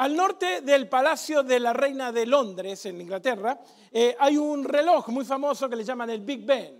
Al 0.00 0.16
norte 0.16 0.62
del 0.62 0.88
Palacio 0.88 1.42
de 1.42 1.60
la 1.60 1.74
Reina 1.74 2.10
de 2.10 2.24
Londres, 2.24 2.86
en 2.86 3.02
Inglaterra, 3.02 3.60
eh, 3.92 4.16
hay 4.18 4.38
un 4.38 4.64
reloj 4.64 5.08
muy 5.08 5.26
famoso 5.26 5.68
que 5.68 5.76
le 5.76 5.84
llaman 5.84 6.08
el 6.08 6.22
Big 6.22 6.42
Ben. 6.42 6.74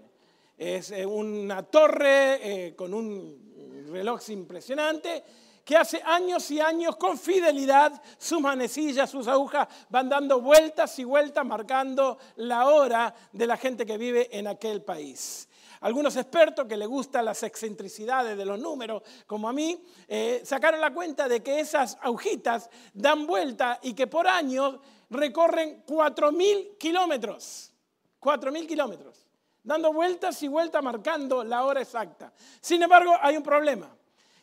Es 0.57 0.91
eh, 0.91 1.05
una 1.05 1.63
torre 1.65 2.69
eh, 2.69 2.75
con 2.75 2.95
un 2.95 3.87
reloj 3.93 4.27
impresionante 4.31 5.23
que 5.63 5.77
hace 5.77 6.01
años 6.03 6.51
y 6.51 6.61
años 6.61 6.97
con 6.97 7.19
fidelidad 7.19 8.01
sus 8.17 8.41
manecillas, 8.41 9.11
sus 9.11 9.29
agujas 9.29 9.69
van 9.91 10.09
dando 10.09 10.41
vueltas 10.41 10.99
y 10.99 11.05
vueltas 11.05 11.45
marcando 11.45 12.17
la 12.37 12.69
hora 12.69 13.15
de 13.33 13.47
la 13.47 13.59
gente 13.59 13.85
que 13.85 13.99
vive 13.99 14.31
en 14.33 14.47
aquel 14.47 14.81
país. 14.81 15.47
Algunos 15.81 16.15
expertos 16.17 16.67
que 16.67 16.77
les 16.77 16.87
gustan 16.87 17.25
las 17.25 17.43
excentricidades 17.43 18.37
de 18.37 18.45
los 18.45 18.59
números, 18.59 19.03
como 19.27 19.49
a 19.49 19.53
mí, 19.53 19.83
eh, 20.07 20.43
sacaron 20.45 20.79
la 20.81 20.93
cuenta 20.93 21.27
de 21.27 21.43
que 21.43 21.59
esas 21.59 21.97
agujitas 22.03 22.69
dan 22.93 23.27
vuelta 23.27 23.79
y 23.83 23.95
que 23.95 24.07
por 24.07 24.29
año 24.29 24.81
recorren 25.09 25.83
4.000 25.87 26.77
kilómetros. 26.77 27.73
4.000 28.21 28.67
kilómetros. 28.67 29.27
Dando 29.63 29.93
vueltas 29.93 30.43
y 30.43 30.49
vueltas 30.49 30.83
marcando 30.83 31.43
la 31.45 31.65
hora 31.65 31.81
exacta. 31.81 32.31
Sin 32.61 32.83
embargo, 32.83 33.15
hay 33.21 33.39
un 33.39 33.43
problema. 33.43 33.97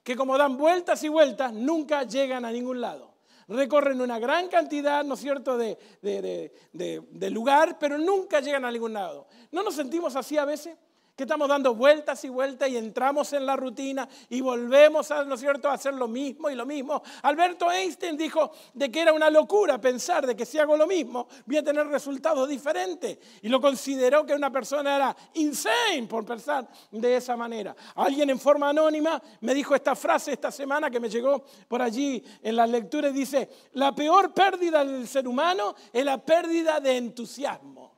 Que 0.03 0.15
como 0.15 0.37
dan 0.39 0.57
vueltas 0.57 1.03
y 1.03 1.09
vueltas, 1.09 1.53
nunca 1.53 2.03
llegan 2.03 2.45
a 2.45 2.51
ningún 2.51 2.81
lado 2.81 3.17
recorren 3.49 4.01
una 4.01 4.19
gran 4.19 4.49
cantidad, 4.49 5.05
¿no 5.05 5.13
es 5.13 5.21
cierto?, 5.21 5.57
de, 5.57 5.77
de, 6.01 7.29
lugar, 7.29 7.77
pero 7.79 7.97
nunca 7.97 8.41
llegan 8.41 8.65
a 8.65 8.71
ningún 8.71 8.91
lado. 8.93 9.27
¿No 9.51 9.63
nos 9.63 9.75
sentimos 9.75 10.17
así 10.17 10.37
a 10.37 10.43
veces? 10.43 10.77
Que 11.17 11.23
estamos 11.23 11.49
dando 11.49 11.73
vueltas 11.73 12.23
y 12.25 12.29
vueltas 12.29 12.69
y 12.69 12.77
entramos 12.77 13.33
en 13.33 13.43
la 13.43 13.55
rutina 13.55 14.07
y 14.29 14.39
volvemos, 14.39 15.09
a, 15.09 15.23
¿no 15.23 15.35
cierto?, 15.35 15.67
a 15.67 15.73
hacer 15.73 15.95
lo 15.95 16.07
mismo 16.07 16.47
y 16.47 16.53
lo 16.53 16.63
mismo. 16.63 17.01
Alberto 17.23 17.71
Einstein 17.71 18.15
dijo 18.15 18.51
de 18.75 18.91
que 18.91 19.01
era 19.01 19.11
una 19.11 19.31
locura 19.31 19.81
pensar 19.81 20.27
de 20.27 20.35
que 20.35 20.45
si 20.45 20.59
hago 20.59 20.77
lo 20.77 20.85
mismo 20.85 21.27
voy 21.47 21.57
a 21.57 21.63
tener 21.63 21.87
resultados 21.87 22.47
diferentes 22.47 23.17
y 23.41 23.49
lo 23.49 23.59
consideró 23.59 24.27
que 24.27 24.35
una 24.35 24.51
persona 24.51 24.95
era 24.95 25.17
insane 25.33 26.05
por 26.07 26.23
pensar 26.23 26.67
de 26.91 27.15
esa 27.15 27.35
manera. 27.35 27.75
Alguien 27.95 28.29
en 28.29 28.39
forma 28.39 28.69
anónima 28.69 29.19
me 29.41 29.55
dijo 29.55 29.73
esta 29.73 29.95
frase 29.95 30.33
esta 30.33 30.51
semana 30.51 30.91
que 30.91 30.99
me 30.99 31.09
llegó 31.09 31.43
por 31.67 31.81
allí 31.81 32.23
en 32.43 32.55
la 32.55 32.67
lectura 32.67 33.09
y 33.09 33.13
dice, 33.13 33.49
la 33.73 33.95
peor 33.95 34.35
pérdida 34.35 34.85
del 34.85 35.07
ser 35.07 35.27
humano 35.27 35.73
es 35.91 36.05
la 36.05 36.23
pérdida 36.23 36.79
de 36.79 36.95
entusiasmo. 36.95 37.97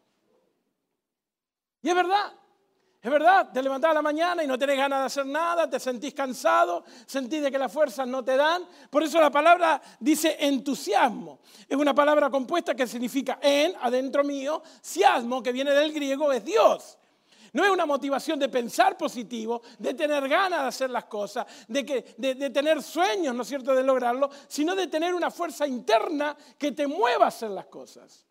Y 1.82 1.90
es 1.90 1.96
verdad, 1.96 2.39
es 3.02 3.10
verdad, 3.10 3.50
te 3.54 3.64
levantás 3.64 3.92
a 3.92 3.94
la 3.94 4.02
mañana 4.02 4.44
y 4.44 4.48
no 4.48 4.60
tenés 4.60 4.76
ganas 4.76 5.00
de 5.00 5.06
hacer 5.06 5.26
nada, 5.26 5.70
te 5.70 5.80
sentís 5.80 6.14
cansado, 6.14 6.84
sentís 7.06 7.42
de 7.42 7.50
que 7.50 7.58
las 7.58 7.72
fuerzas 7.72 8.06
no 8.06 8.26
te 8.26 8.36
dan. 8.36 8.64
Por 8.90 9.04
eso 9.04 9.22
la 9.22 9.32
palabra 9.32 9.82
dice 10.02 10.36
entusiasmo. 10.38 11.40
Es 11.68 11.78
una 11.78 11.96
palabra 11.96 12.30
compuesta 12.30 12.76
que 12.76 12.86
significa 12.86 13.40
en, 13.42 13.74
adentro 13.80 14.26
mío, 14.26 14.62
siasmo, 14.82 15.42
que 15.42 15.54
viene 15.54 15.72
del 15.72 15.94
griego, 15.94 16.30
es 16.34 16.44
Dios. 16.44 16.98
No 17.54 17.64
es 17.64 17.72
una 17.72 17.86
motivación 17.86 18.38
de 18.38 18.50
pensar 18.50 18.98
positivo, 18.98 19.62
de 19.78 19.94
tener 19.94 20.28
ganas 20.28 20.62
de 20.62 20.68
hacer 20.68 20.90
las 20.90 21.06
cosas, 21.06 21.46
de, 21.70 21.86
que, 21.86 22.16
de, 22.18 22.50
tener 22.50 22.84
sueños, 22.84 23.34
¿no 23.34 23.44
es 23.44 23.48
cierto?, 23.48 23.74
de 23.74 23.82
lograrlo, 23.82 24.30
sino 24.50 24.76
de 24.76 24.88
tener 24.88 25.14
una 25.14 25.32
fuerza 25.32 25.66
interna 25.66 26.36
que 26.58 26.74
te 26.74 26.86
mueva 26.86 27.26
a 27.26 27.28
hacer 27.30 27.50
las 27.50 27.68
cosas. 27.68 28.26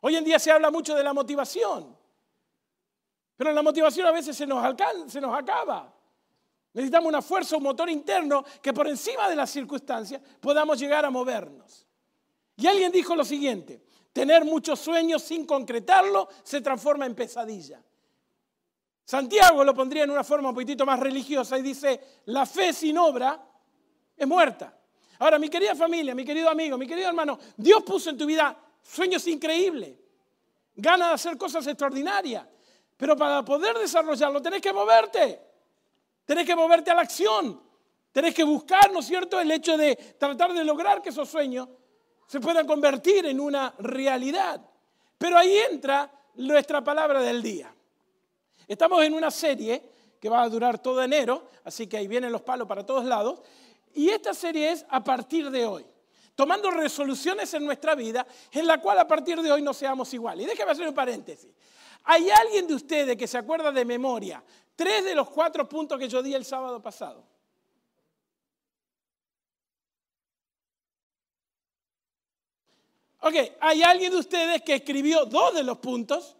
Hoy 0.00 0.16
en 0.16 0.24
día 0.24 0.38
se 0.38 0.50
habla 0.50 0.70
mucho 0.70 0.94
de 0.94 1.04
la 1.04 1.12
motivación. 1.12 1.99
Pero 3.40 3.54
la 3.54 3.62
motivación 3.62 4.06
a 4.06 4.10
veces 4.10 4.36
se 4.36 4.46
nos, 4.46 4.62
acaba. 4.62 5.90
Necesitamos 6.74 7.08
una 7.08 7.22
fuerza, 7.22 7.56
un 7.56 7.62
motor 7.62 7.88
interno 7.88 8.44
que 8.60 8.70
por 8.74 8.86
encima 8.86 9.30
de 9.30 9.34
las 9.34 9.48
circunstancias 9.48 10.20
podamos 10.38 10.78
llegar 10.78 11.06
a 11.06 11.10
movernos. 11.10 11.86
Y 12.56 12.66
alguien 12.66 12.92
dijo 12.92 13.16
lo 13.16 13.24
siguiente, 13.24 13.82
tener 14.12 14.44
muchos 14.44 14.78
sueños 14.78 15.22
sin 15.22 15.46
concretarlo 15.46 16.28
se 16.42 16.60
transforma 16.60 17.06
en 17.06 17.14
pesadilla. 17.14 17.82
Santiago 19.06 19.64
lo 19.64 19.74
pondría 19.74 20.04
en 20.04 20.10
una 20.10 20.22
forma 20.22 20.50
un 20.50 20.54
poquitito 20.54 20.84
más 20.84 21.00
religiosa 21.00 21.56
y 21.56 21.62
dice, 21.62 21.98
la 22.26 22.44
fe 22.44 22.74
sin 22.74 22.98
obra 22.98 23.42
es 24.18 24.28
muerta. 24.28 24.78
Ahora, 25.18 25.38
mi 25.38 25.48
querida 25.48 25.74
familia, 25.74 26.14
mi 26.14 26.26
querido 26.26 26.50
amigo, 26.50 26.76
mi 26.76 26.86
querido 26.86 27.08
hermano, 27.08 27.38
Dios 27.56 27.82
puso 27.84 28.10
en 28.10 28.18
tu 28.18 28.26
vida 28.26 28.54
sueños 28.82 29.26
increíbles, 29.28 29.96
ganas 30.74 31.08
de 31.08 31.14
hacer 31.14 31.38
cosas 31.38 31.66
extraordinarias, 31.66 32.44
pero 33.00 33.16
para 33.16 33.42
poder 33.42 33.78
desarrollarlo 33.78 34.42
tenés 34.42 34.60
que 34.60 34.74
moverte. 34.74 35.40
Tenés 36.26 36.44
que 36.44 36.54
moverte 36.54 36.90
a 36.90 36.94
la 36.94 37.00
acción. 37.00 37.58
Tenés 38.12 38.34
que 38.34 38.44
buscar, 38.44 38.92
¿no 38.92 38.98
es 38.98 39.06
cierto?, 39.06 39.40
el 39.40 39.50
hecho 39.50 39.78
de 39.78 39.96
tratar 39.96 40.52
de 40.52 40.62
lograr 40.62 41.00
que 41.00 41.08
esos 41.08 41.26
sueños 41.26 41.66
se 42.26 42.40
puedan 42.40 42.66
convertir 42.66 43.24
en 43.24 43.40
una 43.40 43.74
realidad. 43.78 44.60
Pero 45.16 45.38
ahí 45.38 45.56
entra 45.70 46.12
nuestra 46.34 46.84
palabra 46.84 47.22
del 47.22 47.42
día. 47.42 47.74
Estamos 48.68 49.02
en 49.02 49.14
una 49.14 49.30
serie 49.30 49.82
que 50.20 50.28
va 50.28 50.42
a 50.42 50.48
durar 50.50 50.78
todo 50.78 51.02
enero, 51.02 51.48
así 51.64 51.86
que 51.86 51.96
ahí 51.96 52.06
vienen 52.06 52.30
los 52.30 52.42
palos 52.42 52.68
para 52.68 52.84
todos 52.84 53.06
lados. 53.06 53.40
Y 53.94 54.10
esta 54.10 54.34
serie 54.34 54.72
es 54.72 54.84
a 54.90 55.02
partir 55.02 55.50
de 55.50 55.64
hoy, 55.64 55.86
tomando 56.34 56.70
resoluciones 56.70 57.54
en 57.54 57.64
nuestra 57.64 57.94
vida 57.94 58.26
en 58.52 58.66
la 58.66 58.78
cual 58.78 58.98
a 58.98 59.08
partir 59.08 59.40
de 59.40 59.50
hoy 59.50 59.62
no 59.62 59.72
seamos 59.72 60.12
iguales. 60.12 60.44
Y 60.44 60.50
déjame 60.50 60.72
hacer 60.72 60.86
un 60.86 60.94
paréntesis. 60.94 61.50
¿Hay 62.04 62.30
alguien 62.30 62.66
de 62.66 62.74
ustedes 62.74 63.16
que 63.16 63.26
se 63.26 63.38
acuerda 63.38 63.70
de 63.70 63.84
memoria 63.84 64.42
tres 64.74 65.04
de 65.04 65.14
los 65.14 65.28
cuatro 65.28 65.68
puntos 65.68 65.98
que 65.98 66.08
yo 66.08 66.22
di 66.22 66.34
el 66.34 66.44
sábado 66.44 66.80
pasado? 66.80 67.24
Ok, 73.20 73.34
¿hay 73.60 73.82
alguien 73.82 74.12
de 74.12 74.18
ustedes 74.18 74.62
que 74.62 74.76
escribió 74.76 75.26
dos 75.26 75.54
de 75.54 75.62
los 75.62 75.78
puntos 75.78 76.36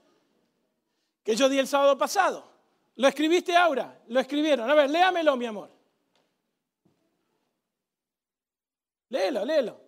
que 1.23 1.37
yo 1.37 1.49
di 1.49 1.59
el 1.59 1.69
sábado 1.69 1.99
pasado? 1.99 2.51
¿Lo 2.97 3.07
escribiste, 3.09 3.57
Aura? 3.57 4.01
¿Lo 4.09 4.21
escribieron? 4.21 4.71
A 4.71 4.75
ver, 4.75 4.89
léamelo, 4.89 5.37
mi 5.37 5.47
amor. 5.47 5.71
Léelo, 9.11 9.45
léelo. 9.45 9.81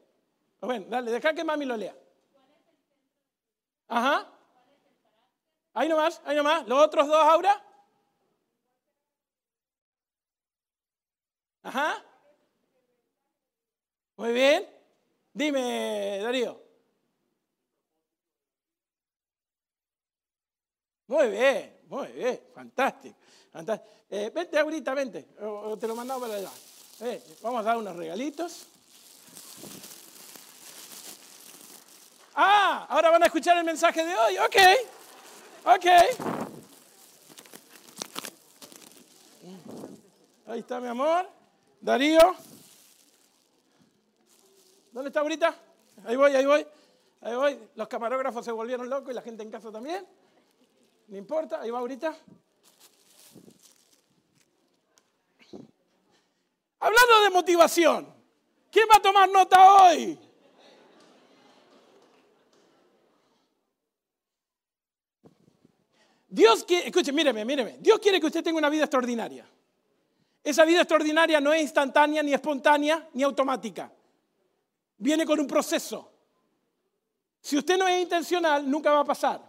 Bueno, 0.60 0.86
dale, 0.88 1.10
deja 1.10 1.32
que 1.32 1.44
mami 1.44 1.64
lo 1.64 1.76
lea. 1.76 1.96
Ajá. 3.88 4.28
Ahí 5.74 5.88
nomás, 5.88 6.20
ahí 6.24 6.36
nomás. 6.36 6.66
¿Los 6.66 6.78
otros 6.78 7.06
dos, 7.06 7.24
Aura? 7.24 7.62
Ajá. 11.62 12.04
Muy 14.16 14.32
bien. 14.32 14.68
Dime, 15.32 16.18
Darío. 16.22 16.60
Muy 21.06 21.28
bien, 21.28 21.78
muy 21.88 22.08
bien, 22.08 22.40
fantástico. 22.54 23.16
Eh, 24.08 24.30
vente 24.34 24.58
ahorita, 24.58 24.94
vente, 24.94 25.28
o, 25.40 25.76
te 25.76 25.86
lo 25.86 25.94
mandamos 25.94 26.26
para 26.26 26.38
allá. 26.38 26.50
Eh, 27.00 27.22
vamos 27.42 27.60
a 27.60 27.62
dar 27.64 27.76
unos 27.76 27.96
regalitos. 27.96 28.66
Ah, 32.34 32.86
ahora 32.88 33.10
van 33.10 33.22
a 33.22 33.26
escuchar 33.26 33.58
el 33.58 33.64
mensaje 33.64 34.04
de 34.04 34.14
hoy. 34.14 34.38
Ok. 34.38 34.56
Ok. 35.64 35.86
Ahí 40.46 40.58
está 40.60 40.80
mi 40.80 40.88
amor. 40.88 41.28
Darío. 41.80 42.34
¿Dónde 44.90 45.08
está 45.08 45.20
ahorita? 45.20 45.54
Ahí 46.04 46.16
voy, 46.16 46.34
ahí 46.34 46.44
voy. 46.44 46.66
Ahí 47.20 47.36
voy. 47.36 47.58
Los 47.76 47.88
camarógrafos 47.88 48.44
se 48.44 48.50
volvieron 48.52 48.90
locos 48.90 49.12
y 49.12 49.14
la 49.14 49.22
gente 49.22 49.42
en 49.42 49.50
casa 49.50 49.70
también. 49.70 50.04
No 51.06 51.16
importa, 51.16 51.60
ahí 51.60 51.70
va 51.70 51.78
ahorita. 51.78 52.14
Hablando 56.80 57.22
de 57.22 57.30
motivación, 57.30 58.12
¿quién 58.70 58.88
va 58.90 58.96
a 58.96 59.02
tomar 59.02 59.28
nota 59.28 59.74
hoy? 59.74 60.18
Dios 66.32 66.64
quiere, 66.64 66.86
escuche, 66.86 67.12
míreme, 67.12 67.44
míreme. 67.44 67.76
Dios 67.78 67.98
quiere 67.98 68.18
que 68.18 68.24
usted 68.24 68.42
tenga 68.42 68.56
una 68.56 68.70
vida 68.70 68.84
extraordinaria. 68.84 69.46
Esa 70.42 70.64
vida 70.64 70.80
extraordinaria 70.80 71.42
no 71.42 71.52
es 71.52 71.60
instantánea, 71.60 72.22
ni 72.22 72.32
espontánea, 72.32 73.06
ni 73.12 73.22
automática. 73.22 73.92
Viene 74.96 75.26
con 75.26 75.38
un 75.38 75.46
proceso. 75.46 76.10
Si 77.38 77.58
usted 77.58 77.76
no 77.76 77.86
es 77.86 78.00
intencional, 78.00 78.68
nunca 78.68 78.90
va 78.92 79.00
a 79.00 79.04
pasar. 79.04 79.42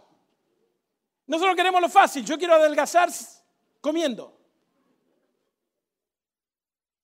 Nosotros 1.26 1.56
queremos 1.56 1.80
lo 1.80 1.88
fácil. 1.88 2.22
Yo 2.22 2.36
quiero 2.36 2.52
adelgazar 2.52 3.08
comiendo. 3.80 4.38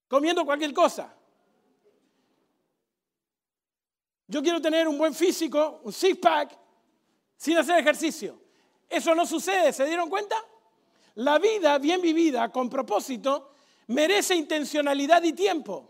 Comiendo 0.09 0.45
cualquier 0.45 0.75
cosa. 0.75 1.17
Yo 4.27 4.43
quiero 4.43 4.61
tener 4.61 4.87
un 4.87 4.99
buen 4.99 5.15
físico, 5.15 5.81
un 5.85 5.93
six-pack, 5.93 6.55
sin 7.39 7.57
hacer 7.57 7.79
ejercicio. 7.79 8.50
Eso 8.91 9.15
no 9.15 9.25
sucede, 9.25 9.73
¿se 9.73 9.87
dieron 9.87 10.11
cuenta? 10.11 10.37
La 11.15 11.39
vida 11.39 11.79
bien 11.79 12.03
vivida, 12.03 12.51
con 12.51 12.69
propósito, 12.69 13.53
merece 13.87 14.35
intencionalidad 14.35 15.23
y 15.23 15.33
tiempo. 15.33 15.87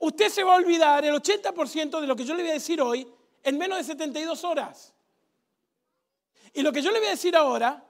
usted 0.00 0.28
se 0.28 0.44
va 0.44 0.54
a 0.54 0.56
olvidar 0.56 1.04
el 1.04 1.14
80% 1.14 2.00
de 2.00 2.06
lo 2.06 2.16
que 2.16 2.24
yo 2.24 2.34
le 2.34 2.42
voy 2.42 2.50
a 2.50 2.54
decir 2.54 2.80
hoy 2.80 3.06
en 3.42 3.58
menos 3.58 3.78
de 3.78 3.84
72 3.84 4.44
horas. 4.44 4.94
Y 6.54 6.62
lo 6.62 6.72
que 6.72 6.80
yo 6.80 6.90
le 6.90 6.98
voy 6.98 7.08
a 7.08 7.12
decir 7.12 7.36
ahora 7.36 7.84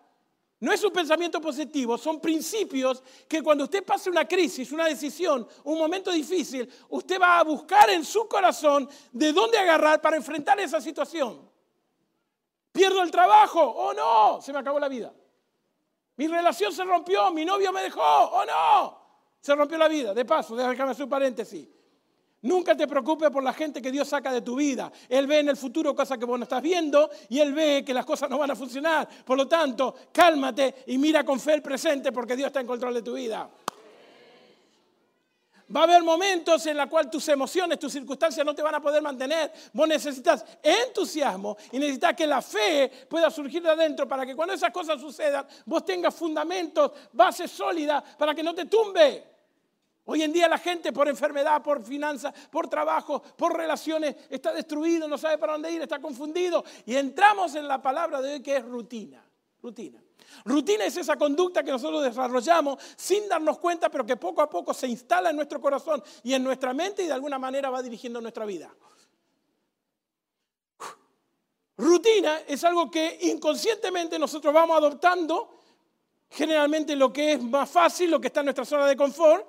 no 0.60 0.72
es 0.72 0.82
un 0.82 0.92
pensamiento 0.92 1.40
positivo, 1.40 1.96
son 1.96 2.20
principios 2.20 3.02
que 3.28 3.42
cuando 3.42 3.64
usted 3.64 3.84
pase 3.84 4.10
una 4.10 4.26
crisis, 4.26 4.72
una 4.72 4.86
decisión, 4.86 5.46
un 5.64 5.78
momento 5.78 6.10
difícil, 6.10 6.68
usted 6.88 7.20
va 7.20 7.38
a 7.38 7.44
buscar 7.44 7.90
en 7.90 8.04
su 8.04 8.26
corazón 8.26 8.88
de 9.12 9.32
dónde 9.32 9.58
agarrar 9.58 10.00
para 10.00 10.16
enfrentar 10.16 10.58
esa 10.58 10.80
situación. 10.80 11.47
Pierdo 12.78 13.02
el 13.02 13.10
trabajo, 13.10 13.60
oh 13.60 13.92
no, 13.92 14.40
se 14.40 14.52
me 14.52 14.60
acabó 14.60 14.78
la 14.78 14.86
vida. 14.86 15.12
Mi 16.14 16.28
relación 16.28 16.72
se 16.72 16.84
rompió, 16.84 17.32
mi 17.32 17.44
novio 17.44 17.72
me 17.72 17.82
dejó, 17.82 18.00
oh 18.00 18.44
no, 18.44 18.98
se 19.40 19.52
rompió 19.56 19.76
la 19.76 19.88
vida. 19.88 20.14
De 20.14 20.24
paso, 20.24 20.54
déjame 20.54 20.92
hacer 20.92 21.02
un 21.02 21.10
paréntesis. 21.10 21.68
Nunca 22.42 22.76
te 22.76 22.86
preocupes 22.86 23.30
por 23.30 23.42
la 23.42 23.52
gente 23.52 23.82
que 23.82 23.90
Dios 23.90 24.06
saca 24.06 24.32
de 24.32 24.42
tu 24.42 24.54
vida. 24.54 24.92
Él 25.08 25.26
ve 25.26 25.40
en 25.40 25.48
el 25.48 25.56
futuro 25.56 25.92
cosas 25.92 26.18
que 26.18 26.24
vos 26.24 26.38
no 26.38 26.44
estás 26.44 26.62
viendo 26.62 27.10
y 27.28 27.40
Él 27.40 27.52
ve 27.52 27.82
que 27.84 27.92
las 27.92 28.06
cosas 28.06 28.30
no 28.30 28.38
van 28.38 28.52
a 28.52 28.54
funcionar. 28.54 29.08
Por 29.24 29.36
lo 29.36 29.48
tanto, 29.48 29.96
cálmate 30.12 30.84
y 30.86 30.98
mira 30.98 31.24
con 31.24 31.40
fe 31.40 31.54
el 31.54 31.62
presente 31.62 32.12
porque 32.12 32.36
Dios 32.36 32.46
está 32.46 32.60
en 32.60 32.66
control 32.68 32.94
de 32.94 33.02
tu 33.02 33.14
vida. 33.14 33.50
Va 35.74 35.80
a 35.80 35.82
haber 35.82 36.02
momentos 36.02 36.64
en 36.66 36.78
los 36.78 36.86
cuales 36.86 37.10
tus 37.10 37.28
emociones, 37.28 37.78
tus 37.78 37.92
circunstancias 37.92 38.44
no 38.44 38.54
te 38.54 38.62
van 38.62 38.74
a 38.74 38.80
poder 38.80 39.02
mantener. 39.02 39.52
Vos 39.74 39.86
necesitas 39.86 40.44
entusiasmo 40.62 41.58
y 41.72 41.78
necesitas 41.78 42.14
que 42.14 42.26
la 42.26 42.40
fe 42.40 42.90
pueda 43.08 43.30
surgir 43.30 43.62
de 43.62 43.70
adentro 43.70 44.08
para 44.08 44.24
que 44.24 44.34
cuando 44.34 44.54
esas 44.54 44.70
cosas 44.70 44.98
sucedan, 44.98 45.46
vos 45.66 45.84
tengas 45.84 46.14
fundamentos, 46.14 46.92
bases 47.12 47.50
sólidas 47.50 48.02
para 48.16 48.34
que 48.34 48.42
no 48.42 48.54
te 48.54 48.64
tumbe. 48.64 49.24
Hoy 50.06 50.22
en 50.22 50.32
día 50.32 50.48
la 50.48 50.56
gente 50.56 50.90
por 50.90 51.06
enfermedad, 51.06 51.62
por 51.62 51.84
finanzas, 51.84 52.32
por 52.50 52.66
trabajo, 52.66 53.22
por 53.36 53.54
relaciones, 53.54 54.16
está 54.30 54.54
destruido, 54.54 55.06
no 55.06 55.18
sabe 55.18 55.36
para 55.36 55.52
dónde 55.52 55.70
ir, 55.70 55.82
está 55.82 55.98
confundido. 55.98 56.64
Y 56.86 56.96
entramos 56.96 57.54
en 57.56 57.68
la 57.68 57.82
palabra 57.82 58.22
de 58.22 58.32
hoy 58.32 58.40
que 58.40 58.56
es 58.56 58.64
rutina. 58.64 59.22
Rutina. 59.62 60.02
Rutina 60.44 60.84
es 60.84 60.96
esa 60.96 61.16
conducta 61.16 61.62
que 61.62 61.70
nosotros 61.70 62.02
desarrollamos 62.02 62.78
sin 62.96 63.28
darnos 63.28 63.58
cuenta, 63.58 63.90
pero 63.90 64.06
que 64.06 64.16
poco 64.16 64.42
a 64.42 64.48
poco 64.48 64.72
se 64.72 64.86
instala 64.86 65.30
en 65.30 65.36
nuestro 65.36 65.60
corazón 65.60 66.02
y 66.22 66.34
en 66.34 66.44
nuestra 66.44 66.72
mente 66.72 67.02
y 67.02 67.06
de 67.06 67.12
alguna 67.12 67.38
manera 67.38 67.70
va 67.70 67.82
dirigiendo 67.82 68.20
nuestra 68.20 68.44
vida. 68.44 68.72
Rutina 71.76 72.40
es 72.46 72.62
algo 72.64 72.90
que 72.90 73.18
inconscientemente 73.22 74.18
nosotros 74.18 74.52
vamos 74.52 74.76
adoptando, 74.76 75.62
generalmente 76.28 76.96
lo 76.96 77.12
que 77.12 77.34
es 77.34 77.42
más 77.42 77.70
fácil, 77.70 78.10
lo 78.10 78.20
que 78.20 78.28
está 78.28 78.40
en 78.40 78.46
nuestra 78.46 78.64
zona 78.64 78.86
de 78.86 78.96
confort, 78.96 79.46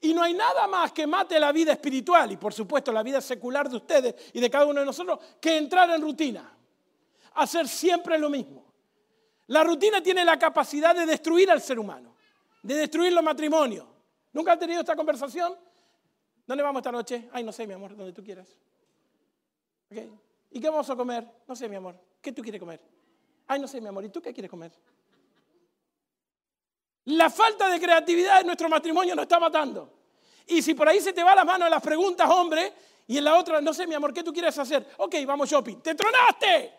y 0.00 0.14
no 0.14 0.22
hay 0.22 0.34
nada 0.34 0.68
más 0.68 0.92
que 0.92 1.06
mate 1.06 1.40
la 1.40 1.52
vida 1.52 1.72
espiritual 1.72 2.30
y 2.30 2.36
por 2.36 2.52
supuesto 2.52 2.92
la 2.92 3.02
vida 3.02 3.20
secular 3.20 3.68
de 3.68 3.76
ustedes 3.76 4.14
y 4.32 4.40
de 4.40 4.50
cada 4.50 4.66
uno 4.66 4.80
de 4.80 4.86
nosotros 4.86 5.18
que 5.40 5.56
entrar 5.56 5.90
en 5.90 6.02
rutina. 6.02 6.52
Hacer 7.34 7.66
siempre 7.66 8.18
lo 8.18 8.30
mismo. 8.30 8.65
La 9.48 9.62
rutina 9.62 10.02
tiene 10.02 10.24
la 10.24 10.38
capacidad 10.38 10.94
de 10.94 11.06
destruir 11.06 11.50
al 11.50 11.60
ser 11.60 11.78
humano, 11.78 12.16
de 12.62 12.74
destruir 12.74 13.12
los 13.12 13.22
matrimonios. 13.22 13.86
¿Nunca 14.32 14.52
has 14.52 14.58
tenido 14.58 14.80
esta 14.80 14.96
conversación? 14.96 15.56
¿Dónde 16.46 16.62
vamos 16.62 16.80
esta 16.80 16.92
noche? 16.92 17.28
Ay, 17.32 17.44
no 17.44 17.52
sé, 17.52 17.66
mi 17.66 17.74
amor, 17.74 17.96
donde 17.96 18.12
tú 18.12 18.22
quieras. 18.22 18.48
¿Y 20.50 20.60
qué 20.60 20.68
vamos 20.68 20.88
a 20.90 20.96
comer? 20.96 21.26
No 21.46 21.54
sé, 21.54 21.68
mi 21.68 21.76
amor. 21.76 21.96
¿Qué 22.20 22.32
tú 22.32 22.42
quieres 22.42 22.60
comer? 22.60 22.80
Ay, 23.46 23.60
no 23.60 23.68
sé, 23.68 23.80
mi 23.80 23.88
amor. 23.88 24.04
¿Y 24.04 24.08
tú 24.08 24.20
qué 24.20 24.32
quieres 24.32 24.50
comer? 24.50 24.72
La 27.04 27.30
falta 27.30 27.68
de 27.68 27.80
creatividad 27.80 28.40
en 28.40 28.46
nuestro 28.46 28.68
matrimonio 28.68 29.14
nos 29.14 29.22
está 29.24 29.38
matando. 29.38 29.92
Y 30.48 30.60
si 30.60 30.74
por 30.74 30.88
ahí 30.88 31.00
se 31.00 31.12
te 31.12 31.22
va 31.22 31.34
la 31.34 31.44
mano 31.44 31.64
en 31.64 31.70
las 31.70 31.82
preguntas, 31.82 32.28
hombre, 32.28 32.72
y 33.06 33.18
en 33.18 33.24
la 33.24 33.36
otra, 33.36 33.60
no 33.60 33.72
sé, 33.72 33.86
mi 33.86 33.94
amor, 33.94 34.12
¿qué 34.12 34.24
tú 34.24 34.32
quieres 34.32 34.58
hacer? 34.58 34.86
Ok, 34.98 35.14
vamos 35.24 35.48
shopping. 35.48 35.76
¡Te 35.80 35.94
tronaste! 35.94 36.72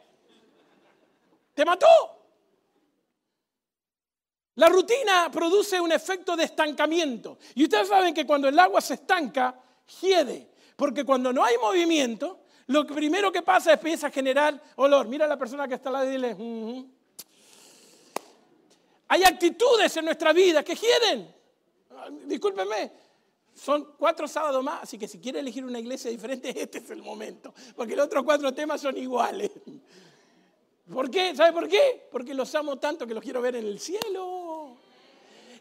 ¡Te 1.53 1.65
mató! 1.65 2.16
La 4.57 4.69
rutina 4.69 5.29
produce 5.31 5.79
un 5.79 5.91
efecto 5.91 6.35
de 6.35 6.43
estancamiento. 6.43 7.37
Y 7.55 7.63
ustedes 7.63 7.87
saben 7.87 8.13
que 8.13 8.25
cuando 8.25 8.47
el 8.47 8.57
agua 8.57 8.81
se 8.81 8.95
estanca, 8.95 9.55
hiede. 10.01 10.49
Porque 10.75 11.03
cuando 11.03 11.31
no 11.31 11.43
hay 11.43 11.57
movimiento, 11.57 12.39
lo 12.67 12.85
primero 12.85 13.31
que 13.31 13.43
pasa 13.43 13.73
es 13.73 13.79
que 13.79 13.87
empieza 13.87 14.07
a 14.07 14.11
generar 14.11 14.61
olor. 14.77 15.07
Mira 15.07 15.25
a 15.25 15.27
la 15.27 15.37
persona 15.37 15.67
que 15.67 15.75
está 15.75 15.89
al 15.89 15.93
lado 15.93 16.07
y 16.07 16.11
dile, 16.11 16.35
hay 19.09 19.23
actitudes 19.23 19.95
en 19.95 20.05
nuestra 20.05 20.33
vida 20.33 20.63
que 20.63 20.75
hieden. 20.75 21.33
Discúlpenme, 22.25 22.91
son 23.53 23.93
cuatro 23.97 24.27
sábados 24.27 24.63
más, 24.63 24.83
así 24.83 24.97
que 24.97 25.07
si 25.07 25.19
quiere 25.19 25.39
elegir 25.39 25.65
una 25.65 25.79
iglesia 25.79 26.09
diferente, 26.11 26.49
este 26.61 26.79
es 26.79 26.89
el 26.89 27.01
momento, 27.01 27.53
porque 27.75 27.95
los 27.95 28.07
otros 28.07 28.23
cuatro 28.23 28.53
temas 28.53 28.81
son 28.81 28.97
iguales. 28.97 29.51
¿Por 30.91 31.11
qué? 31.11 31.35
¿Sabe 31.35 31.51
por 31.53 31.67
qué? 31.67 32.07
Porque 32.11 32.33
los 32.33 32.53
amo 32.55 32.77
tanto 32.77 33.05
que 33.05 33.13
los 33.13 33.23
quiero 33.23 33.41
ver 33.41 33.55
en 33.55 33.65
el 33.65 33.79
cielo. 33.79 34.36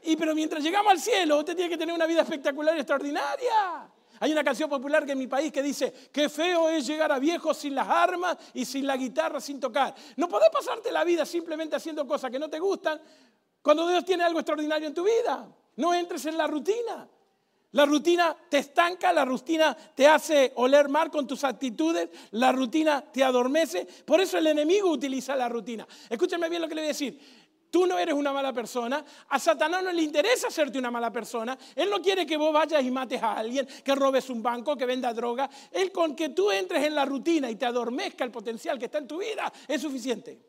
Y 0.06 0.16
pero 0.16 0.34
mientras 0.34 0.62
llegamos 0.62 0.92
al 0.92 1.00
cielo, 1.00 1.38
usted 1.38 1.54
tiene 1.54 1.68
que 1.68 1.76
tener 1.76 1.94
una 1.94 2.06
vida 2.06 2.22
espectacular 2.22 2.76
y 2.76 2.80
extraordinaria. 2.80 3.90
Hay 4.20 4.32
una 4.32 4.42
canción 4.42 4.70
popular 4.70 5.04
que 5.04 5.12
en 5.12 5.18
mi 5.18 5.26
país 5.26 5.52
que 5.52 5.62
dice, 5.62 5.92
qué 6.12 6.28
feo 6.28 6.70
es 6.70 6.86
llegar 6.86 7.12
a 7.12 7.18
viejo 7.18 7.52
sin 7.52 7.74
las 7.74 7.88
armas 7.88 8.36
y 8.54 8.64
sin 8.64 8.86
la 8.86 8.96
guitarra 8.96 9.40
sin 9.40 9.60
tocar. 9.60 9.94
No 10.16 10.28
podés 10.28 10.48
pasarte 10.50 10.90
la 10.90 11.04
vida 11.04 11.26
simplemente 11.26 11.76
haciendo 11.76 12.06
cosas 12.06 12.30
que 12.30 12.38
no 12.38 12.48
te 12.48 12.58
gustan, 12.58 13.00
cuando 13.60 13.86
Dios 13.88 14.04
tiene 14.04 14.22
algo 14.22 14.38
extraordinario 14.38 14.86
en 14.86 14.94
tu 14.94 15.02
vida, 15.02 15.48
no 15.74 15.92
entres 15.92 16.24
en 16.26 16.38
la 16.38 16.46
rutina. 16.46 17.08
La 17.72 17.84
rutina 17.84 18.34
te 18.48 18.58
estanca, 18.58 19.12
la 19.12 19.24
rutina 19.24 19.76
te 19.76 20.06
hace 20.06 20.52
oler 20.54 20.88
mal 20.88 21.10
con 21.10 21.26
tus 21.26 21.44
actitudes, 21.44 22.08
la 22.30 22.52
rutina 22.52 23.02
te 23.02 23.24
adormece. 23.24 23.86
Por 24.06 24.20
eso 24.20 24.38
el 24.38 24.46
enemigo 24.46 24.88
utiliza 24.88 25.34
la 25.34 25.48
rutina. 25.48 25.86
Escúchame 26.08 26.48
bien 26.48 26.62
lo 26.62 26.68
que 26.68 26.76
le 26.76 26.82
voy 26.82 26.86
a 26.86 26.92
decir. 26.92 27.18
Tú 27.70 27.86
no 27.86 27.98
eres 27.98 28.14
una 28.14 28.32
mala 28.32 28.52
persona. 28.52 29.04
A 29.28 29.38
Satanás 29.38 29.82
no 29.82 29.92
le 29.92 30.02
interesa 30.02 30.48
hacerte 30.48 30.78
una 30.78 30.90
mala 30.90 31.12
persona. 31.12 31.58
Él 31.74 31.90
no 31.90 32.00
quiere 32.00 32.24
que 32.26 32.36
vos 32.36 32.52
vayas 32.52 32.82
y 32.82 32.90
mates 32.90 33.22
a 33.22 33.34
alguien, 33.34 33.66
que 33.84 33.94
robes 33.94 34.30
un 34.30 34.42
banco, 34.42 34.76
que 34.76 34.86
venda 34.86 35.12
droga. 35.12 35.48
Él 35.70 35.92
con 35.92 36.14
que 36.14 36.30
tú 36.30 36.50
entres 36.50 36.84
en 36.84 36.94
la 36.94 37.04
rutina 37.04 37.50
y 37.50 37.56
te 37.56 37.66
adormezca 37.66 38.24
el 38.24 38.30
potencial 38.30 38.78
que 38.78 38.86
está 38.86 38.98
en 38.98 39.08
tu 39.08 39.18
vida 39.18 39.52
es 39.68 39.80
suficiente. 39.80 40.40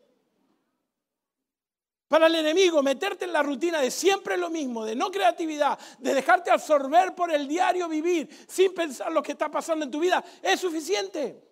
Para 2.07 2.27
el 2.27 2.35
enemigo, 2.35 2.81
meterte 2.81 3.25
en 3.25 3.33
la 3.33 3.43
rutina 3.43 3.81
de 3.81 3.91
siempre 3.91 4.37
lo 4.37 4.49
mismo, 4.49 4.85
de 4.85 4.95
no 4.95 5.11
creatividad, 5.11 5.77
de 5.99 6.13
dejarte 6.13 6.49
absorber 6.49 7.13
por 7.13 7.31
el 7.31 7.47
diario 7.47 7.89
vivir 7.89 8.29
sin 8.47 8.73
pensar 8.73 9.11
lo 9.11 9.21
que 9.21 9.33
está 9.33 9.51
pasando 9.51 9.83
en 9.83 9.91
tu 9.91 9.99
vida, 9.99 10.23
es 10.41 10.59
suficiente. 10.59 11.43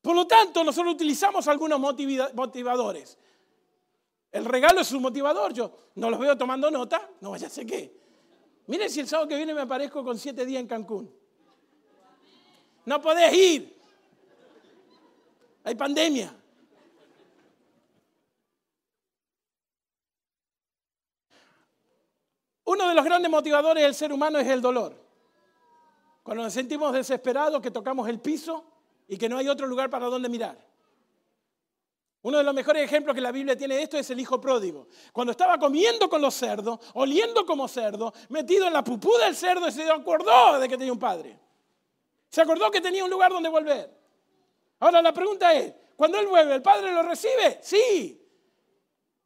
Por 0.00 0.14
lo 0.14 0.28
tanto, 0.28 0.62
nosotros 0.62 0.94
utilizamos 0.94 1.48
algunos 1.48 1.80
motivadores. 1.80 3.18
El 4.36 4.44
regalo 4.44 4.82
es 4.82 4.92
un 4.92 5.00
motivador. 5.00 5.54
Yo 5.54 5.72
no 5.94 6.10
los 6.10 6.20
veo 6.20 6.36
tomando 6.36 6.70
nota, 6.70 7.08
no 7.22 7.30
vaya 7.30 7.46
a 7.46 7.50
ser 7.50 7.64
qué. 7.64 7.98
Miren 8.66 8.90
si 8.90 9.00
el 9.00 9.08
sábado 9.08 9.28
que 9.28 9.36
viene 9.36 9.54
me 9.54 9.62
aparezco 9.62 10.04
con 10.04 10.18
siete 10.18 10.44
días 10.44 10.60
en 10.60 10.66
Cancún. 10.66 11.10
No 12.84 13.00
podés 13.00 13.32
ir. 13.32 13.80
Hay 15.64 15.74
pandemia. 15.74 16.36
Uno 22.64 22.88
de 22.90 22.94
los 22.94 23.04
grandes 23.06 23.30
motivadores 23.30 23.84
del 23.84 23.94
ser 23.94 24.12
humano 24.12 24.38
es 24.38 24.48
el 24.48 24.60
dolor. 24.60 25.02
Cuando 26.22 26.42
nos 26.42 26.52
sentimos 26.52 26.92
desesperados, 26.92 27.62
que 27.62 27.70
tocamos 27.70 28.06
el 28.06 28.20
piso 28.20 28.64
y 29.08 29.16
que 29.16 29.30
no 29.30 29.38
hay 29.38 29.48
otro 29.48 29.66
lugar 29.66 29.88
para 29.88 30.06
donde 30.06 30.28
mirar. 30.28 30.62
Uno 32.26 32.38
de 32.38 32.42
los 32.42 32.54
mejores 32.54 32.82
ejemplos 32.82 33.14
que 33.14 33.20
la 33.20 33.30
Biblia 33.30 33.56
tiene 33.56 33.76
de 33.76 33.84
esto 33.84 33.96
es 33.96 34.10
el 34.10 34.18
hijo 34.18 34.40
pródigo. 34.40 34.88
Cuando 35.12 35.30
estaba 35.30 35.60
comiendo 35.60 36.08
con 36.08 36.20
los 36.20 36.34
cerdos, 36.34 36.80
oliendo 36.94 37.46
como 37.46 37.68
cerdo, 37.68 38.12
metido 38.30 38.66
en 38.66 38.72
la 38.72 38.82
pupú 38.82 39.16
del 39.16 39.36
cerdo, 39.36 39.70
se 39.70 39.88
acordó 39.88 40.58
de 40.58 40.68
que 40.68 40.76
tenía 40.76 40.92
un 40.92 40.98
padre. 40.98 41.38
Se 42.28 42.42
acordó 42.42 42.68
que 42.68 42.80
tenía 42.80 43.04
un 43.04 43.10
lugar 43.10 43.30
donde 43.30 43.48
volver. 43.48 43.96
Ahora 44.80 45.00
la 45.02 45.12
pregunta 45.12 45.54
es, 45.54 45.72
cuando 45.94 46.18
él 46.18 46.26
vuelve, 46.26 46.56
¿el 46.56 46.62
padre 46.62 46.90
lo 46.90 47.04
recibe? 47.04 47.60
Sí. 47.62 48.20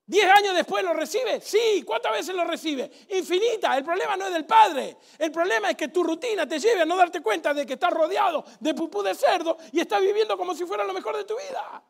¿Diez 0.05 0.27
años 0.27 0.55
después 0.55 0.85
lo 0.85 0.93
recibe? 0.93 1.41
Sí. 1.41 1.83
¿Cuántas 1.87 2.13
veces 2.13 2.35
lo 2.35 2.45
recibe? 2.45 2.91
Infinita. 3.17 3.79
El 3.79 3.85
problema 3.85 4.15
no 4.19 4.27
es 4.27 4.35
del 4.35 4.45
padre. 4.45 4.99
El 5.19 5.33
problema 5.33 5.71
es 5.71 5.77
que 5.79 5.89
tu 5.89 6.05
rutina 6.05 6.47
te 6.47 6.59
lleve 6.59 6.83
a 6.83 6.85
no 6.85 6.99
darte 6.99 7.23
cuenta 7.23 7.55
de 7.55 7.65
que 7.65 7.73
estás 7.73 7.95
rodeado 7.95 8.45
de 8.61 8.75
pupú 8.75 9.03
de 9.03 9.15
cerdo 9.15 9.57
y 9.73 9.81
estás 9.81 10.03
viviendo 10.03 10.37
como 10.37 10.55
si 10.55 10.67
fuera 10.67 10.85
lo 10.85 10.93
mejor 10.93 11.17
de 11.17 11.25
tu 11.25 11.35
vida. 11.35 11.83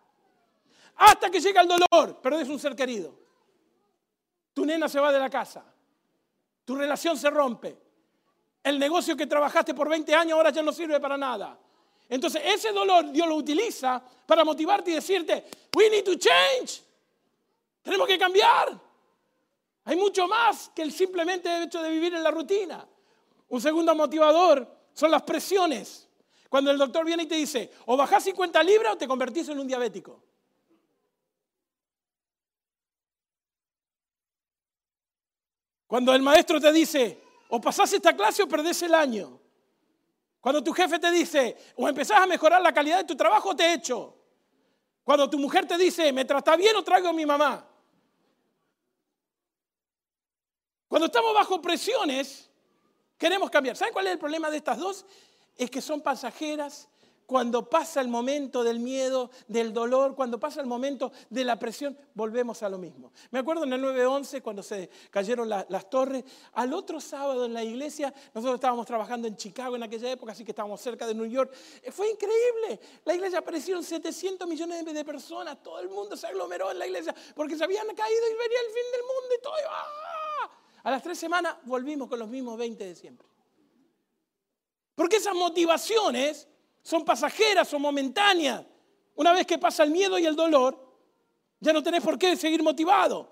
Hasta 0.96 1.30
que 1.30 1.40
llega 1.40 1.62
el 1.62 1.68
dolor, 1.68 2.20
pero 2.22 2.38
es 2.38 2.48
un 2.48 2.58
ser 2.58 2.76
querido. 2.76 3.14
Tu 4.52 4.64
nena 4.64 4.88
se 4.88 5.00
va 5.00 5.12
de 5.12 5.18
la 5.18 5.30
casa. 5.30 5.64
Tu 6.64 6.74
relación 6.74 7.16
se 7.16 7.30
rompe. 7.30 7.76
El 8.62 8.78
negocio 8.78 9.16
que 9.16 9.26
trabajaste 9.26 9.74
por 9.74 9.88
20 9.88 10.14
años 10.14 10.36
ahora 10.36 10.50
ya 10.50 10.62
no 10.62 10.72
sirve 10.72 11.00
para 11.00 11.16
nada. 11.16 11.58
Entonces 12.08 12.42
ese 12.44 12.72
dolor 12.72 13.10
Dios 13.10 13.26
lo 13.28 13.36
utiliza 13.36 14.02
para 14.26 14.44
motivarte 14.44 14.90
y 14.90 14.94
decirte, 14.94 15.46
we 15.74 15.88
need 15.88 16.04
to 16.04 16.16
change. 16.16 16.82
Tenemos 17.82 18.06
que 18.06 18.18
cambiar. 18.18 18.78
Hay 19.84 19.96
mucho 19.96 20.28
más 20.28 20.70
que 20.74 20.82
el 20.82 20.92
simplemente 20.92 21.62
hecho 21.62 21.82
de 21.82 21.90
vivir 21.90 22.14
en 22.14 22.22
la 22.22 22.30
rutina. 22.30 22.86
Un 23.48 23.60
segundo 23.60 23.94
motivador 23.94 24.68
son 24.92 25.10
las 25.10 25.22
presiones. 25.22 26.08
Cuando 26.48 26.70
el 26.70 26.78
doctor 26.78 27.04
viene 27.04 27.22
y 27.22 27.26
te 27.26 27.36
dice, 27.36 27.70
o 27.86 27.96
bajás 27.96 28.24
50 28.24 28.62
libras 28.62 28.94
o 28.94 28.96
te 28.98 29.08
convertís 29.08 29.48
en 29.48 29.58
un 29.58 29.66
diabético. 29.66 30.20
Cuando 35.90 36.14
el 36.14 36.22
maestro 36.22 36.60
te 36.60 36.72
dice, 36.72 37.20
o 37.48 37.60
pasás 37.60 37.92
esta 37.92 38.14
clase 38.14 38.44
o 38.44 38.48
perdés 38.48 38.80
el 38.82 38.94
año. 38.94 39.40
Cuando 40.40 40.62
tu 40.62 40.72
jefe 40.72 41.00
te 41.00 41.10
dice, 41.10 41.56
o 41.74 41.88
empezás 41.88 42.18
a 42.20 42.26
mejorar 42.28 42.62
la 42.62 42.72
calidad 42.72 42.98
de 42.98 43.04
tu 43.04 43.16
trabajo, 43.16 43.56
te 43.56 43.72
echo. 43.72 44.16
Cuando 45.02 45.28
tu 45.28 45.36
mujer 45.36 45.66
te 45.66 45.76
dice, 45.76 46.12
me 46.12 46.24
trata 46.24 46.54
bien 46.54 46.76
o 46.76 46.84
traigo 46.84 47.08
a 47.08 47.12
mi 47.12 47.26
mamá. 47.26 47.66
Cuando 50.86 51.06
estamos 51.06 51.34
bajo 51.34 51.60
presiones, 51.60 52.48
queremos 53.18 53.50
cambiar. 53.50 53.76
¿Saben 53.76 53.92
cuál 53.92 54.06
es 54.06 54.12
el 54.12 54.18
problema 54.20 54.48
de 54.48 54.58
estas 54.58 54.78
dos? 54.78 55.04
Es 55.56 55.72
que 55.72 55.82
son 55.82 56.00
pasajeras 56.02 56.88
cuando 57.30 57.70
pasa 57.70 58.00
el 58.00 58.08
momento 58.08 58.64
del 58.64 58.80
miedo, 58.80 59.30
del 59.46 59.72
dolor, 59.72 60.16
cuando 60.16 60.40
pasa 60.40 60.60
el 60.60 60.66
momento 60.66 61.12
de 61.28 61.44
la 61.44 61.56
presión, 61.60 61.96
volvemos 62.12 62.60
a 62.64 62.68
lo 62.68 62.76
mismo. 62.76 63.12
Me 63.30 63.38
acuerdo 63.38 63.62
en 63.62 63.72
el 63.72 63.80
9-11, 63.80 64.42
cuando 64.42 64.64
se 64.64 64.90
cayeron 65.10 65.48
las 65.48 65.88
torres, 65.88 66.24
al 66.54 66.72
otro 66.72 67.00
sábado 67.00 67.44
en 67.44 67.54
la 67.54 67.62
iglesia, 67.62 68.12
nosotros 68.34 68.56
estábamos 68.56 68.84
trabajando 68.84 69.28
en 69.28 69.36
Chicago 69.36 69.76
en 69.76 69.84
aquella 69.84 70.10
época, 70.10 70.32
así 70.32 70.44
que 70.44 70.50
estábamos 70.50 70.80
cerca 70.80 71.06
de 71.06 71.14
New 71.14 71.26
York. 71.26 71.54
Eh, 71.84 71.92
fue 71.92 72.10
increíble. 72.10 72.80
La 73.04 73.14
iglesia 73.14 73.38
aparecieron 73.38 73.84
700 73.84 74.48
millones 74.48 74.84
de 74.84 75.04
personas, 75.04 75.62
todo 75.62 75.78
el 75.78 75.88
mundo 75.88 76.16
se 76.16 76.26
aglomeró 76.26 76.72
en 76.72 76.80
la 76.80 76.86
iglesia 76.88 77.14
porque 77.36 77.56
se 77.56 77.62
habían 77.62 77.86
caído 77.94 78.26
y 78.26 78.32
venía 78.32 78.58
el 78.66 78.72
fin 78.74 78.90
del 78.90 79.02
mundo 79.02 79.34
y 79.38 79.40
todo. 79.40 79.54
¡ah! 79.68 80.50
A 80.82 80.90
las 80.90 81.00
tres 81.00 81.16
semanas 81.16 81.58
volvimos 81.62 82.08
con 82.08 82.18
los 82.18 82.28
mismos 82.28 82.58
20 82.58 82.84
de 82.86 82.96
siempre. 82.96 83.28
Porque 84.96 85.18
esas 85.18 85.36
motivaciones 85.36 86.49
son 86.82 87.04
pasajeras, 87.04 87.68
son 87.68 87.82
momentáneas. 87.82 88.64
Una 89.14 89.32
vez 89.32 89.46
que 89.46 89.58
pasa 89.58 89.82
el 89.82 89.90
miedo 89.90 90.18
y 90.18 90.26
el 90.26 90.34
dolor, 90.34 90.78
ya 91.60 91.72
no 91.72 91.82
tenés 91.82 92.02
por 92.02 92.18
qué 92.18 92.36
seguir 92.36 92.62
motivado. 92.62 93.30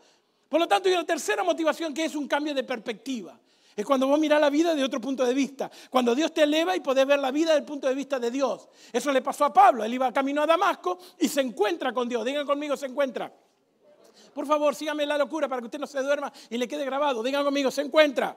Por 0.49 0.61
lo 0.61 0.69
tanto, 0.69 0.89
hay 0.89 0.95
una 0.95 1.05
tercera 1.05 1.43
motivación 1.43 1.93
que 1.93 2.05
es 2.05 2.15
un 2.15 2.27
cambio 2.27 2.55
de 2.55 2.65
perspectiva. 2.65 3.39
Es 3.75 3.87
cuando 3.87 4.09
vos 4.09 4.19
mirás 4.19 4.41
la 4.41 4.51
vida 4.51 4.75
de 4.75 4.83
otro 4.83 5.01
punto 5.01 5.25
de 5.25 5.33
vista. 5.33 5.71
Cuando 5.89 6.15
Dios 6.15 6.35
te 6.35 6.43
eleva 6.43 6.75
y 6.75 6.81
podés 6.81 7.07
ver 7.07 7.21
la 7.21 7.31
vida 7.31 7.51
desde 7.51 7.61
el 7.61 7.65
punto 7.65 7.87
de 7.87 7.95
vista 7.95 8.19
de 8.19 8.31
Dios. 8.31 8.69
Eso 8.93 9.13
le 9.13 9.23
pasó 9.23 9.45
a 9.45 9.53
Pablo. 9.53 9.85
Él 9.85 9.95
iba 9.95 10.13
camino 10.13 10.43
a 10.43 10.47
Damasco 10.47 10.99
y 11.19 11.29
se 11.29 11.43
encuentra 11.43 11.93
con 11.93 12.09
Dios. 12.09 12.25
Digan 12.25 12.45
conmigo, 12.45 12.77
se 12.77 12.87
encuentra. 12.87 13.33
Por 14.33 14.47
favor, 14.47 14.75
síganme 14.75 15.07
la 15.07 15.19
locura 15.19 15.49
para 15.49 15.61
que 15.61 15.67
usted 15.67 15.79
no 15.79 15.87
se 15.87 16.03
duerma 16.03 16.33
y 16.51 16.59
le 16.59 16.69
quede 16.69 16.85
grabado. 16.85 17.23
Digan 17.23 17.45
conmigo, 17.45 17.71
se 17.71 17.83
encuentra. 17.83 18.37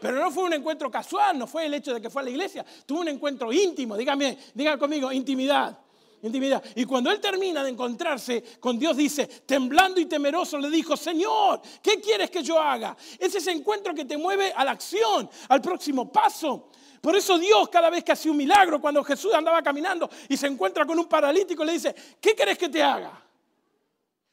Pero 0.00 0.18
no 0.18 0.30
fue 0.30 0.44
un 0.44 0.52
encuentro 0.52 0.90
casual, 0.90 1.38
no 1.38 1.46
fue 1.46 1.66
el 1.66 1.74
hecho 1.74 1.92
de 1.92 2.00
que 2.00 2.10
fue 2.10 2.22
a 2.22 2.24
la 2.24 2.30
iglesia, 2.30 2.64
tuvo 2.86 3.00
un 3.00 3.08
encuentro 3.08 3.52
íntimo, 3.52 3.96
dígame, 3.96 4.38
digan 4.54 4.78
conmigo, 4.78 5.12
intimidad. 5.12 5.78
Intimidad. 6.22 6.62
Y 6.74 6.84
cuando 6.84 7.10
él 7.10 7.18
termina 7.18 7.64
de 7.64 7.70
encontrarse 7.70 8.44
con 8.60 8.78
Dios, 8.78 8.94
dice, 8.94 9.26
temblando 9.26 10.00
y 10.00 10.04
temeroso, 10.04 10.58
le 10.58 10.68
dijo, 10.68 10.94
Señor, 10.94 11.62
¿qué 11.82 11.98
quieres 11.98 12.30
que 12.30 12.42
yo 12.42 12.60
haga? 12.60 12.94
Es 13.18 13.34
ese 13.34 13.50
encuentro 13.50 13.94
que 13.94 14.04
te 14.04 14.18
mueve 14.18 14.52
a 14.54 14.62
la 14.62 14.72
acción, 14.72 15.30
al 15.48 15.62
próximo 15.62 16.12
paso. 16.12 16.68
Por 17.00 17.16
eso 17.16 17.38
Dios 17.38 17.70
cada 17.70 17.88
vez 17.88 18.04
que 18.04 18.12
hace 18.12 18.28
un 18.28 18.36
milagro, 18.36 18.80
cuando 18.82 19.02
Jesús 19.02 19.32
andaba 19.32 19.62
caminando 19.62 20.10
y 20.28 20.36
se 20.36 20.46
encuentra 20.46 20.84
con 20.84 20.98
un 20.98 21.06
paralítico, 21.06 21.64
le 21.64 21.72
dice, 21.72 21.94
¿qué 22.20 22.34
quieres 22.34 22.58
que 22.58 22.68
te 22.68 22.82
haga? 22.82 23.29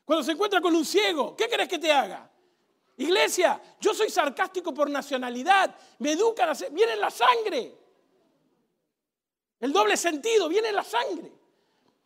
Cuando 0.08 0.24
se 0.24 0.32
encuentra 0.32 0.62
con 0.62 0.74
un 0.74 0.86
ciego, 0.86 1.36
¿qué 1.36 1.50
quieres 1.50 1.68
que 1.68 1.78
te 1.78 1.92
haga? 1.92 2.32
Iglesia, 2.96 3.62
yo 3.78 3.94
soy 3.94 4.10
sarcástico 4.10 4.74
por 4.74 4.90
nacionalidad. 4.90 5.76
Me 6.00 6.14
educan, 6.14 6.58
viene 6.72 6.94
en 6.94 7.02
la 7.02 7.12
sangre. 7.12 7.76
El 9.60 9.74
doble 9.74 9.98
sentido, 9.98 10.48
viene 10.48 10.70
en 10.70 10.76
la 10.76 10.86
sangre. 10.86 11.30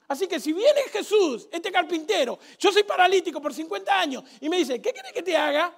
Así 0.08 0.28
que 0.28 0.40
si 0.40 0.52
viene 0.52 0.82
Jesús, 0.92 1.48
este 1.52 1.72
carpintero, 1.72 2.40
yo 2.58 2.72
soy 2.72 2.82
paralítico 2.82 3.40
por 3.40 3.54
50 3.54 4.00
años, 4.00 4.24
y 4.40 4.50
me 4.50 4.58
dice, 4.58 4.82
¿qué 4.82 4.92
quiere 4.92 5.14
que 5.14 5.22
te 5.22 5.38
haga? 5.38 5.72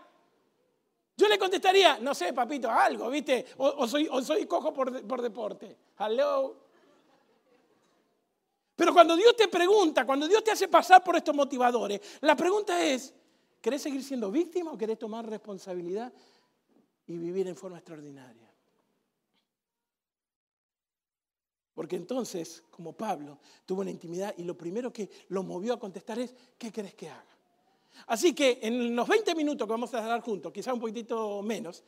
Yo 1.17 1.27
le 1.27 1.37
contestaría, 1.37 1.97
no 1.99 2.15
sé, 2.15 2.31
papito, 2.31 2.71
algo, 2.71 3.09
¿viste? 3.09 3.47
O, 3.57 3.85
soy, 3.85 4.45
cojo 4.47 4.73
por, 4.73 5.05
por 5.05 5.21
deporte. 5.21 5.77
Hello. 5.99 6.62
Pero 8.75 8.93
cuando 8.93 9.15
Dios 9.15 9.35
te 9.35 9.47
pregunta, 9.47 10.05
cuando 10.05 10.27
Dios 10.27 10.43
te 10.43 10.51
hace 10.51 10.67
pasar 10.67 11.03
por 11.03 11.15
estos 11.15 11.35
motivadores, 11.35 12.01
la 12.21 12.35
pregunta 12.35 12.83
es, 12.83 13.13
¿Querés 13.63 13.81
seguir 13.81 14.03
siendo 14.03 14.29
víctima 14.29 14.73
o 14.73 14.77
querés 14.77 14.99
tomar 14.99 15.25
responsabilidad 15.25 16.11
y 17.07 17.15
vivir 17.15 17.47
en 17.47 17.55
forma 17.55 17.77
extraordinaria? 17.77 18.51
Porque 21.73 21.95
entonces, 21.95 22.61
como 22.69 22.91
Pablo, 22.91 23.39
tuvo 23.65 23.79
una 23.79 23.89
intimidad 23.89 24.35
y 24.37 24.43
lo 24.43 24.57
primero 24.57 24.91
que 24.91 25.09
lo 25.29 25.43
movió 25.43 25.75
a 25.75 25.79
contestar 25.79 26.19
es, 26.19 26.35
¿qué 26.57 26.73
querés 26.73 26.93
que 26.93 27.07
haga? 27.07 27.37
Así 28.07 28.35
que 28.35 28.59
en 28.61 28.93
los 28.93 29.07
20 29.07 29.33
minutos 29.33 29.65
que 29.65 29.71
vamos 29.71 29.93
a 29.93 30.01
dar 30.01 30.19
juntos, 30.19 30.51
quizá 30.51 30.73
un 30.73 30.81
poquitito 30.81 31.41
menos, 31.41 31.85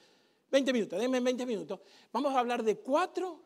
20 0.49 0.71
minutos, 0.71 0.97
denme 0.97 1.19
20 1.19 1.45
minutos, 1.45 1.81
vamos 2.13 2.33
a 2.33 2.39
hablar 2.39 2.63
de 2.63 2.77
cuatro 2.77 3.41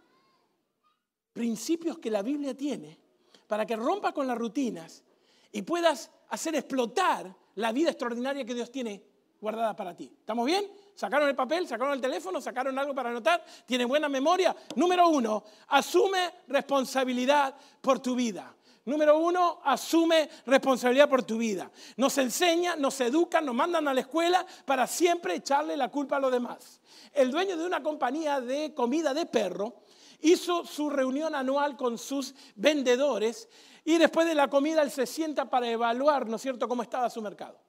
principios 1.33 1.97
que 1.97 2.11
la 2.11 2.21
Biblia 2.21 2.55
tiene 2.55 2.99
para 3.49 3.65
que 3.65 3.75
rompas 3.75 4.13
con 4.13 4.27
las 4.27 4.37
rutinas 4.37 5.03
y 5.51 5.63
puedas 5.63 6.11
hacer 6.29 6.53
explotar 6.53 7.35
la 7.55 7.71
vida 7.71 7.89
extraordinaria 7.89 8.45
que 8.45 8.53
Dios 8.53 8.71
tiene 8.71 9.03
guardada 9.41 9.75
para 9.75 9.95
ti. 9.95 10.13
¿Estamos 10.19 10.45
bien? 10.45 10.71
¿Sacaron 10.93 11.27
el 11.27 11.35
papel? 11.35 11.67
¿Sacaron 11.67 11.93
el 11.93 11.99
teléfono? 11.99 12.39
¿Sacaron 12.39 12.77
algo 12.77 12.93
para 12.93 13.09
anotar? 13.09 13.43
¿Tienen 13.65 13.87
buena 13.87 14.07
memoria? 14.07 14.55
Número 14.75 15.09
uno, 15.09 15.43
asume 15.69 16.29
responsabilidad 16.47 17.55
por 17.81 17.97
tu 17.97 18.13
vida. 18.13 18.53
Número 18.85 19.17
uno, 19.17 19.61
asume 19.63 20.29
responsabilidad 20.45 21.09
por 21.09 21.23
tu 21.23 21.39
vida. 21.39 21.71
Nos 21.97 22.19
enseña, 22.19 22.75
nos 22.75 23.01
educan, 23.01 23.47
nos 23.47 23.55
mandan 23.55 23.87
a 23.87 23.95
la 23.95 24.01
escuela 24.01 24.45
para 24.63 24.85
siempre 24.85 25.33
echarle 25.33 25.75
la 25.75 25.89
culpa 25.89 26.17
a 26.17 26.19
los 26.19 26.31
demás. 26.31 26.79
El 27.13 27.31
dueño 27.31 27.57
de 27.57 27.65
una 27.65 27.81
compañía 27.81 28.41
de 28.41 28.75
comida 28.75 29.11
de 29.15 29.25
perro 29.25 29.73
hizo 30.21 30.65
su 30.65 30.89
reunión 30.89 31.35
anual 31.35 31.75
con 31.77 31.97
sus 31.97 32.35
vendedores 32.55 33.49
y 33.85 33.97
después 33.97 34.27
de 34.27 34.35
la 34.35 34.47
comida 34.47 34.81
él 34.81 34.91
se 34.91 35.05
sienta 35.05 35.49
para 35.49 35.69
evaluar, 35.69 36.27
¿no 36.27 36.35
es 36.35 36.41
cierto?, 36.41 36.67
cómo 36.67 36.83
estaba 36.83 37.09
su 37.09 37.21
mercado. 37.21 37.59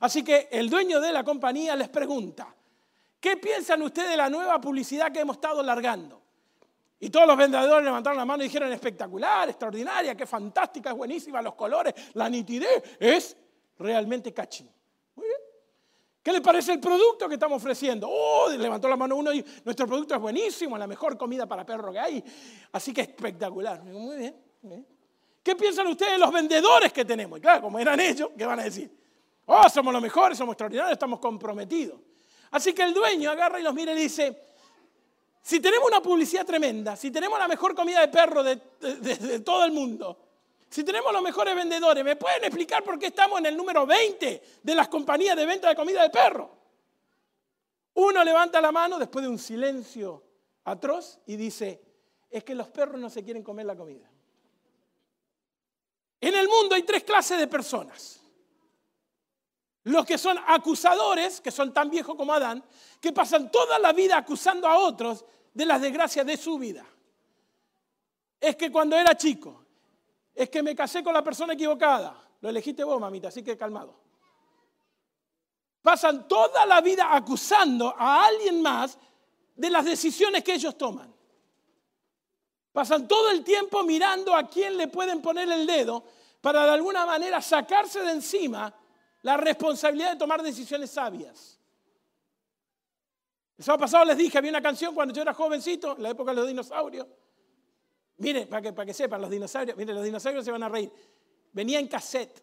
Así 0.00 0.22
que 0.22 0.48
el 0.50 0.68
dueño 0.68 1.00
de 1.00 1.12
la 1.12 1.24
compañía 1.24 1.74
les 1.74 1.88
pregunta, 1.88 2.54
¿qué 3.20 3.36
piensan 3.36 3.82
ustedes 3.82 4.10
de 4.10 4.16
la 4.16 4.28
nueva 4.28 4.60
publicidad 4.60 5.10
que 5.12 5.20
hemos 5.20 5.36
estado 5.36 5.62
largando? 5.62 6.22
Y 6.98 7.10
todos 7.10 7.26
los 7.26 7.36
vendedores 7.36 7.84
levantaron 7.84 8.16
la 8.16 8.24
mano 8.24 8.42
y 8.42 8.46
dijeron, 8.46 8.72
espectacular, 8.72 9.48
extraordinaria, 9.48 10.14
qué 10.14 10.26
fantástica, 10.26 10.90
es 10.90 10.96
buenísima, 10.96 11.42
los 11.42 11.54
colores, 11.54 11.94
la 12.14 12.28
nitidez, 12.28 12.82
es 12.98 13.36
realmente 13.78 14.32
catchy. 14.32 14.66
¿Qué 16.26 16.32
le 16.32 16.40
parece 16.40 16.72
el 16.72 16.80
producto 16.80 17.28
que 17.28 17.34
estamos 17.34 17.62
ofreciendo? 17.62 18.08
Oh, 18.10 18.48
levantó 18.48 18.88
la 18.88 18.96
mano 18.96 19.14
uno 19.14 19.32
y 19.32 19.44
nuestro 19.64 19.86
producto 19.86 20.12
es 20.12 20.20
buenísimo, 20.20 20.76
la 20.76 20.88
mejor 20.88 21.16
comida 21.16 21.46
para 21.46 21.64
perro 21.64 21.92
que 21.92 22.00
hay. 22.00 22.24
Así 22.72 22.92
que 22.92 23.02
espectacular. 23.02 23.80
Muy 23.84 24.16
bien. 24.16 24.34
¿Qué 25.40 25.54
piensan 25.54 25.86
ustedes 25.86 26.14
de 26.14 26.18
los 26.18 26.32
vendedores 26.32 26.92
que 26.92 27.04
tenemos? 27.04 27.38
Y 27.38 27.42
claro, 27.42 27.62
como 27.62 27.78
eran 27.78 28.00
ellos, 28.00 28.30
¿qué 28.36 28.44
van 28.44 28.58
a 28.58 28.64
decir? 28.64 28.90
Oh, 29.44 29.68
somos 29.68 29.92
los 29.92 30.02
mejores, 30.02 30.36
somos 30.36 30.54
extraordinarios, 30.54 30.94
estamos 30.94 31.20
comprometidos. 31.20 32.00
Así 32.50 32.72
que 32.72 32.82
el 32.82 32.92
dueño 32.92 33.30
agarra 33.30 33.60
y 33.60 33.62
los 33.62 33.72
mira 33.72 33.92
y 33.92 33.96
dice, 33.96 34.36
si 35.40 35.60
tenemos 35.60 35.86
una 35.86 36.02
publicidad 36.02 36.44
tremenda, 36.44 36.96
si 36.96 37.12
tenemos 37.12 37.38
la 37.38 37.46
mejor 37.46 37.72
comida 37.72 38.00
de 38.00 38.08
perro 38.08 38.42
de, 38.42 38.56
todo 39.44 39.64
el 39.64 39.70
mundo, 39.70 40.25
si 40.68 40.84
tenemos 40.84 41.12
los 41.12 41.22
mejores 41.22 41.54
vendedores, 41.54 42.04
¿me 42.04 42.16
pueden 42.16 42.44
explicar 42.44 42.82
por 42.82 42.98
qué 42.98 43.06
estamos 43.06 43.38
en 43.38 43.46
el 43.46 43.56
número 43.56 43.86
20 43.86 44.42
de 44.62 44.74
las 44.74 44.88
compañías 44.88 45.36
de 45.36 45.46
venta 45.46 45.68
de 45.68 45.76
comida 45.76 46.02
de 46.02 46.10
perro? 46.10 46.50
Uno 47.94 48.22
levanta 48.24 48.60
la 48.60 48.72
mano 48.72 48.98
después 48.98 49.24
de 49.24 49.28
un 49.28 49.38
silencio 49.38 50.22
atroz 50.64 51.18
y 51.26 51.36
dice, 51.36 51.80
es 52.30 52.44
que 52.44 52.54
los 52.54 52.68
perros 52.68 53.00
no 53.00 53.08
se 53.08 53.24
quieren 53.24 53.42
comer 53.42 53.66
la 53.66 53.76
comida. 53.76 54.10
En 56.20 56.34
el 56.34 56.48
mundo 56.48 56.74
hay 56.74 56.82
tres 56.82 57.04
clases 57.04 57.38
de 57.38 57.46
personas. 57.46 58.20
Los 59.84 60.04
que 60.04 60.18
son 60.18 60.36
acusadores, 60.46 61.40
que 61.40 61.52
son 61.52 61.72
tan 61.72 61.88
viejos 61.88 62.16
como 62.16 62.34
Adán, 62.34 62.64
que 63.00 63.12
pasan 63.12 63.50
toda 63.52 63.78
la 63.78 63.92
vida 63.92 64.16
acusando 64.16 64.66
a 64.66 64.78
otros 64.78 65.24
de 65.54 65.64
las 65.64 65.80
desgracias 65.80 66.26
de 66.26 66.36
su 66.36 66.58
vida. 66.58 66.84
Es 68.40 68.56
que 68.56 68.72
cuando 68.72 68.96
era 68.96 69.16
chico, 69.16 69.65
es 70.36 70.50
que 70.50 70.62
me 70.62 70.76
casé 70.76 71.02
con 71.02 71.14
la 71.14 71.24
persona 71.24 71.54
equivocada. 71.54 72.22
Lo 72.42 72.50
elegiste 72.50 72.84
vos, 72.84 73.00
mamita, 73.00 73.28
así 73.28 73.42
que 73.42 73.56
calmado. 73.56 73.98
Pasan 75.80 76.28
toda 76.28 76.66
la 76.66 76.82
vida 76.82 77.16
acusando 77.16 77.94
a 77.96 78.26
alguien 78.26 78.60
más 78.60 78.98
de 79.54 79.70
las 79.70 79.86
decisiones 79.86 80.44
que 80.44 80.52
ellos 80.52 80.76
toman. 80.76 81.12
Pasan 82.70 83.08
todo 83.08 83.30
el 83.30 83.42
tiempo 83.42 83.82
mirando 83.82 84.34
a 84.34 84.46
quién 84.46 84.76
le 84.76 84.88
pueden 84.88 85.22
poner 85.22 85.50
el 85.50 85.66
dedo 85.66 86.04
para 86.42 86.64
de 86.64 86.72
alguna 86.72 87.06
manera 87.06 87.40
sacarse 87.40 88.02
de 88.02 88.12
encima 88.12 88.72
la 89.22 89.38
responsabilidad 89.38 90.12
de 90.12 90.18
tomar 90.18 90.42
decisiones 90.42 90.90
sabias. 90.90 91.58
El 93.56 93.64
sábado 93.64 93.80
pasado 93.80 94.04
les 94.04 94.18
dije, 94.18 94.36
había 94.36 94.50
una 94.50 94.60
canción 94.60 94.94
cuando 94.94 95.14
yo 95.14 95.22
era 95.22 95.32
jovencito, 95.32 95.96
en 95.96 96.02
la 96.02 96.10
época 96.10 96.32
de 96.32 96.36
los 96.36 96.46
dinosaurios. 96.46 97.06
Mire, 98.18 98.46
para 98.46 98.62
que, 98.62 98.72
para 98.72 98.86
que 98.86 98.94
sepan, 98.94 99.20
los 99.20 99.30
dinosaurios, 99.30 99.76
mire, 99.76 99.92
los 99.92 100.04
dinosaurios 100.04 100.44
se 100.44 100.50
van 100.50 100.62
a 100.62 100.68
reír. 100.68 100.90
Venía 101.52 101.78
en 101.78 101.88
cassette. 101.88 102.42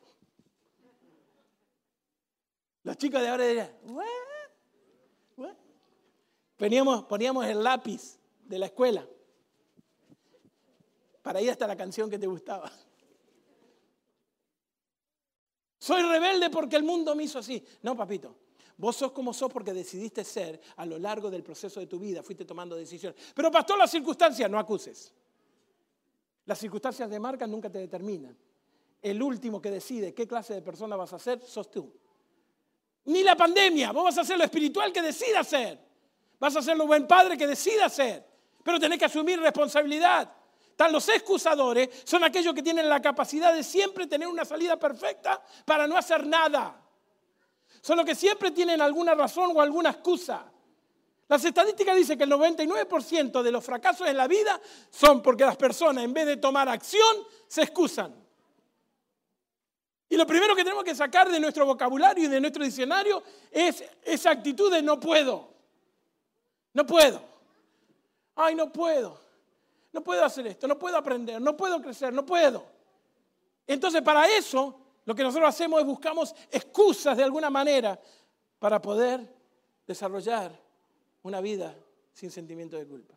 Los 2.83 2.97
chicos 2.97 3.21
de 3.21 3.27
ahora 3.27 3.45
dirían, 3.45 3.71
¿What? 3.85 4.05
Veníamos, 6.59 7.03
poníamos 7.05 7.45
el 7.45 7.63
lápiz 7.63 8.19
de 8.45 8.59
la 8.59 8.67
escuela 8.67 9.05
para 11.21 11.41
ir 11.41 11.49
hasta 11.49 11.65
la 11.67 11.75
canción 11.75 12.09
que 12.09 12.19
te 12.19 12.27
gustaba. 12.27 12.71
Soy 15.79 16.01
rebelde 16.03 16.49
porque 16.49 16.75
el 16.75 16.83
mundo 16.83 17.15
me 17.15 17.23
hizo 17.23 17.39
así. 17.39 17.61
No, 17.81 17.97
papito. 17.97 18.37
Vos 18.77 18.95
sos 18.95 19.11
como 19.11 19.33
sos 19.33 19.51
porque 19.51 19.73
decidiste 19.73 20.23
ser 20.23 20.59
a 20.77 20.85
lo 20.85 20.97
largo 20.97 21.29
del 21.29 21.43
proceso 21.43 21.79
de 21.79 21.87
tu 21.87 21.99
vida, 21.99 22.23
fuiste 22.23 22.45
tomando 22.45 22.75
decisiones. 22.75 23.19
Pero 23.35 23.51
pastor, 23.51 23.77
las 23.77 23.91
circunstancias, 23.91 24.49
no 24.49 24.57
acuses. 24.57 25.13
Las 26.45 26.59
circunstancias 26.59 27.09
de 27.09 27.19
marca 27.19 27.47
nunca 27.47 27.69
te 27.69 27.79
determinan. 27.79 28.37
El 29.01 29.21
último 29.21 29.61
que 29.61 29.71
decide 29.71 30.13
qué 30.13 30.27
clase 30.27 30.53
de 30.53 30.61
persona 30.61 30.95
vas 30.95 31.13
a 31.13 31.19
ser 31.19 31.41
sos 31.41 31.69
tú. 31.71 31.93
Ni 33.05 33.23
la 33.23 33.35
pandemia, 33.35 33.91
vos 33.91 34.05
vas 34.05 34.17
a 34.17 34.23
ser 34.23 34.37
lo 34.37 34.43
espiritual 34.43 34.91
que 34.93 35.01
decida 35.01 35.43
ser. 35.43 35.79
Vas 36.39 36.55
a 36.55 36.61
ser 36.61 36.77
lo 36.77 36.87
buen 36.87 37.07
padre 37.07 37.37
que 37.37 37.47
decida 37.47 37.89
ser. 37.89 38.25
Pero 38.63 38.79
tenés 38.79 38.97
que 38.97 39.05
asumir 39.05 39.39
responsabilidad. 39.39 40.31
Tan 40.75 40.91
los 40.91 41.07
excusadores 41.09 41.89
son 42.05 42.23
aquellos 42.23 42.53
que 42.53 42.63
tienen 42.63 42.89
la 42.89 43.01
capacidad 43.01 43.53
de 43.53 43.63
siempre 43.63 44.07
tener 44.07 44.27
una 44.27 44.45
salida 44.45 44.77
perfecta 44.77 45.41
para 45.65 45.85
no 45.85 45.97
hacer 45.97 46.25
nada. 46.25 46.81
Son 47.81 47.97
los 47.97 48.05
que 48.05 48.15
siempre 48.15 48.51
tienen 48.51 48.81
alguna 48.81 49.13
razón 49.13 49.51
o 49.55 49.61
alguna 49.61 49.89
excusa. 49.91 50.52
Las 51.33 51.45
estadísticas 51.45 51.95
dicen 51.95 52.15
que 52.15 52.25
el 52.25 52.31
99% 52.31 53.41
de 53.41 53.51
los 53.51 53.65
fracasos 53.65 54.07
en 54.07 54.15
la 54.15 54.27
vida 54.27 54.61
son 54.91 55.23
porque 55.23 55.43
las 55.43 55.57
personas 55.57 56.03
en 56.03 56.13
vez 56.13 56.27
de 56.27 56.37
tomar 56.37 56.69
acción 56.69 57.25
se 57.47 57.63
excusan. 57.63 58.13
Y 60.09 60.15
lo 60.15 60.27
primero 60.27 60.55
que 60.55 60.63
tenemos 60.63 60.83
que 60.83 60.93
sacar 60.93 61.31
de 61.31 61.39
nuestro 61.39 61.65
vocabulario 61.65 62.25
y 62.25 62.27
de 62.27 62.39
nuestro 62.39 62.63
diccionario 62.63 63.23
es 63.49 63.83
esa 64.03 64.29
actitud 64.29 64.71
de 64.71 64.83
no 64.83 64.99
puedo. 64.99 65.49
No 66.71 66.85
puedo. 66.85 67.19
Ay, 68.35 68.53
no 68.53 68.71
puedo. 68.71 69.19
No 69.91 70.03
puedo 70.03 70.23
hacer 70.23 70.45
esto, 70.45 70.67
no 70.67 70.77
puedo 70.77 70.97
aprender, 70.97 71.41
no 71.41 71.57
puedo 71.57 71.81
crecer, 71.81 72.13
no 72.13 72.23
puedo. 72.23 72.63
Entonces, 73.65 74.03
para 74.03 74.27
eso 74.27 74.79
lo 75.03 75.15
que 75.15 75.23
nosotros 75.23 75.49
hacemos 75.49 75.79
es 75.79 75.87
buscamos 75.87 76.35
excusas 76.51 77.17
de 77.17 77.23
alguna 77.23 77.49
manera 77.49 77.99
para 78.59 78.79
poder 78.79 79.27
desarrollar 79.87 80.62
una 81.23 81.41
vida 81.41 81.75
sin 82.13 82.29
sentimiento 82.31 82.77
de 82.77 82.85
culpa. 82.85 83.15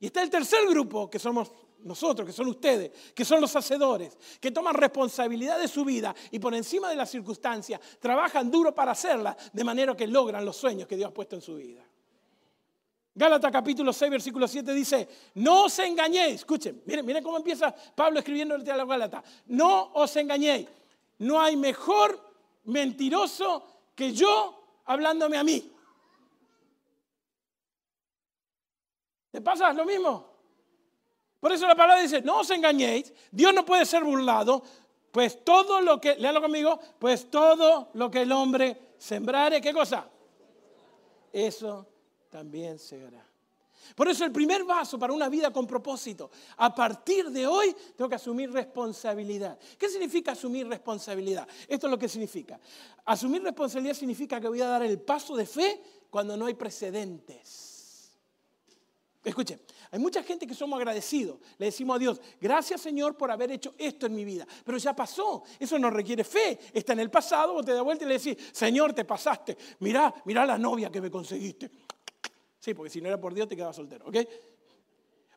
Y 0.00 0.06
está 0.06 0.22
el 0.22 0.30
tercer 0.30 0.66
grupo, 0.68 1.08
que 1.08 1.18
somos 1.18 1.52
nosotros, 1.84 2.26
que 2.26 2.32
son 2.32 2.48
ustedes, 2.48 2.90
que 3.14 3.24
son 3.24 3.40
los 3.40 3.54
hacedores, 3.54 4.16
que 4.40 4.50
toman 4.50 4.74
responsabilidad 4.74 5.60
de 5.60 5.68
su 5.68 5.84
vida 5.84 6.14
y 6.30 6.38
por 6.38 6.54
encima 6.54 6.88
de 6.88 6.96
las 6.96 7.10
circunstancias 7.10 7.80
trabajan 8.00 8.50
duro 8.50 8.74
para 8.74 8.92
hacerla, 8.92 9.36
de 9.52 9.64
manera 9.64 9.96
que 9.96 10.06
logran 10.06 10.44
los 10.44 10.56
sueños 10.56 10.88
que 10.88 10.96
Dios 10.96 11.10
ha 11.10 11.14
puesto 11.14 11.36
en 11.36 11.42
su 11.42 11.56
vida. 11.56 11.84
Gálatas 13.14 13.52
capítulo 13.52 13.92
6, 13.92 14.10
versículo 14.10 14.48
7 14.48 14.72
dice, 14.72 15.08
no 15.34 15.64
os 15.64 15.78
engañéis, 15.80 16.36
escuchen, 16.36 16.82
miren, 16.86 17.04
miren 17.04 17.22
cómo 17.22 17.36
empieza 17.36 17.74
Pablo 17.94 18.20
escribiendo 18.20 18.54
el 18.54 18.68
a 18.70 18.76
la 18.76 18.84
Gálatas, 18.86 19.22
no 19.46 19.92
os 19.92 20.16
engañéis, 20.16 20.66
no 21.18 21.40
hay 21.40 21.56
mejor 21.56 22.18
mentiroso 22.64 23.62
que 23.94 24.12
yo 24.12 24.80
hablándome 24.86 25.36
a 25.36 25.44
mí. 25.44 25.70
¿Te 29.32 29.40
pasa 29.40 29.72
lo 29.72 29.86
mismo? 29.86 30.30
Por 31.40 31.50
eso 31.50 31.66
la 31.66 31.74
palabra 31.74 32.02
dice, 32.02 32.20
no 32.20 32.40
os 32.40 32.50
engañéis, 32.50 33.12
Dios 33.30 33.52
no 33.52 33.64
puede 33.64 33.86
ser 33.86 34.04
burlado, 34.04 34.62
pues 35.10 35.42
todo 35.42 35.80
lo 35.80 36.00
que, 36.00 36.16
léalo 36.16 36.40
conmigo, 36.40 36.78
pues 36.98 37.30
todo 37.30 37.88
lo 37.94 38.10
que 38.10 38.22
el 38.22 38.30
hombre 38.30 38.94
sembrare, 38.98 39.60
¿qué 39.60 39.72
cosa? 39.72 40.08
Eso 41.32 41.86
también 42.30 42.78
segará. 42.78 43.26
Por 43.96 44.06
eso 44.08 44.24
el 44.24 44.32
primer 44.32 44.64
paso 44.66 44.98
para 44.98 45.12
una 45.12 45.28
vida 45.28 45.50
con 45.50 45.66
propósito, 45.66 46.30
a 46.58 46.74
partir 46.74 47.30
de 47.30 47.46
hoy 47.46 47.74
tengo 47.96 48.08
que 48.08 48.16
asumir 48.16 48.52
responsabilidad. 48.52 49.58
¿Qué 49.78 49.88
significa 49.88 50.32
asumir 50.32 50.68
responsabilidad? 50.68 51.48
Esto 51.66 51.86
es 51.86 51.90
lo 51.90 51.98
que 51.98 52.08
significa. 52.08 52.60
Asumir 53.06 53.42
responsabilidad 53.42 53.94
significa 53.94 54.40
que 54.40 54.48
voy 54.48 54.60
a 54.60 54.68
dar 54.68 54.82
el 54.82 55.00
paso 55.00 55.34
de 55.34 55.46
fe 55.46 55.82
cuando 56.10 56.36
no 56.36 56.46
hay 56.46 56.54
precedentes. 56.54 57.71
Escuche, 59.24 59.60
hay 59.90 60.00
mucha 60.00 60.22
gente 60.22 60.46
que 60.46 60.54
somos 60.54 60.76
agradecidos. 60.78 61.38
Le 61.58 61.66
decimos 61.66 61.96
a 61.96 61.98
Dios, 61.98 62.20
gracias 62.40 62.80
Señor 62.80 63.16
por 63.16 63.30
haber 63.30 63.52
hecho 63.52 63.74
esto 63.78 64.06
en 64.06 64.14
mi 64.14 64.24
vida. 64.24 64.46
Pero 64.64 64.78
ya 64.78 64.96
pasó. 64.96 65.44
Eso 65.60 65.78
no 65.78 65.90
requiere 65.90 66.24
fe. 66.24 66.58
Está 66.72 66.92
en 66.94 67.00
el 67.00 67.10
pasado. 67.10 67.52
Vos 67.52 67.64
te 67.64 67.72
das 67.72 67.84
vuelta 67.84 68.04
y 68.04 68.08
le 68.08 68.18
decís, 68.18 68.36
Señor, 68.52 68.92
te 68.92 69.04
pasaste. 69.04 69.56
Mirá, 69.78 70.12
mirá 70.24 70.44
la 70.44 70.58
novia 70.58 70.90
que 70.90 71.00
me 71.00 71.10
conseguiste. 71.10 71.70
Sí, 72.58 72.74
porque 72.74 72.90
si 72.90 73.00
no 73.00 73.08
era 73.08 73.20
por 73.20 73.32
Dios 73.32 73.48
te 73.48 73.54
quedabas 73.54 73.76
soltero, 73.76 74.06
¿ok? 74.06 74.16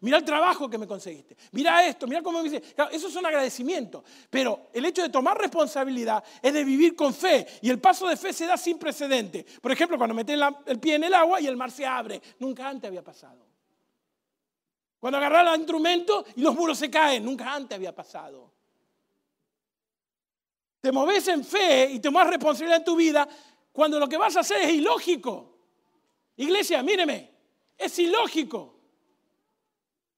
Mira 0.02 0.18
el 0.18 0.26
trabajo 0.26 0.70
que 0.70 0.78
me 0.78 0.88
conseguiste. 0.88 1.38
Mira 1.52 1.88
esto, 1.88 2.06
mira 2.06 2.22
cómo 2.22 2.40
me 2.40 2.50
dice. 2.50 2.62
Claro, 2.74 2.92
eso 2.92 3.08
es 3.08 3.16
un 3.16 3.26
agradecimiento. 3.26 4.04
Pero 4.30 4.70
el 4.74 4.86
hecho 4.86 5.02
de 5.02 5.10
tomar 5.10 5.38
responsabilidad 5.38 6.24
es 6.42 6.54
de 6.54 6.64
vivir 6.64 6.96
con 6.96 7.14
fe. 7.14 7.48
Y 7.62 7.70
el 7.70 7.80
paso 7.80 8.08
de 8.08 8.18
fe 8.18 8.34
se 8.34 8.46
da 8.46 8.58
sin 8.58 8.78
precedente. 8.78 9.46
Por 9.62 9.72
ejemplo, 9.72 9.98
cuando 9.98 10.14
metes 10.14 10.40
el 10.66 10.80
pie 10.80 10.96
en 10.96 11.06
el 11.06 11.14
agua 11.14 11.40
y 11.42 11.48
el 11.48 11.56
mar 11.56 11.72
se 11.72 11.86
abre. 11.86 12.22
Nunca 12.40 12.68
antes 12.68 12.88
había 12.88 13.04
pasado. 13.04 13.55
Cuando 15.06 15.20
agarras 15.20 15.54
el 15.54 15.60
instrumento 15.60 16.26
y 16.36 16.42
los 16.42 16.56
muros 16.56 16.80
se 16.80 16.90
caen. 16.90 17.24
Nunca 17.24 17.54
antes 17.54 17.76
había 17.76 17.94
pasado. 17.94 18.52
Te 20.82 20.92
moves 20.92 21.28
en 21.28 21.46
fe 21.46 21.92
y 21.92 22.00
tomas 22.00 22.26
responsabilidad 22.26 22.80
en 22.80 22.84
tu 22.84 22.96
vida 22.96 23.30
cuando 23.72 24.00
lo 24.00 24.10
que 24.10 24.18
vas 24.18 24.36
a 24.36 24.40
hacer 24.40 24.64
es 24.64 24.74
ilógico. 24.74 25.60
Iglesia, 26.38 26.82
míreme, 26.82 27.32
es 27.78 28.00
ilógico. 28.00 28.80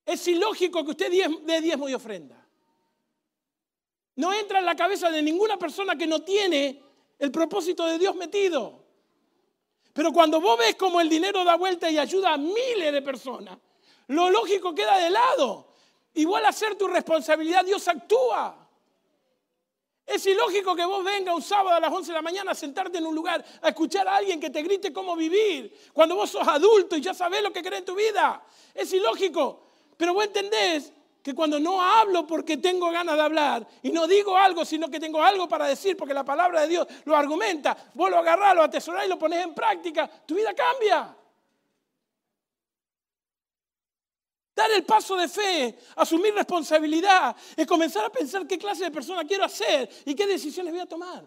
Es 0.05 0.25
ilógico 0.29 0.85
que 0.85 0.91
usted 0.91 1.11
dé 1.43 1.59
diezmo 1.59 1.89
y 1.89 1.93
ofrenda. 1.93 2.47
No 4.15 4.31
entra 4.31 4.59
en 4.59 4.65
la 4.65 4.77
cabeza 4.77 5.11
de 5.11 5.21
ninguna 5.21 5.57
persona 5.57 5.97
que 5.97 6.07
no 6.07 6.21
tiene 6.21 6.81
el 7.19 7.29
propósito 7.29 7.85
de 7.87 7.99
Dios 7.99 8.15
metido. 8.15 8.85
Pero 9.91 10.13
cuando 10.13 10.39
vos 10.39 10.57
ves 10.57 10.75
como 10.75 11.01
el 11.01 11.09
dinero 11.09 11.43
da 11.43 11.57
vuelta 11.57 11.91
y 11.91 11.97
ayuda 11.97 12.35
a 12.35 12.37
miles 12.37 12.93
de 12.93 13.01
personas, 13.01 13.57
lo 14.07 14.29
lógico 14.29 14.73
queda 14.73 14.97
de 14.97 15.09
lado. 15.09 15.67
Igual 16.13 16.45
a 16.45 16.51
ser 16.51 16.75
tu 16.75 16.87
responsabilidad, 16.87 17.63
Dios 17.63 17.87
actúa. 17.87 18.67
Es 20.05 20.25
ilógico 20.25 20.73
que 20.73 20.85
vos 20.85 21.03
venga 21.03 21.35
un 21.35 21.41
sábado 21.41 21.75
a 21.75 21.79
las 21.81 21.91
11 21.91 22.07
de 22.07 22.13
la 22.13 22.21
mañana 22.21 22.51
a 22.51 22.55
sentarte 22.55 22.97
en 22.97 23.05
un 23.05 23.13
lugar 23.13 23.43
a 23.61 23.67
escuchar 23.67 24.07
a 24.07 24.15
alguien 24.15 24.39
que 24.39 24.49
te 24.49 24.61
grite 24.63 24.93
cómo 24.93 25.17
vivir, 25.17 25.77
cuando 25.91 26.15
vos 26.15 26.29
sos 26.29 26.47
adulto 26.47 26.95
y 26.95 27.01
ya 27.01 27.13
sabés 27.13 27.43
lo 27.43 27.51
que 27.51 27.61
querés 27.61 27.79
en 27.79 27.85
tu 27.85 27.95
vida. 27.95 28.41
Es 28.73 28.91
ilógico. 28.93 29.63
Pero 29.97 30.13
vos 30.13 30.23
entendés 30.23 30.93
que 31.21 31.35
cuando 31.35 31.59
no 31.59 31.81
hablo 31.81 32.25
porque 32.25 32.55
tengo 32.55 32.89
ganas 32.89 33.17
de 33.17 33.21
hablar 33.21 33.67
y 33.83 33.91
no 33.91 34.07
digo 34.07 34.37
algo, 34.37 34.63
sino 34.63 34.89
que 34.89 34.97
tengo 34.97 35.21
algo 35.21 35.45
para 35.49 35.67
decir 35.67 35.97
porque 35.97 36.13
la 36.13 36.23
palabra 36.23 36.61
de 36.61 36.69
Dios 36.69 36.87
lo 37.03 37.17
argumenta, 37.17 37.75
vos 37.93 38.09
lo 38.09 38.19
agarrás, 38.19 38.55
lo 38.55 38.63
atesorás 38.63 39.05
y 39.05 39.09
lo 39.09 39.19
pones 39.19 39.43
en 39.43 39.53
práctica, 39.53 40.09
tu 40.25 40.35
vida 40.35 40.53
cambia. 40.53 41.13
Dar 44.67 44.75
el 44.75 44.83
paso 44.83 45.15
de 45.15 45.27
fe, 45.29 45.77
asumir 45.95 46.33
responsabilidad, 46.33 47.35
es 47.55 47.65
comenzar 47.65 48.03
a 48.03 48.11
pensar 48.11 48.45
qué 48.45 48.57
clase 48.57 48.83
de 48.83 48.91
persona 48.91 49.23
quiero 49.23 49.45
hacer 49.45 49.89
y 50.05 50.13
qué 50.13 50.27
decisiones 50.27 50.73
voy 50.73 50.81
a 50.81 50.85
tomar. 50.85 51.25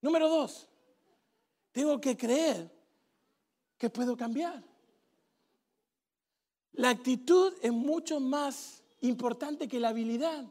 Número 0.00 0.28
dos, 0.28 0.66
tengo 1.70 2.00
que 2.00 2.16
creer 2.16 2.70
que 3.76 3.90
puedo 3.90 4.16
cambiar. 4.16 4.62
La 6.72 6.88
actitud 6.88 7.52
es 7.60 7.72
mucho 7.72 8.18
más 8.18 8.82
importante 9.00 9.68
que 9.68 9.80
la 9.80 9.90
habilidad. 9.90 10.46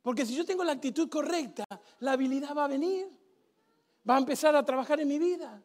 Porque 0.00 0.24
si 0.24 0.36
yo 0.36 0.44
tengo 0.44 0.62
la 0.62 0.72
actitud 0.72 1.08
correcta, 1.08 1.64
la 1.98 2.12
habilidad 2.12 2.54
va 2.56 2.66
a 2.66 2.68
venir, 2.68 3.08
va 4.08 4.14
a 4.14 4.18
empezar 4.18 4.54
a 4.54 4.64
trabajar 4.64 5.00
en 5.00 5.08
mi 5.08 5.18
vida. 5.18 5.60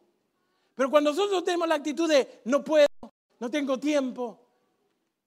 Pero 0.74 0.90
cuando 0.90 1.10
nosotros 1.10 1.44
tenemos 1.44 1.68
la 1.68 1.76
actitud 1.76 2.08
de 2.08 2.40
no 2.44 2.64
puedo, 2.64 2.87
no 3.38 3.50
tengo 3.50 3.78
tiempo, 3.78 4.38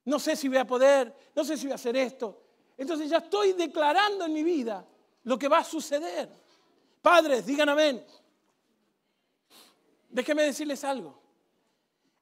no 0.06 0.20
sé 0.20 0.36
si 0.36 0.48
voy 0.48 0.58
a 0.58 0.66
poder, 0.66 1.14
no 1.36 1.44
sé 1.44 1.58
si 1.58 1.66
voy 1.66 1.74
a 1.74 1.76
hacer 1.76 1.96
esto. 1.96 2.44
Entonces 2.78 3.10
ya 3.10 3.18
estoy 3.18 3.54
declarando 3.54 4.26
en 4.26 4.34
mi 4.34 4.44
vida 4.44 4.86
lo 5.24 5.38
que 5.38 5.48
va 5.48 5.60
a 5.60 5.64
suceder. 5.64 6.30
Padres, 7.02 7.46
digan 7.46 7.70
amén. 7.70 8.06
Déjenme 10.10 10.44
decirles 10.44 10.84
algo. 10.84 11.22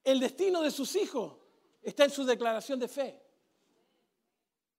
El 0.04 0.20
destino 0.20 0.62
de 0.62 0.72
sus 0.72 0.96
hijos 0.96 1.34
está 1.82 2.06
en 2.06 2.12
su 2.12 2.24
declaración 2.24 2.80
de 2.80 2.88
fe. 2.88 3.22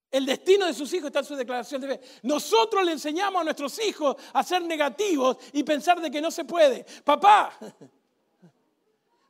El 0.09 0.25
destino 0.25 0.65
de 0.65 0.73
sus 0.73 0.93
hijos 0.93 1.07
está 1.07 1.19
en 1.19 1.25
su 1.25 1.35
declaración 1.35 1.81
de 1.81 1.87
fe. 1.87 2.01
Nosotros 2.23 2.83
le 2.85 2.91
enseñamos 2.91 3.41
a 3.41 3.45
nuestros 3.45 3.79
hijos 3.83 4.15
a 4.33 4.43
ser 4.43 4.61
negativos 4.61 5.37
y 5.53 5.63
pensar 5.63 6.01
de 6.01 6.11
que 6.11 6.21
no 6.21 6.29
se 6.31 6.43
puede. 6.45 6.85
Papá, 7.03 7.57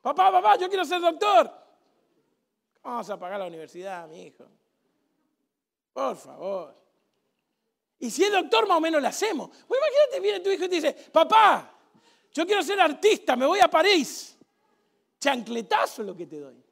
Papá, 0.01 0.31
papá, 0.31 0.57
yo 0.57 0.67
quiero 0.67 0.83
ser 0.83 0.99
doctor. 0.99 1.60
Vamos 2.83 3.09
a 3.09 3.19
pagar 3.19 3.39
la 3.39 3.47
universidad, 3.47 4.07
mi 4.07 4.23
hijo. 4.23 4.45
Por 5.93 6.15
favor. 6.15 6.75
Y 7.99 8.09
si 8.09 8.23
es 8.23 8.31
doctor, 8.31 8.67
más 8.67 8.77
o 8.77 8.81
menos 8.81 9.01
lo 9.01 9.07
hacemos. 9.07 9.49
Pues 9.67 9.79
imagínate, 9.79 10.19
viene 10.19 10.39
tu 10.39 10.49
hijo 10.49 10.65
y 10.65 10.69
te 10.69 10.75
dice, 10.75 10.93
papá, 11.11 11.71
yo 12.33 12.45
quiero 12.45 12.63
ser 12.63 12.79
artista, 12.79 13.35
me 13.35 13.45
voy 13.45 13.59
a 13.59 13.67
París. 13.67 14.37
Chancletazo 15.19 16.01
es 16.01 16.07
lo 16.07 16.15
que 16.15 16.25
te 16.25 16.39
doy. 16.39 16.63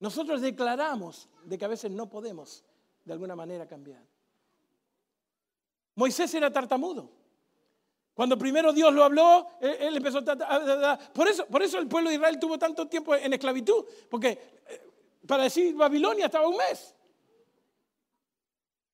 Nosotros 0.00 0.40
declaramos 0.40 1.28
de 1.44 1.58
que 1.58 1.64
a 1.64 1.68
veces 1.68 1.90
no 1.90 2.08
podemos 2.08 2.64
de 3.04 3.12
alguna 3.12 3.36
manera 3.36 3.68
cambiar. 3.68 4.02
Moisés 5.94 6.32
era 6.34 6.50
tartamudo. 6.50 7.10
Cuando 8.20 8.36
primero 8.36 8.70
Dios 8.70 8.92
lo 8.92 9.02
habló, 9.02 9.48
él, 9.62 9.96
empezó 9.96 10.18
a... 10.18 10.98
Por 11.10 11.26
eso, 11.26 11.46
por 11.46 11.62
eso 11.62 11.78
el 11.78 11.88
pueblo 11.88 12.10
de 12.10 12.16
Israel 12.16 12.38
tuvo 12.38 12.58
tanto 12.58 12.86
tiempo 12.86 13.14
en 13.14 13.32
esclavitud, 13.32 13.82
porque 14.10 14.28
eh, 14.68 14.88
para 15.26 15.44
decir 15.44 15.74
Babilonia 15.74 16.26
estaba 16.26 16.46
un 16.46 16.58
mes. 16.58 16.94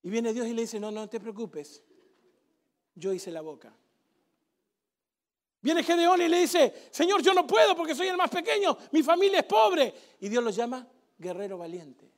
Y 0.05 0.11
viene 0.11 0.33
Dios 0.33 0.47
y 0.47 0.55
le 0.55 0.63
dice, 0.63 0.79
no, 0.79 0.93
no 0.93 1.09
te 1.09 1.19
preocupes, 1.19 1.83
yo 2.95 3.13
hice 3.13 3.33
la 3.33 3.41
boca. 3.41 3.77
Viene 5.61 5.83
Gedeón 5.83 6.23
y 6.23 6.29
le 6.29 6.43
dice, 6.43 6.87
Señor, 6.93 7.21
yo 7.21 7.35
no 7.35 7.49
puedo 7.49 7.75
porque 7.75 7.97
soy 7.97 8.07
el 8.07 8.17
más 8.17 8.31
pequeño, 8.31 8.79
mi 8.93 9.03
familia 9.03 9.41
es 9.41 9.47
pobre. 9.47 9.93
Y 10.21 10.29
Dios 10.29 10.45
lo 10.45 10.51
llama 10.51 10.87
guerrero 11.19 11.59
valiente. 11.59 12.09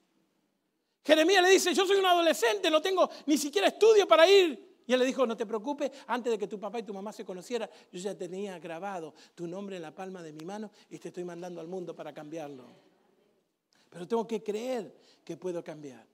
Jeremías 1.06 1.42
le 1.42 1.48
dice, 1.52 1.72
yo 1.72 1.86
soy 1.86 1.96
un 1.96 2.04
adolescente, 2.04 2.70
no 2.70 2.82
tengo 2.82 3.08
ni 3.24 3.38
siquiera 3.38 3.68
estudio 3.68 4.06
para 4.06 4.28
ir. 4.30 4.67
Y 4.88 4.94
él 4.94 5.00
le 5.00 5.04
dijo, 5.04 5.26
no 5.26 5.36
te 5.36 5.44
preocupes, 5.44 5.92
antes 6.06 6.32
de 6.32 6.38
que 6.38 6.48
tu 6.48 6.58
papá 6.58 6.78
y 6.78 6.82
tu 6.82 6.94
mamá 6.94 7.12
se 7.12 7.22
conocieran, 7.22 7.68
yo 7.92 8.00
ya 8.00 8.16
tenía 8.16 8.58
grabado 8.58 9.12
tu 9.34 9.46
nombre 9.46 9.76
en 9.76 9.82
la 9.82 9.94
palma 9.94 10.22
de 10.22 10.32
mi 10.32 10.46
mano 10.46 10.70
y 10.88 10.98
te 10.98 11.08
estoy 11.08 11.24
mandando 11.24 11.60
al 11.60 11.68
mundo 11.68 11.94
para 11.94 12.14
cambiarlo. 12.14 12.64
Pero 13.90 14.08
tengo 14.08 14.26
que 14.26 14.42
creer 14.42 14.98
que 15.22 15.36
puedo 15.36 15.62
cambiar. 15.62 16.06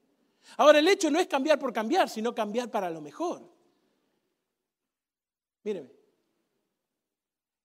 Ahora, 0.57 0.81
el 0.81 0.89
hecho 0.89 1.09
no 1.09 1.21
es 1.21 1.29
cambiar 1.29 1.57
por 1.57 1.73
cambiar, 1.73 2.09
sino 2.09 2.35
cambiar 2.35 2.69
para 2.69 2.91
lo 2.91 3.01
mejor. 3.01 3.49
Míreme. 5.63 5.91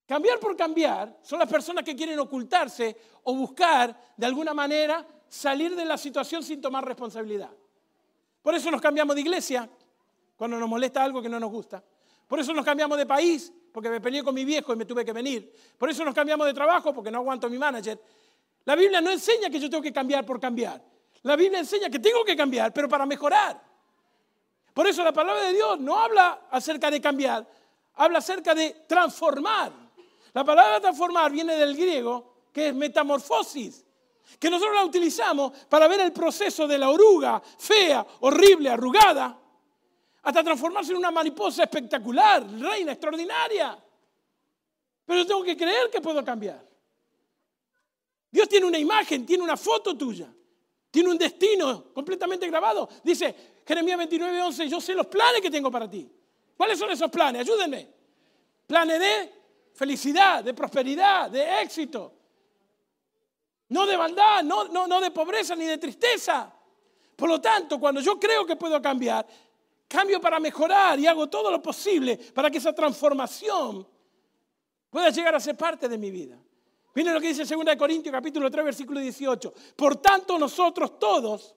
Cambiar 0.06 0.40
por 0.40 0.56
cambiar 0.56 1.18
son 1.24 1.40
las 1.40 1.50
personas 1.50 1.84
que 1.84 1.96
quieren 1.96 2.20
ocultarse 2.20 2.96
o 3.24 3.34
buscar 3.34 4.00
de 4.16 4.28
alguna 4.28 4.54
manera 4.54 5.08
salir 5.28 5.76
de 5.76 5.86
la 5.86 5.98
situación 5.98 6.44
sin 6.44 6.62
tomar 6.62 6.86
responsabilidad. 6.86 7.50
Por 8.44 8.54
eso 8.54 8.70
nos 8.70 8.80
cambiamos 8.80 9.16
de 9.16 9.22
iglesia 9.22 9.68
cuando 10.40 10.58
nos 10.58 10.70
molesta 10.70 11.04
algo 11.04 11.22
que 11.22 11.28
no 11.28 11.38
nos 11.38 11.52
gusta. 11.52 11.84
Por 12.26 12.40
eso 12.40 12.54
nos 12.54 12.64
cambiamos 12.64 12.98
de 12.98 13.06
país, 13.06 13.52
porque 13.74 13.90
me 13.90 14.00
peleé 14.00 14.24
con 14.24 14.34
mi 14.34 14.46
viejo 14.46 14.72
y 14.72 14.78
me 14.78 14.86
tuve 14.86 15.04
que 15.04 15.12
venir. 15.12 15.54
Por 15.78 15.90
eso 15.90 16.06
nos 16.06 16.16
cambiamos 16.16 16.48
de 16.48 16.54
trabajo, 16.54 16.94
porque 16.94 17.12
no 17.12 17.18
aguanto 17.18 17.48
a 17.48 17.50
mi 17.50 17.58
manager. 17.58 18.02
La 18.64 18.74
Biblia 18.74 19.02
no 19.02 19.12
enseña 19.12 19.50
que 19.50 19.60
yo 19.60 19.70
tengo 19.70 19.84
que 19.84 19.92
cambiar 19.92 20.26
por 20.26 20.40
cambiar. 20.40 20.82
La 21.24 21.36
Biblia 21.36 21.60
enseña 21.60 21.90
que 21.90 22.00
tengo 22.00 22.24
que 22.24 22.38
cambiar, 22.38 22.72
pero 22.72 22.88
para 22.88 23.06
mejorar. 23.06 23.62
Por 24.74 24.88
eso 24.88 25.04
la 25.04 25.12
palabra 25.12 25.44
de 25.44 25.52
Dios 25.52 25.78
no 25.78 26.00
habla 26.00 26.48
acerca 26.50 26.90
de 26.90 27.02
cambiar, 27.02 27.46
habla 27.96 28.20
acerca 28.20 28.56
de 28.56 28.86
transformar. 28.88 29.74
La 30.32 30.46
palabra 30.46 30.80
transformar 30.80 31.34
viene 31.34 31.58
del 31.58 31.76
griego, 31.76 32.46
que 32.54 32.70
es 32.70 32.74
metamorfosis, 32.74 33.84
que 34.40 34.50
nosotros 34.50 34.74
la 34.74 34.86
utilizamos 34.86 35.52
para 35.68 35.86
ver 35.90 36.00
el 36.00 36.14
proceso 36.14 36.66
de 36.66 36.78
la 36.78 36.92
oruga 36.92 37.42
fea, 37.58 38.08
horrible, 38.22 38.70
arrugada, 38.70 39.38
hasta 40.22 40.44
transformarse 40.44 40.92
en 40.92 40.98
una 40.98 41.12
mariposa 41.12 41.64
espectacular, 41.64 42.46
reina 42.60 42.92
extraordinaria. 42.92 43.78
Pero 45.06 45.20
yo 45.22 45.26
tengo 45.26 45.44
que 45.44 45.58
creer 45.58 45.90
que 45.90 46.02
puedo 46.02 46.24
cambiar. 46.24 46.68
Dios 48.32 48.48
tiene 48.48 48.66
una 48.68 48.78
imagen, 48.78 49.26
tiene 49.26 49.44
una 49.44 49.58
foto 49.58 49.98
tuya, 49.98 50.32
tiene 50.92 51.10
un 51.10 51.18
destino 51.18 51.92
completamente 51.94 52.48
grabado. 52.48 52.88
Dice 53.04 53.62
Jeremías 53.66 53.98
29, 53.98 54.42
11, 54.42 54.70
yo 54.70 54.80
sé 54.80 54.94
los 54.94 55.08
planes 55.08 55.42
que 55.42 55.50
tengo 55.50 55.72
para 55.72 55.90
ti. 55.90 56.10
¿Cuáles 56.56 56.78
son 56.78 56.92
esos 56.92 57.10
planes? 57.10 57.42
Ayúdenme. 57.42 57.88
Planes 58.68 59.00
de 59.00 59.34
felicidad, 59.74 60.44
de 60.44 60.54
prosperidad, 60.54 61.30
de 61.32 61.62
éxito. 61.62 62.14
No 63.70 63.86
de 63.86 63.98
maldad, 63.98 64.44
no, 64.44 64.66
no, 64.66 64.86
no 64.88 65.00
de 65.00 65.10
pobreza 65.12 65.56
ni 65.56 65.66
de 65.66 65.78
tristeza. 65.78 66.54
Por 67.16 67.30
lo 67.30 67.40
tanto, 67.40 67.80
cuando 67.80 68.02
yo 68.02 68.20
creo 68.20 68.46
que 68.46 68.56
puedo 68.56 68.82
cambiar, 68.82 69.26
cambio 69.90 70.22
para 70.22 70.40
mejorar 70.40 70.98
y 71.00 71.08
hago 71.08 71.28
todo 71.28 71.52
lo 71.52 71.62
posible 71.62 72.18
para 72.34 72.50
que 72.50 72.60
esa 72.60 72.74
transformación 72.74 73.86
pueda 74.90 75.10
llegar 75.10 75.36
a 75.36 75.40
ser 75.40 75.58
parte 75.58 75.90
de 75.90 75.98
mi 75.98 76.12
vida. 76.12 76.40
Miren 76.96 77.14
lo 77.14 77.20
que 77.20 77.34
dice 77.34 77.44
2 77.44 77.76
Corintios 77.76 78.14
capítulo 78.14 78.50
3 78.50 78.66
versículo 78.66 79.00
18. 79.00 79.54
Por 79.76 79.98
tanto 79.98 80.38
nosotros 80.38 81.00
todos, 81.00 81.56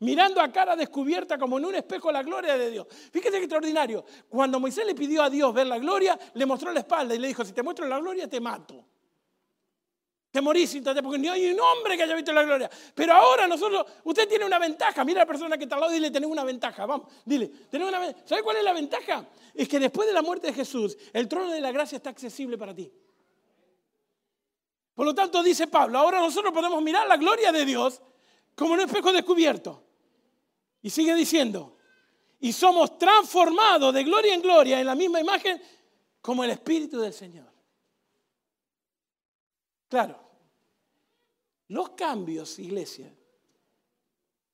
mirando 0.00 0.40
a 0.40 0.52
cara 0.52 0.76
descubierta 0.76 1.38
como 1.38 1.58
en 1.58 1.64
un 1.64 1.74
espejo 1.74 2.12
la 2.12 2.22
gloria 2.22 2.56
de 2.56 2.70
Dios. 2.70 2.86
Fíjate 2.90 3.38
qué 3.38 3.44
extraordinario. 3.44 4.04
Cuando 4.28 4.60
Moisés 4.60 4.86
le 4.86 4.94
pidió 4.94 5.22
a 5.22 5.30
Dios 5.30 5.52
ver 5.54 5.66
la 5.66 5.78
gloria, 5.78 6.18
le 6.34 6.46
mostró 6.46 6.72
la 6.72 6.80
espalda 6.80 7.14
y 7.14 7.18
le 7.18 7.28
dijo, 7.28 7.44
si 7.44 7.52
te 7.52 7.62
muestro 7.62 7.86
la 7.86 7.98
gloria, 7.98 8.28
te 8.28 8.40
mato. 8.40 8.84
Te 10.32 10.40
morís 10.40 10.74
porque 11.02 11.18
ni 11.18 11.28
hay 11.28 11.52
un 11.52 11.60
hombre 11.60 11.94
que 11.94 12.04
haya 12.04 12.14
visto 12.14 12.32
la 12.32 12.42
gloria. 12.42 12.70
Pero 12.94 13.12
ahora 13.12 13.46
nosotros, 13.46 13.84
usted 14.02 14.26
tiene 14.26 14.46
una 14.46 14.58
ventaja. 14.58 15.04
Mira 15.04 15.20
a 15.20 15.24
la 15.24 15.26
persona 15.26 15.58
que 15.58 15.64
está 15.64 15.74
al 15.74 15.82
lado 15.82 15.92
y 15.92 15.96
dile, 15.96 16.10
tenés 16.10 16.30
una 16.30 16.42
ventaja. 16.42 16.86
Vamos, 16.86 17.08
dile, 17.22 17.48
tenés 17.70 17.86
una 17.86 17.98
ventaja. 17.98 18.26
¿Sabe 18.26 18.42
cuál 18.42 18.56
es 18.56 18.64
la 18.64 18.72
ventaja? 18.72 19.28
Es 19.52 19.68
que 19.68 19.78
después 19.78 20.08
de 20.08 20.14
la 20.14 20.22
muerte 20.22 20.46
de 20.46 20.54
Jesús, 20.54 20.96
el 21.12 21.28
trono 21.28 21.50
de 21.50 21.60
la 21.60 21.70
gracia 21.70 21.96
está 21.96 22.08
accesible 22.08 22.56
para 22.56 22.74
ti. 22.74 22.90
Por 24.94 25.04
lo 25.04 25.14
tanto, 25.14 25.42
dice 25.42 25.66
Pablo, 25.66 25.98
ahora 25.98 26.18
nosotros 26.18 26.50
podemos 26.50 26.82
mirar 26.82 27.06
la 27.06 27.18
gloria 27.18 27.52
de 27.52 27.66
Dios 27.66 28.00
como 28.54 28.72
un 28.72 28.80
espejo 28.80 29.12
descubierto. 29.12 29.84
Y 30.80 30.88
sigue 30.88 31.14
diciendo, 31.14 31.76
y 32.40 32.54
somos 32.54 32.96
transformados 32.96 33.92
de 33.92 34.02
gloria 34.02 34.32
en 34.32 34.40
gloria 34.40 34.80
en 34.80 34.86
la 34.86 34.94
misma 34.94 35.20
imagen 35.20 35.60
como 36.22 36.42
el 36.42 36.52
Espíritu 36.52 37.00
del 37.00 37.12
Señor. 37.12 37.52
Claro, 39.90 40.21
los 41.72 41.90
cambios, 41.90 42.58
iglesia, 42.58 43.10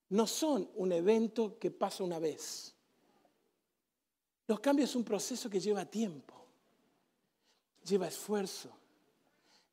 no 0.07 0.25
son 0.25 0.69
un 0.75 0.93
evento 0.93 1.59
que 1.59 1.69
pasa 1.69 2.01
una 2.01 2.17
vez. 2.17 2.73
Los 4.47 4.61
cambios 4.61 4.91
es 4.91 4.95
un 4.95 5.03
proceso 5.03 5.49
que 5.49 5.59
lleva 5.59 5.83
tiempo, 5.85 6.33
lleva 7.83 8.07
esfuerzo, 8.07 8.69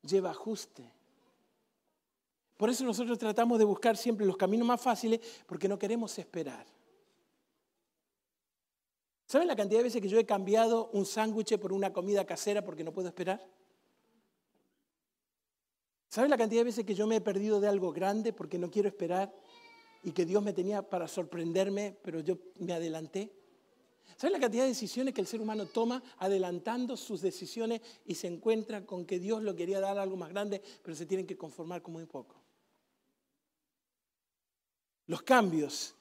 lleva 0.01 0.31
ajuste. 0.31 0.91
Por 2.57 2.69
eso 2.69 2.83
nosotros 2.83 3.17
tratamos 3.17 3.57
de 3.59 3.65
buscar 3.65 3.95
siempre 3.95 4.25
los 4.25 4.35
caminos 4.35 4.67
más 4.67 4.81
fáciles 4.81 5.21
porque 5.45 5.69
no 5.69 5.79
queremos 5.79 6.19
esperar. 6.19 6.65
¿Saben 9.25 9.47
la 9.47 9.55
cantidad 9.55 9.79
de 9.79 9.85
veces 9.85 10.01
que 10.01 10.09
yo 10.09 10.19
he 10.19 10.25
cambiado 10.25 10.89
un 10.91 11.05
sándwich 11.05 11.57
por 11.57 11.71
una 11.71 11.93
comida 11.93 12.25
casera 12.25 12.61
porque 12.61 12.83
no 12.83 12.91
puedo 12.91 13.07
esperar? 13.07 13.56
¿Sabes 16.09 16.29
la 16.29 16.37
cantidad 16.37 16.61
de 16.61 16.65
veces 16.65 16.85
que 16.85 16.95
yo 16.95 17.05
me 17.05 17.17
he 17.17 17.21
perdido 17.21 17.59
de 17.59 17.67
algo 17.67 17.91
grande 17.91 18.33
porque 18.33 18.57
no 18.57 18.71
quiero 18.71 18.87
esperar 18.87 19.33
y 20.03 20.11
que 20.11 20.25
Dios 20.25 20.41
me 20.41 20.53
tenía 20.53 20.81
para 20.81 21.07
sorprenderme, 21.07 21.97
pero 22.01 22.21
yo 22.21 22.37
me 22.59 22.73
adelanté? 22.73 23.33
¿Sabes 24.15 24.31
la 24.31 24.39
cantidad 24.39 24.63
de 24.63 24.69
decisiones 24.69 25.13
que 25.13 25.21
el 25.21 25.27
ser 25.27 25.41
humano 25.41 25.67
toma 25.67 26.01
adelantando 26.17 26.97
sus 26.97 27.21
decisiones 27.21 27.81
y 28.05 28.15
se 28.15 28.27
encuentra 28.27 28.85
con 28.85 29.05
que 29.05 29.19
Dios 29.19 29.43
lo 29.43 29.55
quería 29.55 29.79
dar 29.79 29.99
algo 29.99 30.17
más 30.17 30.29
grande, 30.29 30.61
pero 30.81 30.95
se 30.95 31.05
tienen 31.05 31.27
que 31.27 31.37
conformar 31.37 31.81
con 31.81 31.93
muy 31.93 32.05
poco? 32.05 32.35
Los 35.05 35.21
cambios 35.21 35.93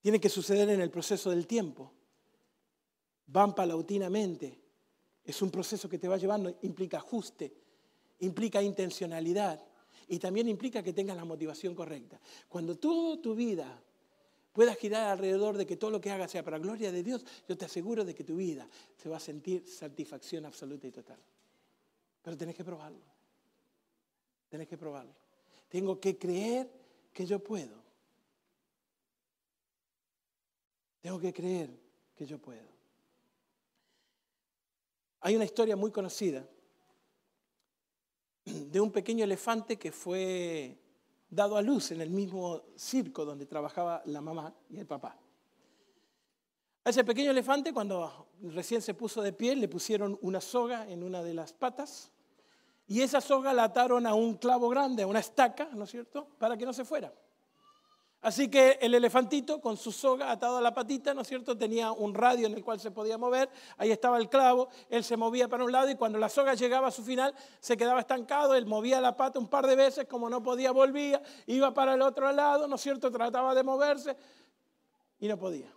tienen 0.00 0.20
que 0.20 0.28
suceder 0.28 0.68
en 0.68 0.80
el 0.80 0.90
proceso 0.90 1.30
del 1.30 1.46
tiempo. 1.46 1.92
Van 3.26 3.54
paulatinamente. 3.54 4.60
Es 5.24 5.40
un 5.40 5.50
proceso 5.50 5.88
que 5.88 5.98
te 5.98 6.08
va 6.08 6.18
llevando, 6.18 6.58
implica 6.62 6.98
ajuste, 6.98 7.54
implica 8.22 8.62
intencionalidad 8.62 9.60
y 10.08 10.18
también 10.18 10.48
implica 10.48 10.82
que 10.82 10.92
tengas 10.92 11.16
la 11.16 11.24
motivación 11.24 11.74
correcta. 11.74 12.20
Cuando 12.48 12.76
toda 12.76 13.20
tu 13.20 13.34
vida 13.34 13.82
pueda 14.52 14.74
girar 14.74 15.10
alrededor 15.10 15.56
de 15.56 15.66
que 15.66 15.76
todo 15.76 15.90
lo 15.90 16.00
que 16.00 16.10
hagas 16.10 16.30
sea 16.30 16.44
para 16.44 16.58
gloria 16.58 16.92
de 16.92 17.02
Dios, 17.02 17.24
yo 17.48 17.56
te 17.56 17.64
aseguro 17.64 18.04
de 18.04 18.14
que 18.14 18.24
tu 18.24 18.36
vida 18.36 18.68
se 18.96 19.08
va 19.08 19.16
a 19.16 19.20
sentir 19.20 19.66
satisfacción 19.66 20.44
absoluta 20.44 20.86
y 20.86 20.92
total. 20.92 21.18
Pero 22.22 22.36
tenés 22.36 22.54
que 22.54 22.64
probarlo. 22.64 23.04
Tenés 24.48 24.68
que 24.68 24.78
probarlo. 24.78 25.14
Tengo 25.68 25.98
que 25.98 26.16
creer 26.18 26.70
que 27.12 27.26
yo 27.26 27.38
puedo. 27.40 27.82
Tengo 31.00 31.18
que 31.18 31.32
creer 31.32 31.70
que 32.14 32.26
yo 32.26 32.38
puedo. 32.38 32.70
Hay 35.20 35.34
una 35.34 35.44
historia 35.44 35.76
muy 35.76 35.90
conocida 35.90 36.46
de 38.52 38.80
un 38.80 38.90
pequeño 38.90 39.24
elefante 39.24 39.78
que 39.78 39.92
fue 39.92 40.78
dado 41.28 41.56
a 41.56 41.62
luz 41.62 41.90
en 41.90 42.00
el 42.00 42.10
mismo 42.10 42.62
circo 42.76 43.24
donde 43.24 43.46
trabajaba 43.46 44.02
la 44.06 44.20
mamá 44.20 44.54
y 44.70 44.78
el 44.78 44.86
papá. 44.86 45.16
A 46.84 46.90
ese 46.90 47.04
pequeño 47.04 47.30
elefante, 47.30 47.72
cuando 47.72 48.26
recién 48.42 48.82
se 48.82 48.94
puso 48.94 49.22
de 49.22 49.32
pie, 49.32 49.56
le 49.56 49.68
pusieron 49.68 50.18
una 50.20 50.40
soga 50.40 50.88
en 50.88 51.02
una 51.02 51.22
de 51.22 51.32
las 51.32 51.52
patas 51.52 52.10
y 52.86 53.00
esa 53.00 53.20
soga 53.20 53.52
la 53.52 53.64
ataron 53.64 54.06
a 54.06 54.14
un 54.14 54.34
clavo 54.34 54.68
grande, 54.68 55.04
a 55.04 55.06
una 55.06 55.20
estaca, 55.20 55.70
¿no 55.72 55.84
es 55.84 55.90
cierto?, 55.90 56.26
para 56.38 56.56
que 56.56 56.66
no 56.66 56.72
se 56.72 56.84
fuera. 56.84 57.12
Así 58.22 58.48
que 58.48 58.78
el 58.80 58.94
elefantito 58.94 59.60
con 59.60 59.76
su 59.76 59.90
soga 59.90 60.30
atado 60.30 60.58
a 60.58 60.60
la 60.60 60.72
patita, 60.72 61.12
¿no 61.12 61.22
es 61.22 61.28
cierto? 61.28 61.58
Tenía 61.58 61.90
un 61.90 62.14
radio 62.14 62.46
en 62.46 62.54
el 62.54 62.62
cual 62.62 62.78
se 62.78 62.92
podía 62.92 63.18
mover, 63.18 63.50
ahí 63.76 63.90
estaba 63.90 64.16
el 64.16 64.28
clavo, 64.28 64.68
él 64.88 65.02
se 65.02 65.16
movía 65.16 65.48
para 65.48 65.64
un 65.64 65.72
lado 65.72 65.90
y 65.90 65.96
cuando 65.96 66.20
la 66.20 66.28
soga 66.28 66.54
llegaba 66.54 66.86
a 66.86 66.92
su 66.92 67.02
final 67.02 67.34
se 67.58 67.76
quedaba 67.76 67.98
estancado, 67.98 68.54
él 68.54 68.64
movía 68.64 69.00
la 69.00 69.16
pata 69.16 69.40
un 69.40 69.48
par 69.48 69.66
de 69.66 69.74
veces, 69.74 70.06
como 70.06 70.30
no 70.30 70.40
podía 70.40 70.70
volvía, 70.70 71.20
iba 71.46 71.74
para 71.74 71.94
el 71.94 72.02
otro 72.02 72.30
lado, 72.30 72.68
¿no 72.68 72.76
es 72.76 72.80
cierto? 72.80 73.10
Trataba 73.10 73.56
de 73.56 73.64
moverse 73.64 74.16
y 75.18 75.26
no 75.26 75.36
podía. 75.36 75.72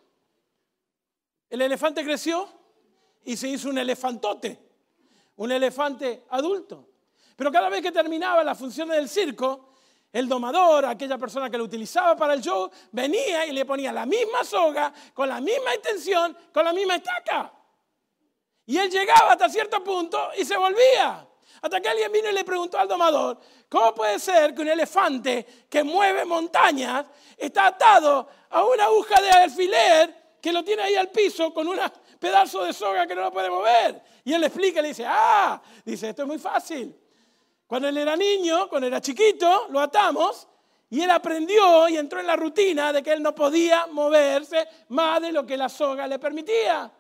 El 1.50 1.64
elefante 1.64 2.04
creció 2.04 2.48
y 3.24 3.38
se 3.38 3.48
hizo 3.48 3.70
un 3.70 3.80
elefantote, 3.80 4.60
un 5.38 5.52
elefante 5.52 6.26
adulto. 6.30 6.90
Pero 7.36 7.52
cada 7.52 7.70
vez 7.70 7.82
que 7.82 7.92
terminaba 7.92 8.44
las 8.44 8.58
funciones 8.58 8.98
del 8.98 9.10
circo, 9.10 9.75
el 10.16 10.30
domador, 10.30 10.86
aquella 10.86 11.18
persona 11.18 11.50
que 11.50 11.58
lo 11.58 11.66
utilizaba 11.66 12.16
para 12.16 12.34
el 12.36 12.42
show, 12.42 12.72
venía 12.94 13.46
y 13.46 13.52
le 13.52 13.66
ponía 13.66 13.92
la 13.92 14.06
misma 14.06 14.46
soga, 14.46 14.94
con 15.14 15.28
la 15.28 15.42
misma 15.42 15.76
intención, 15.76 16.38
con 16.54 16.64
la 16.64 16.72
misma 16.72 16.96
estaca. 16.96 17.52
Y 18.66 18.78
él 18.78 18.90
llegaba 18.90 19.34
hasta 19.34 19.50
cierto 19.50 19.84
punto 19.84 20.30
y 20.38 20.46
se 20.46 20.56
volvía. 20.56 21.28
Hasta 21.62 21.82
que 21.82 21.90
alguien 21.90 22.14
vino 22.14 22.30
y 22.30 22.32
le 22.32 22.46
preguntó 22.46 22.80
al 22.80 22.88
domador, 22.88 23.38
¿cómo 23.68 23.94
puede 23.94 24.18
ser 24.18 24.56
que 24.56 24.62
un 24.62 24.70
elefante 24.70 25.66
que 25.70 25.84
mueve 25.84 26.24
montañas 26.24 27.06
está 27.36 27.68
atado 27.68 28.26
a 28.52 28.64
una 28.64 28.86
aguja 28.86 29.20
de 29.20 29.32
alfiler 29.32 30.38
que 30.42 30.54
lo 30.54 30.64
tiene 30.64 30.84
ahí 30.84 30.96
al 30.96 31.10
piso 31.10 31.54
con 31.54 31.68
un 31.68 31.78
pedazo 32.22 32.64
de 32.64 32.72
soga 32.72 33.06
que 33.06 33.16
no 33.16 33.22
lo 33.24 33.34
puede 33.34 33.50
mover? 33.50 34.02
Y 34.24 34.32
él 34.32 34.40
le 34.40 34.48
explica 34.48 34.82
le 34.82 34.88
dice, 34.88 35.04
ah, 35.06 35.62
dice, 35.84 36.08
esto 36.08 36.22
es 36.22 36.28
muy 36.30 36.40
fácil. 36.40 36.96
Cuando 37.68 37.88
él 37.88 37.98
era 37.98 38.16
niño, 38.16 38.70
cuando 38.70 38.88
era 38.88 39.02
chiquito, 39.02 39.68
lo 39.70 39.80
atamos 39.80 40.48
y 40.90 41.02
él 41.02 41.10
aprendió 41.10 41.90
y 41.90 41.98
entró 41.98 42.20
en 42.20 42.28
la 42.28 42.36
rutina 42.36 42.94
de 42.94 43.02
que 43.02 43.14
él 43.14 43.24
no 43.24 43.34
podía 43.34 43.88
moverse 43.88 44.68
más 44.90 45.22
de 45.22 45.32
lo 45.32 45.46
que 45.46 45.58
la 45.58 45.68
soga 45.68 46.08
le 46.08 46.20
permitía. 46.20 46.92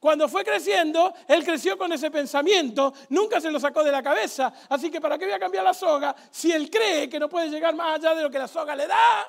Cuando 0.00 0.28
fue 0.28 0.44
creciendo, 0.44 1.14
él 1.28 1.44
creció 1.44 1.78
con 1.78 1.92
ese 1.92 2.10
pensamiento, 2.10 2.92
nunca 3.10 3.40
se 3.40 3.50
lo 3.50 3.58
sacó 3.58 3.82
de 3.82 3.92
la 3.92 4.02
cabeza. 4.02 4.52
Así 4.68 4.90
que 4.90 5.00
¿para 5.00 5.16
qué 5.18 5.24
voy 5.26 5.34
a 5.34 5.38
cambiar 5.38 5.64
la 5.64 5.74
soga 5.74 6.14
si 6.30 6.52
él 6.52 6.70
cree 6.70 7.08
que 7.08 7.18
no 7.18 7.28
puede 7.28 7.48
llegar 7.48 7.74
más 7.74 7.98
allá 7.98 8.14
de 8.14 8.22
lo 8.22 8.30
que 8.30 8.38
la 8.38 8.48
soga 8.48 8.74
le 8.74 8.86
da? 8.86 9.28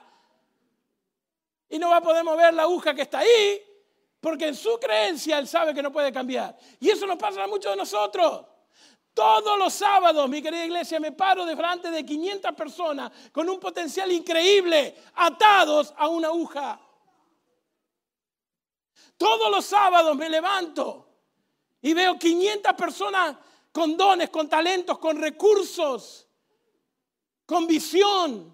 Y 1.70 1.80
no 1.80 1.90
va 1.90 1.98
a 1.98 2.02
poder 2.02 2.24
mover 2.24 2.54
la 2.54 2.64
aguja 2.64 2.94
que 2.94 3.04
está 3.04 3.20
ahí, 3.20 3.62
porque 4.20 4.48
en 4.48 4.56
su 4.56 4.78
creencia 4.80 5.38
él 5.40 5.48
sabe 5.48 5.74
que 5.74 5.82
no 5.82 5.92
puede 5.92 6.12
cambiar. 6.12 6.58
Y 6.80 6.90
eso 6.90 7.06
nos 7.06 7.18
pasa 7.18 7.44
a 7.44 7.48
muchos 7.48 7.72
de 7.72 7.78
nosotros. 7.78 8.46
Todos 9.15 9.58
los 9.58 9.73
sábados, 9.73 10.28
mi 10.28 10.41
querida 10.41 10.65
iglesia, 10.65 10.99
me 10.99 11.13
paro 11.13 11.45
delante 11.45 11.89
de 11.89 12.06
500 12.06 12.51
personas 12.51 13.10
con 13.32 13.47
un 13.49 13.62
potencial 13.62 14.12
increíble, 14.12 14.93
atados 15.15 15.93
a 15.95 16.10
una 16.10 16.28
aguja. 16.28 16.78
Todos 19.15 19.49
los 19.49 19.65
sábados 19.65 20.17
me 20.17 20.28
levanto 20.28 21.08
y 21.82 21.93
veo 21.93 22.19
500 22.19 22.73
personas 22.73 23.38
con 23.71 23.95
dones, 23.95 24.30
con 24.30 24.49
talentos, 24.49 24.97
con 24.97 25.17
recursos, 25.17 26.28
con 27.45 27.65
visión, 27.67 28.54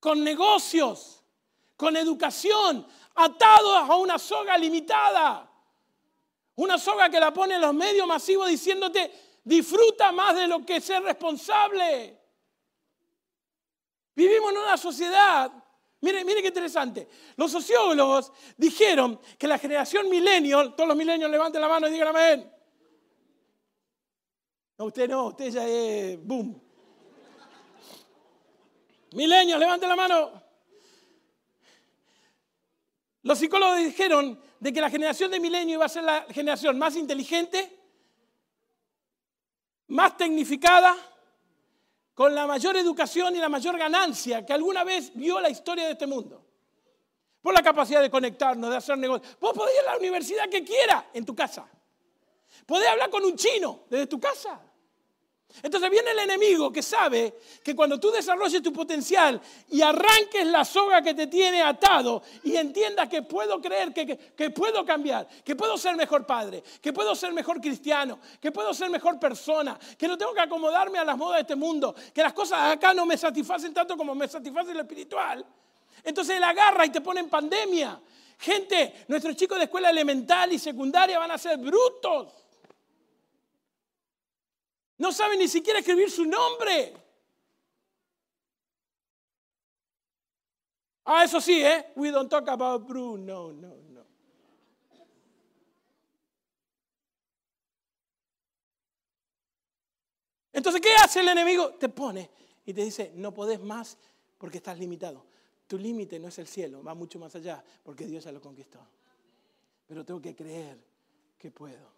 con 0.00 0.22
negocios, 0.22 1.24
con 1.78 1.96
educación, 1.96 2.86
atados 3.14 3.88
a 3.88 3.96
una 3.96 4.18
soga 4.18 4.58
limitada. 4.58 5.50
Una 6.56 6.78
soga 6.78 7.10
que 7.10 7.18
la 7.18 7.32
pone 7.32 7.56
en 7.56 7.60
los 7.60 7.74
medios 7.74 8.06
masivos 8.06 8.48
diciéndote, 8.48 9.10
disfruta 9.42 10.12
más 10.12 10.36
de 10.36 10.46
lo 10.46 10.64
que 10.64 10.80
ser 10.80 11.02
responsable. 11.02 12.20
Vivimos 14.14 14.52
en 14.52 14.58
una 14.58 14.76
sociedad, 14.76 15.50
mire, 16.00 16.24
mire 16.24 16.40
qué 16.40 16.48
interesante. 16.48 17.08
Los 17.36 17.50
sociólogos 17.50 18.32
dijeron 18.56 19.20
que 19.36 19.48
la 19.48 19.58
generación 19.58 20.08
millennial, 20.08 20.76
todos 20.76 20.88
los 20.88 20.96
millennials 20.96 21.32
levanten 21.32 21.60
la 21.60 21.68
mano 21.68 21.88
y 21.88 21.90
digan 21.90 22.08
amén. 22.08 22.52
No, 24.78 24.84
usted 24.86 25.08
no, 25.08 25.26
usted 25.26 25.50
ya 25.50 25.66
es 25.66 26.24
boom. 26.24 26.60
Millennials, 29.12 29.60
levanten 29.60 29.88
la 29.88 29.96
mano. 29.96 30.43
Los 33.24 33.38
psicólogos 33.38 33.78
dijeron 33.78 34.38
de 34.60 34.72
que 34.72 34.80
la 34.80 34.90
generación 34.90 35.30
de 35.30 35.40
milenio 35.40 35.74
iba 35.74 35.86
a 35.86 35.88
ser 35.88 36.04
la 36.04 36.26
generación 36.30 36.78
más 36.78 36.94
inteligente, 36.94 37.78
más 39.88 40.16
tecnificada, 40.16 40.94
con 42.14 42.34
la 42.34 42.46
mayor 42.46 42.76
educación 42.76 43.34
y 43.34 43.38
la 43.38 43.48
mayor 43.48 43.76
ganancia 43.76 44.44
que 44.46 44.52
alguna 44.52 44.84
vez 44.84 45.10
vio 45.14 45.40
la 45.40 45.48
historia 45.48 45.86
de 45.86 45.92
este 45.92 46.06
mundo. 46.06 46.44
Por 47.40 47.54
la 47.54 47.62
capacidad 47.62 48.02
de 48.02 48.10
conectarnos, 48.10 48.70
de 48.70 48.76
hacer 48.76 48.96
negocios. 48.98 49.36
Vos 49.40 49.54
podés 49.54 49.74
ir 49.74 49.88
a 49.88 49.92
la 49.92 49.98
universidad 49.98 50.48
que 50.48 50.62
quiera 50.62 51.10
en 51.12 51.24
tu 51.24 51.34
casa. 51.34 51.66
Podés 52.66 52.88
hablar 52.88 53.10
con 53.10 53.24
un 53.24 53.36
chino 53.36 53.84
desde 53.90 54.06
tu 54.06 54.20
casa. 54.20 54.60
Entonces 55.62 55.88
viene 55.88 56.10
el 56.10 56.18
enemigo 56.18 56.72
que 56.72 56.82
sabe 56.82 57.34
que 57.62 57.76
cuando 57.76 57.98
tú 57.98 58.10
desarrolles 58.10 58.62
tu 58.62 58.72
potencial 58.72 59.40
y 59.70 59.82
arranques 59.82 60.46
la 60.46 60.64
soga 60.64 61.00
que 61.00 61.14
te 61.14 61.28
tiene 61.28 61.62
atado 61.62 62.22
y 62.42 62.56
entiendas 62.56 63.08
que 63.08 63.22
puedo 63.22 63.60
creer, 63.60 63.92
que, 63.92 64.50
puedo 64.50 64.84
cambiar, 64.84 65.28
que 65.44 65.54
puedo 65.54 65.78
ser 65.78 65.96
mejor 65.96 66.26
padre, 66.26 66.62
que 66.82 66.92
puedo 66.92 67.14
ser 67.14 67.32
mejor 67.32 67.60
cristiano, 67.60 68.18
que 68.40 68.50
puedo 68.50 68.74
ser 68.74 68.90
mejor 68.90 69.18
persona, 69.18 69.78
que 69.96 70.08
no 70.08 70.18
tengo 70.18 70.34
que 70.34 70.40
acomodarme 70.40 70.98
a 70.98 71.04
las 71.04 71.16
modas 71.16 71.36
de 71.36 71.42
este 71.42 71.56
mundo, 71.56 71.94
que 72.12 72.22
las 72.22 72.32
cosas 72.32 72.72
acá 72.72 72.92
no 72.92 73.06
me 73.06 73.16
satisfacen 73.16 73.72
tanto 73.72 73.96
como 73.96 74.14
me 74.14 74.28
satisface 74.28 74.74
lo 74.74 74.80
espiritual. 74.80 75.44
Entonces 76.02 76.36
él 76.36 76.44
agarra 76.44 76.84
y 76.84 76.90
te 76.90 77.00
pone 77.00 77.20
en 77.20 77.28
pandemia. 77.28 77.98
Gente, 78.38 79.04
nuestros 79.08 79.36
chicos 79.36 79.56
de 79.58 79.64
escuela 79.64 79.88
elemental 79.88 80.52
y 80.52 80.58
secundaria 80.58 81.18
van 81.18 81.30
a 81.30 81.38
ser 81.38 81.58
brutos. 81.58 82.43
No 84.98 85.12
sabe 85.12 85.36
ni 85.36 85.48
siquiera 85.48 85.80
escribir 85.80 86.10
su 86.10 86.24
nombre. 86.24 86.94
Ah, 91.04 91.24
eso 91.24 91.40
sí, 91.40 91.62
¿eh? 91.62 91.92
We 91.96 92.10
don't 92.10 92.30
talk 92.30 92.48
about 92.48 92.86
Bruno, 92.86 93.52
no, 93.52 93.76
no. 93.76 94.06
Entonces, 100.52 100.80
¿qué 100.80 100.94
hace 100.94 101.20
el 101.20 101.28
enemigo? 101.28 101.74
Te 101.74 101.88
pone 101.88 102.30
y 102.64 102.72
te 102.72 102.84
dice, 102.84 103.12
no 103.16 103.34
podés 103.34 103.60
más 103.60 103.98
porque 104.38 104.58
estás 104.58 104.78
limitado. 104.78 105.26
Tu 105.66 105.76
límite 105.76 106.18
no 106.18 106.28
es 106.28 106.38
el 106.38 106.46
cielo, 106.46 106.82
va 106.82 106.94
mucho 106.94 107.18
más 107.18 107.34
allá, 107.34 107.62
porque 107.82 108.06
Dios 108.06 108.24
ya 108.24 108.32
lo 108.32 108.40
conquistó. 108.40 108.78
Pero 109.86 110.04
tengo 110.04 110.22
que 110.22 110.34
creer 110.34 110.78
que 111.36 111.50
puedo. 111.50 111.93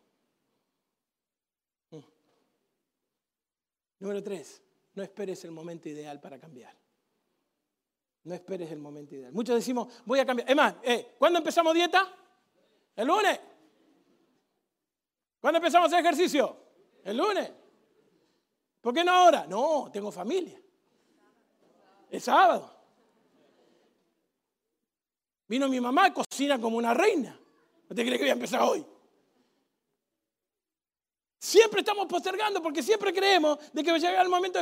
Número 3.99 4.23
tres, 4.23 4.63
no 4.95 5.03
esperes 5.03 5.45
el 5.45 5.53
momento 5.53 5.89
ideal 5.89 6.21
para 6.21 6.39
cambiar. 6.39 6.77
No 8.25 8.35
esperes 8.35 8.71
el 8.73 8.79
momento 8.79 9.15
ideal. 9.15 9.33
Muchos 9.33 9.55
decimos, 9.55 9.89
voy 10.05 10.19
a 10.19 10.27
cambiar. 10.27 10.51
Es 10.51 10.57
más, 10.57 10.75
eh, 10.83 11.15
¿cuándo 11.19 11.39
empezamos 11.39 11.73
dieta? 11.75 12.13
El 12.97 13.07
lunes. 13.07 13.41
¿Cuándo 15.41 15.59
empezamos 15.59 15.87
hacer 15.89 16.01
ejercicio? 16.05 16.57
El 17.05 17.17
lunes. 17.17 17.53
¿Por 18.81 18.93
qué 18.93 19.05
no 19.05 19.13
ahora? 19.13 19.47
No, 19.47 19.91
tengo 19.93 20.11
familia. 20.11 20.61
El 22.11 22.21
sábado. 22.21 22.75
Vino 25.49 25.69
mi 25.69 25.81
mamá, 25.81 26.13
cocina 26.13 26.61
como 26.61 26.77
una 26.77 26.93
reina. 26.93 27.39
¿No 27.89 27.95
te 27.95 28.03
crees 28.03 28.19
que 28.19 28.25
voy 28.25 28.31
a 28.31 28.33
empezar 28.33 28.63
hoy? 28.63 28.85
Siempre 31.39 31.81
estamos 31.81 32.07
postergando 32.07 32.63
porque 32.63 32.83
siempre 32.83 33.13
creemos 33.13 33.59
de 33.73 33.85
que 33.85 33.91
va 33.91 33.97
a 33.97 34.01
llegar 34.01 34.25
el 34.25 34.31
momento, 34.31 34.59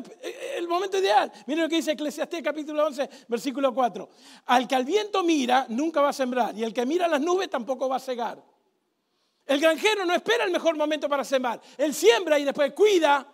el 0.57 0.67
momento 0.67 0.99
ideal. 0.99 1.31
Miren 1.47 1.65
lo 1.65 1.69
que 1.69 1.77
dice 1.77 1.93
Eclesiastés 1.93 2.43
capítulo 2.43 2.85
11, 2.87 3.09
versículo 3.29 3.73
4. 3.73 4.09
Al 4.47 4.67
que 4.67 4.75
al 4.75 4.85
viento 4.85 5.23
mira, 5.23 5.67
nunca 5.69 6.01
va 6.01 6.09
a 6.09 6.13
sembrar. 6.13 6.57
Y 6.57 6.65
el 6.65 6.75
que 6.75 6.85
mira 6.85 7.07
las 7.07 7.21
nubes 7.21 7.49
tampoco 7.49 7.89
va 7.89 7.97
a 7.97 8.01
cegar. 8.01 8.43
El 9.47 9.61
granjero 9.61 10.05
no 10.05 10.15
espera 10.15 10.45
el 10.45 10.51
mejor 10.51 10.77
momento 10.77 11.09
para 11.09 11.23
sembrar. 11.23 11.61
Él 11.77 11.95
siembra 11.95 12.39
y 12.39 12.45
después 12.45 12.73
cuida 12.73 13.27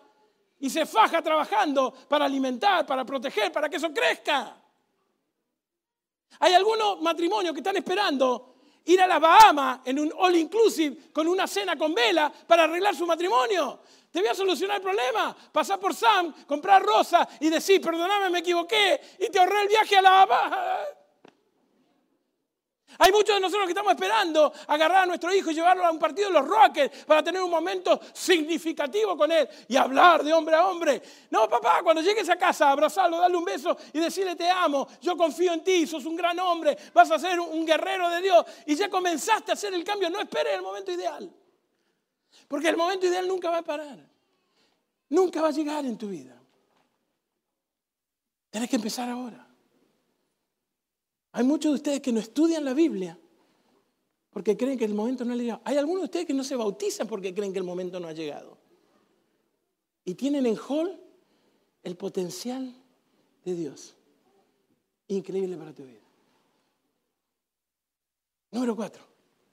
y 0.58 0.68
se 0.68 0.84
faja 0.84 1.22
trabajando 1.22 1.92
para 2.08 2.26
alimentar, 2.26 2.84
para 2.84 3.04
proteger, 3.04 3.50
para 3.50 3.70
que 3.70 3.76
eso 3.76 3.92
crezca. 3.92 4.56
Hay 6.40 6.52
algunos 6.52 7.00
matrimonios 7.00 7.54
que 7.54 7.60
están 7.60 7.76
esperando 7.76 8.59
ir 8.92 9.00
a 9.00 9.06
las 9.06 9.20
Bahamas 9.20 9.80
en 9.84 9.98
un 9.98 10.12
all 10.16 10.36
inclusive 10.36 11.10
con 11.12 11.28
una 11.28 11.46
cena 11.46 11.76
con 11.76 11.94
vela 11.94 12.32
para 12.46 12.64
arreglar 12.64 12.94
su 12.94 13.06
matrimonio. 13.06 13.80
Te 14.10 14.20
voy 14.20 14.28
a 14.28 14.34
solucionar 14.34 14.78
el 14.78 14.82
problema. 14.82 15.36
Pasar 15.52 15.78
por 15.78 15.94
Sam, 15.94 16.34
comprar 16.46 16.82
rosa 16.82 17.28
y 17.38 17.48
decir, 17.48 17.80
perdóname, 17.80 18.30
me 18.30 18.40
equivoqué 18.40 19.00
y 19.18 19.30
te 19.30 19.38
ahorré 19.38 19.62
el 19.62 19.68
viaje 19.68 19.96
a 19.96 20.02
la 20.02 20.26
Bahamas. 20.26 20.99
Hay 22.98 23.12
muchos 23.12 23.34
de 23.34 23.40
nosotros 23.40 23.66
que 23.66 23.72
estamos 23.72 23.92
esperando 23.92 24.52
agarrar 24.66 25.04
a 25.04 25.06
nuestro 25.06 25.34
hijo 25.34 25.50
y 25.50 25.54
llevarlo 25.54 25.86
a 25.86 25.90
un 25.90 25.98
partido 25.98 26.28
de 26.28 26.34
los 26.34 26.46
Rockets 26.46 27.04
para 27.04 27.22
tener 27.22 27.42
un 27.42 27.50
momento 27.50 28.00
significativo 28.12 29.16
con 29.16 29.30
él 29.32 29.48
y 29.68 29.76
hablar 29.76 30.22
de 30.22 30.32
hombre 30.32 30.56
a 30.56 30.66
hombre. 30.66 31.00
No, 31.30 31.48
papá, 31.48 31.80
cuando 31.82 32.02
llegues 32.02 32.28
a 32.28 32.36
casa, 32.36 32.70
abrazarlo, 32.70 33.18
darle 33.18 33.36
un 33.36 33.44
beso 33.44 33.76
y 33.92 34.00
decirle 34.00 34.36
te 34.36 34.48
amo, 34.48 34.86
yo 35.00 35.16
confío 35.16 35.52
en 35.52 35.62
ti, 35.62 35.86
sos 35.86 36.04
un 36.04 36.16
gran 36.16 36.38
hombre, 36.40 36.76
vas 36.92 37.10
a 37.10 37.18
ser 37.18 37.38
un 37.40 37.64
guerrero 37.64 38.08
de 38.10 38.20
Dios 38.20 38.44
y 38.66 38.74
ya 38.74 38.88
comenzaste 38.88 39.52
a 39.52 39.54
hacer 39.54 39.72
el 39.74 39.84
cambio. 39.84 40.10
No 40.10 40.20
esperes 40.20 40.54
el 40.54 40.62
momento 40.62 40.92
ideal, 40.92 41.30
porque 42.48 42.68
el 42.68 42.76
momento 42.76 43.06
ideal 43.06 43.26
nunca 43.26 43.50
va 43.50 43.58
a 43.58 43.62
parar, 43.62 43.98
nunca 45.08 45.40
va 45.40 45.48
a 45.48 45.52
llegar 45.52 45.84
en 45.84 45.96
tu 45.96 46.08
vida. 46.08 46.36
Tienes 48.50 48.68
que 48.68 48.76
empezar 48.76 49.08
ahora. 49.08 49.49
Hay 51.32 51.44
muchos 51.44 51.72
de 51.72 51.76
ustedes 51.76 52.00
que 52.00 52.12
no 52.12 52.20
estudian 52.20 52.64
la 52.64 52.74
Biblia 52.74 53.18
porque 54.30 54.56
creen 54.56 54.78
que 54.78 54.84
el 54.84 54.94
momento 54.94 55.24
no 55.24 55.32
ha 55.32 55.36
llegado. 55.36 55.60
Hay 55.64 55.76
algunos 55.76 56.02
de 56.02 56.04
ustedes 56.06 56.26
que 56.26 56.34
no 56.34 56.44
se 56.44 56.56
bautizan 56.56 57.06
porque 57.06 57.34
creen 57.34 57.52
que 57.52 57.58
el 57.58 57.64
momento 57.64 58.00
no 58.00 58.08
ha 58.08 58.12
llegado. 58.12 58.58
Y 60.04 60.14
tienen 60.14 60.46
en 60.46 60.56
hall 60.56 61.00
el 61.82 61.96
potencial 61.96 62.74
de 63.44 63.54
Dios. 63.54 63.94
Increíble 65.08 65.56
para 65.56 65.72
tu 65.72 65.84
vida. 65.84 66.00
Número 68.52 68.74
cuatro. 68.74 69.02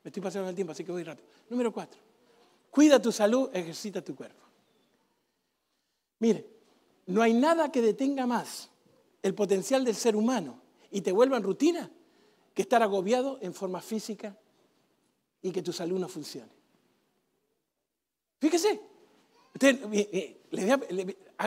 Me 0.03 0.09
estoy 0.09 0.23
pasando 0.23 0.49
el 0.49 0.55
tiempo, 0.55 0.71
así 0.71 0.83
que 0.83 0.91
voy 0.91 1.03
rápido. 1.03 1.27
Número 1.49 1.71
cuatro. 1.71 1.99
Cuida 2.71 3.01
tu 3.01 3.11
salud, 3.11 3.49
ejercita 3.53 4.03
tu 4.03 4.15
cuerpo. 4.15 4.43
Mire, 6.19 6.47
no 7.07 7.21
hay 7.21 7.33
nada 7.33 7.71
que 7.71 7.81
detenga 7.81 8.25
más 8.25 8.69
el 9.21 9.33
potencial 9.33 9.83
del 9.83 9.95
ser 9.95 10.15
humano 10.15 10.66
y 10.91 11.01
te 11.01 11.11
vuelvan 11.11 11.43
rutina 11.43 11.89
que 12.53 12.61
estar 12.61 12.81
agobiado 12.81 13.37
en 13.41 13.53
forma 13.53 13.81
física 13.81 14.35
y 15.41 15.51
que 15.51 15.61
tu 15.61 15.71
salud 15.71 15.99
no 15.99 16.07
funcione. 16.07 16.51
Fíjese, 18.39 18.79
usted, 19.53 19.79
eh, 19.93 20.09
eh, 20.11 20.41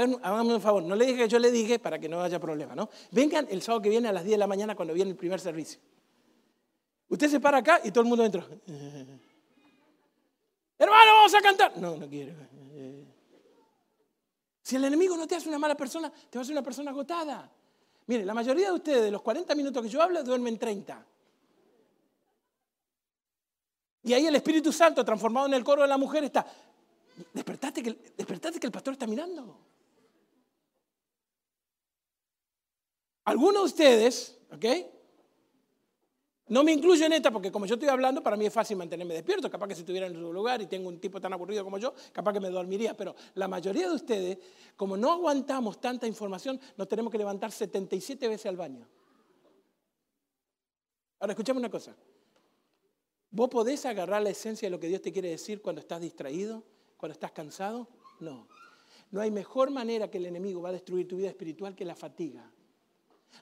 un 0.05 0.61
favor, 0.61 0.83
no 0.83 0.95
le 0.97 1.07
dije 1.07 1.19
que 1.19 1.29
yo 1.29 1.39
le 1.39 1.51
dije 1.51 1.79
para 1.79 1.99
que 1.99 2.09
no 2.09 2.23
haya 2.23 2.39
problema, 2.39 2.75
¿no? 2.75 2.89
Vengan 3.11 3.47
el 3.51 3.63
sábado 3.63 3.83
que 3.83 3.89
viene 3.89 4.09
a 4.09 4.13
las 4.13 4.25
10 4.25 4.33
de 4.33 4.39
la 4.39 4.47
mañana 4.47 4.75
cuando 4.75 4.95
viene 4.95 5.11
el 5.11 5.17
primer 5.17 5.41
servicio. 5.41 5.81
Usted 7.09 7.29
se 7.29 7.41
para 7.41 7.59
acá 7.59 7.81
y 7.83 7.91
todo 7.91 8.03
el 8.03 8.09
mundo 8.09 8.25
entra. 8.25 8.47
Hermano, 10.79 11.13
vamos 11.13 11.35
a 11.35 11.41
cantar. 11.41 11.77
No, 11.79 11.97
no 11.97 12.09
quiero. 12.09 12.35
Si 14.63 14.77
el 14.77 14.85
enemigo 14.85 15.17
no 15.17 15.27
te 15.27 15.35
hace 15.35 15.49
una 15.49 15.59
mala 15.59 15.77
persona, 15.77 16.11
te 16.11 16.39
va 16.39 16.41
a 16.41 16.43
hacer 16.43 16.53
una 16.53 16.63
persona 16.63 16.93
agotada. 16.93 17.51
Mire, 18.11 18.25
la 18.25 18.35
mayoría 18.35 18.67
de 18.67 18.73
ustedes, 18.73 19.05
de 19.05 19.11
los 19.13 19.23
40 19.23 19.55
minutos 19.55 19.81
que 19.85 19.89
yo 19.89 20.03
hablo, 20.03 20.21
duermen 20.25 20.59
30. 20.59 21.07
Y 24.03 24.13
ahí 24.13 24.27
el 24.27 24.35
Espíritu 24.35 24.73
Santo, 24.73 25.05
transformado 25.05 25.47
en 25.47 25.55
el 25.55 25.63
coro 25.63 25.83
de 25.83 25.87
la 25.87 25.97
mujer, 25.97 26.25
está. 26.25 26.45
Despertate 27.33 27.85
que, 27.85 27.93
despertate 28.17 28.59
que 28.59 28.67
el 28.67 28.73
pastor 28.73 28.95
está 28.95 29.07
mirando. 29.07 29.57
Algunos 33.27 33.63
de 33.63 33.67
ustedes, 33.67 34.39
¿ok? 34.51 34.65
No 36.51 36.65
me 36.65 36.73
incluyo 36.73 37.07
en 37.07 37.13
esta 37.13 37.31
porque 37.31 37.53
como 37.53 37.65
yo 37.65 37.75
estoy 37.75 37.89
hablando, 37.89 38.25
para 38.25 38.37
mí 38.37 38.45
es 38.45 38.53
fácil 38.53 38.77
mantenerme 38.77 39.15
despierto. 39.15 39.49
Capaz 39.49 39.69
que 39.69 39.75
si 39.77 39.83
estuviera 39.83 40.09
en 40.09 40.15
su 40.15 40.33
lugar 40.33 40.61
y 40.61 40.67
tengo 40.67 40.89
un 40.89 40.99
tipo 40.99 41.21
tan 41.21 41.33
aburrido 41.33 41.63
como 41.63 41.79
yo, 41.79 41.95
capaz 42.13 42.33
que 42.33 42.41
me 42.41 42.51
dormiría. 42.51 42.97
Pero 42.97 43.15
la 43.35 43.47
mayoría 43.47 43.89
de 43.89 43.95
ustedes, 43.95 44.39
como 44.77 44.97
no 44.97 45.13
aguantamos 45.13 45.81
tanta 45.81 46.09
información, 46.09 46.61
nos 46.77 46.89
tenemos 46.89 47.13
que 47.13 47.19
levantar 47.19 47.53
77 47.53 48.27
veces 48.27 48.47
al 48.47 48.57
baño. 48.57 48.85
Ahora, 51.21 51.35
escuchame 51.35 51.61
una 51.61 51.71
cosa. 51.71 51.95
¿Vos 53.31 53.49
podés 53.49 53.87
agarrar 53.87 54.21
la 54.21 54.31
esencia 54.31 54.67
de 54.67 54.71
lo 54.71 54.81
que 54.81 54.89
Dios 54.89 55.03
te 55.03 55.13
quiere 55.13 55.29
decir 55.29 55.63
cuando 55.63 55.81
estás 55.81 56.01
distraído, 56.01 56.65
cuando 56.97 57.13
estás 57.13 57.31
cansado? 57.31 57.87
No. 58.19 58.49
No 59.13 59.21
hay 59.21 59.31
mejor 59.31 59.71
manera 59.71 60.11
que 60.11 60.19
el 60.19 60.27
enemigo 60.27 60.61
va 60.61 60.71
a 60.71 60.73
destruir 60.73 61.07
tu 61.07 61.17
vida 61.17 61.29
espiritual 61.29 61.77
que 61.77 61.85
la 61.85 61.95
fatiga. 61.95 62.51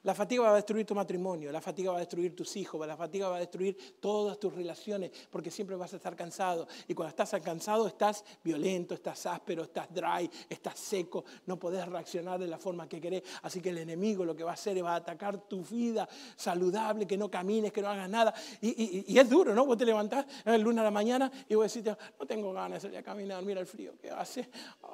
La 0.03 0.15
fatiga 0.15 0.43
va 0.43 0.51
a 0.51 0.55
destruir 0.55 0.87
tu 0.87 0.95
matrimonio, 0.95 1.51
la 1.51 1.61
fatiga 1.61 1.91
va 1.91 1.97
a 1.99 2.01
destruir 2.01 2.35
tus 2.35 2.57
hijos, 2.57 2.87
la 2.87 2.97
fatiga 2.97 3.29
va 3.29 3.37
a 3.37 3.41
destruir 3.41 3.97
todas 4.01 4.39
tus 4.39 4.55
relaciones, 4.55 5.11
porque 5.31 5.51
siempre 5.51 5.77
vas 5.77 5.93
a 5.93 5.97
estar 5.97 6.15
cansado. 6.15 6.67
Y 6.87 6.95
cuando 6.95 7.11
estás 7.11 7.41
cansado 7.43 7.87
estás 7.87 8.25
violento, 8.43 8.95
estás 8.95 9.27
áspero, 9.27 9.65
estás 9.65 9.93
dry, 9.93 10.31
estás 10.49 10.79
seco, 10.79 11.25
no 11.47 11.59
podés 11.59 11.87
reaccionar 11.87 12.39
de 12.39 12.47
la 12.47 12.59
forma 12.59 12.89
que 12.89 13.01
querés. 13.01 13.23
Así 13.43 13.61
que 13.61 13.71
el 13.71 13.79
enemigo 13.79 14.25
lo 14.25 14.37
que 14.37 14.45
va 14.45 14.53
a 14.53 14.55
hacer 14.55 14.77
es 14.77 14.85
va 14.85 14.93
a 14.93 14.97
atacar 14.97 15.49
tu 15.49 15.63
vida 15.63 16.09
saludable, 16.37 17.07
que 17.07 17.17
no 17.17 17.31
camines, 17.31 17.73
que 17.73 17.83
no 17.83 17.89
hagas 17.89 18.09
nada. 18.09 18.35
Y, 18.61 19.19
es 19.19 19.29
duro, 19.29 19.55
¿no? 19.55 19.67
Vos 19.67 19.77
te 19.77 19.85
levantás 19.85 20.27
el 20.45 20.61
lunes 20.61 20.81
a 20.81 20.85
la 20.85 20.91
mañana 20.91 21.31
y 21.49 21.55
vos 21.55 21.73
decís, 21.73 21.93
no 22.19 22.27
tengo 22.27 22.53
ganas 22.53 22.83
de 22.83 22.99
a 22.99 23.03
caminar, 23.03 23.43
mira 23.45 23.61
el 23.61 23.67
frío 23.67 23.97
que 23.99 24.11
hace, 24.11 24.49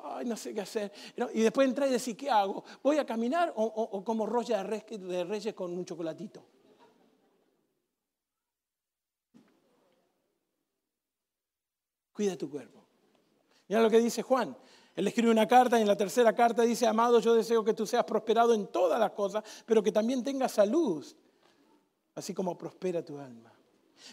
ay, 0.05 0.25
no 0.25 0.37
sé 0.37 0.55
qué 0.55 0.61
hacer. 0.61 0.93
Y 1.33 1.43
después 1.43 1.69
entras 1.69 1.89
y 1.89 1.93
decís, 1.93 2.17
¿qué 2.17 2.31
hago? 2.31 2.65
¿Voy 2.83 2.99
a 2.99 3.07
caminar 3.07 3.53
o, 3.57 4.03
como 4.05 4.27
rolla 4.27 4.59
de 4.59 4.65
res 4.65 4.84
de 4.91 5.25
Reyes 5.25 5.55
con 5.55 5.73
un 5.73 5.85
chocolatito. 5.85 6.45
Cuida 12.13 12.37
tu 12.37 12.49
cuerpo. 12.49 12.81
Mira 13.69 13.83
lo 13.83 13.91
que 13.91 13.99
dice 13.99 14.23
Juan. 14.23 14.57
Él 14.95 15.09
escribe 15.09 15.31
una 15.31 15.49
carta 15.49 15.79
y 15.79 15.83
en 15.83 15.89
la 15.89 15.97
tercera 15.97 16.33
carta 16.33 16.63
dice, 16.63 16.87
amado, 16.87 17.19
yo 17.19 17.35
deseo 17.35 17.65
que 17.65 17.75
tú 17.75 17.85
seas 17.85 18.05
prosperado 18.05 18.55
en 18.55 18.69
todas 18.69 19.01
las 19.01 19.11
cosas, 19.11 19.43
pero 19.67 19.83
que 19.83 19.91
también 19.91 20.23
tengas 20.23 20.53
salud, 20.53 21.05
así 22.15 22.33
como 22.33 22.57
prospera 22.57 23.05
tu 23.05 23.19
alma. 23.19 23.53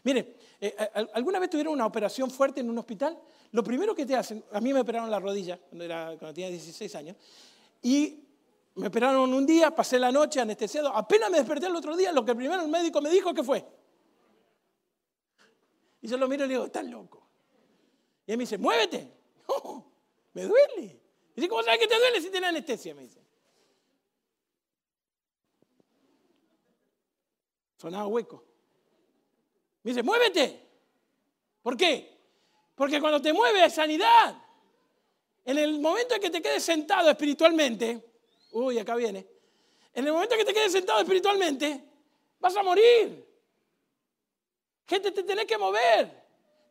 Mire, 0.04 0.38
eh, 0.60 0.76
eh, 0.78 1.08
¿alguna 1.14 1.40
vez 1.40 1.50
tuvieron 1.50 1.74
una 1.74 1.86
operación 1.86 2.32
fuerte 2.32 2.62
en 2.62 2.70
un 2.70 2.80
hospital? 2.80 3.20
Lo 3.52 3.64
primero 3.64 3.94
que 3.94 4.06
te 4.06 4.16
hacen, 4.16 4.44
a 4.52 4.60
mí 4.60 4.74
me 4.74 4.80
operaron 4.80 5.12
la 5.12 5.20
rodilla 5.20 5.58
cuando, 5.58 5.86
era, 5.86 6.16
cuando 6.18 6.34
tenía 6.34 6.50
16 6.50 6.96
años, 6.96 7.18
y 7.84 8.31
me 8.76 8.88
operaron 8.88 9.34
un 9.34 9.46
día, 9.46 9.72
pasé 9.72 10.00
la 10.00 10.12
noche 10.12 10.40
anestesiado. 10.40 10.90
Apenas 10.96 11.30
me 11.30 11.38
desperté 11.38 11.66
el 11.66 11.76
otro 11.76 11.96
día, 11.96 12.12
lo 12.12 12.24
que 12.24 12.34
primero 12.34 12.62
el 12.62 12.70
médico 12.70 13.02
me 13.02 13.10
dijo, 13.10 13.34
¿qué 13.34 13.44
fue? 13.44 13.66
Y 16.02 16.08
yo 16.08 16.18
lo 16.18 16.28
miro 16.28 16.46
y 16.46 16.48
le 16.48 16.54
digo, 16.56 16.66
estás 16.66 16.86
loco. 16.86 17.28
Y 18.26 18.32
él 18.32 18.38
me 18.38 18.44
dice, 18.44 18.58
muévete. 18.58 19.20
No, 19.48 19.92
me 20.34 20.44
duele. 20.44 21.02
Y 21.36 21.36
dice, 21.36 21.50
¿cómo 21.50 21.62
sabes 21.62 21.80
que 21.80 21.88
te 21.88 21.98
duele 21.98 22.22
si 22.22 22.30
tienes 22.30 22.50
anestesia? 22.50 22.96
Me 22.96 23.02
dice. 23.02 23.22
Sonaba 27.76 28.08
hueco. 28.08 28.46
Me 29.84 29.92
dice, 29.92 30.04
muévete. 30.04 30.70
¿Por 31.62 31.76
qué? 31.76 32.18
Porque 32.76 33.02
cuando 33.02 33.22
te 33.22 33.34
mueves 33.34 33.64
es 33.64 33.74
sanidad. 33.74 34.42
En 35.44 35.58
el 35.58 35.80
momento 35.82 36.16
en 36.16 36.22
que 36.22 36.30
te 36.30 36.42
quedes 36.42 36.64
sentado 36.64 37.10
espiritualmente, 37.10 38.11
Uy, 38.52 38.80
acá 38.80 38.96
viene. 38.96 39.28
En 39.94 40.06
el 40.06 40.14
momento 40.14 40.36
que 40.38 40.46
te 40.46 40.54
quedes 40.54 40.72
sentado 40.72 41.00
espiritualmente, 41.00 41.84
vas 42.40 42.56
a 42.56 42.64
morir. 42.64 43.28
Gente, 44.88 45.12
te 45.12 45.24
tenés 45.24 45.46
que 45.46 45.58
mover. 45.58 46.22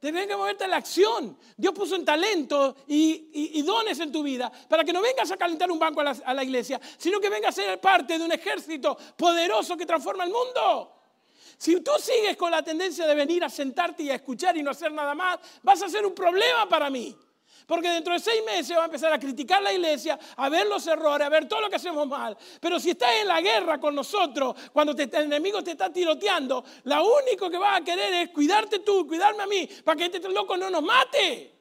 Tenés 0.01 0.27
que 0.27 0.35
moverte 0.35 0.65
a 0.65 0.69
la 0.69 0.77
acción. 0.79 1.37
Dios 1.57 1.75
puso 1.75 1.95
un 1.95 2.05
talento 2.05 2.75
y, 2.87 3.61
dones 3.63 4.01
en 4.01 4.11
tu 4.11 4.23
vida 4.23 4.51
para 4.69 4.83
que 4.83 4.93
no 4.93 5.03
vengas 5.03 5.31
a 5.31 5.37
calentar 5.37 5.71
un 5.71 5.79
banco 5.79 6.01
a 6.01 6.05
la, 6.05 6.17
a 6.25 6.33
la 6.33 6.43
iglesia, 6.43 6.81
sino 6.97 7.21
que 7.21 7.29
vengas 7.29 7.59
a 7.59 7.63
ser 7.63 7.81
parte 7.81 8.19
de 8.19 8.25
un 8.25 8.33
ejército 8.33 8.97
poderoso 9.17 9.77
que 9.77 9.85
transforma 9.85 10.25
el 10.25 10.31
mundo. 10.31 10.97
Si 11.59 11.79
tú 11.83 11.93
sigues 12.01 12.39
con 12.39 12.51
la 12.51 12.63
tendencia 12.63 13.07
de 13.07 13.15
venir 13.15 13.45
a 13.45 13.51
sentarte 13.51 14.03
y 14.03 14.11
a 14.11 14.15
escuchar 14.15 14.57
y 14.57 14.63
no 14.63 14.71
hacer 14.71 14.91
nada 14.91 15.15
más, 15.15 15.39
vas 15.63 15.83
a 15.83 15.89
ser 15.91 16.07
un 16.07 16.15
problema 16.15 16.67
para 16.67 16.89
mí. 16.89 17.15
Porque 17.71 17.89
dentro 17.89 18.13
de 18.13 18.19
seis 18.19 18.43
meses 18.45 18.77
va 18.77 18.83
a 18.83 18.85
empezar 18.87 19.13
a 19.13 19.19
criticar 19.21 19.63
la 19.63 19.73
iglesia, 19.73 20.19
a 20.37 20.49
ver 20.49 20.67
los 20.67 20.85
errores, 20.89 21.25
a 21.25 21.31
ver 21.31 21.47
todo 21.47 21.61
lo 21.61 21.71
que 21.71 21.77
hacemos 21.77 22.05
mal. 22.05 22.37
Pero 22.59 22.81
si 22.81 22.91
estás 22.91 23.13
en 23.21 23.29
la 23.29 23.41
guerra 23.41 23.79
con 23.79 23.95
nosotros, 23.95 24.57
cuando 24.73 24.91
el 24.91 25.15
enemigo 25.15 25.63
te 25.63 25.71
está 25.71 25.89
tiroteando, 25.93 26.65
lo 26.83 27.17
único 27.23 27.49
que 27.49 27.59
vas 27.59 27.81
a 27.81 27.85
querer 27.85 28.13
es 28.15 28.31
cuidarte 28.31 28.81
tú, 28.81 29.07
cuidarme 29.07 29.45
a 29.45 29.47
mí, 29.47 29.69
para 29.85 29.97
que 29.97 30.07
este 30.07 30.29
loco 30.31 30.57
no 30.57 30.69
nos 30.69 30.83
mate. 30.83 31.60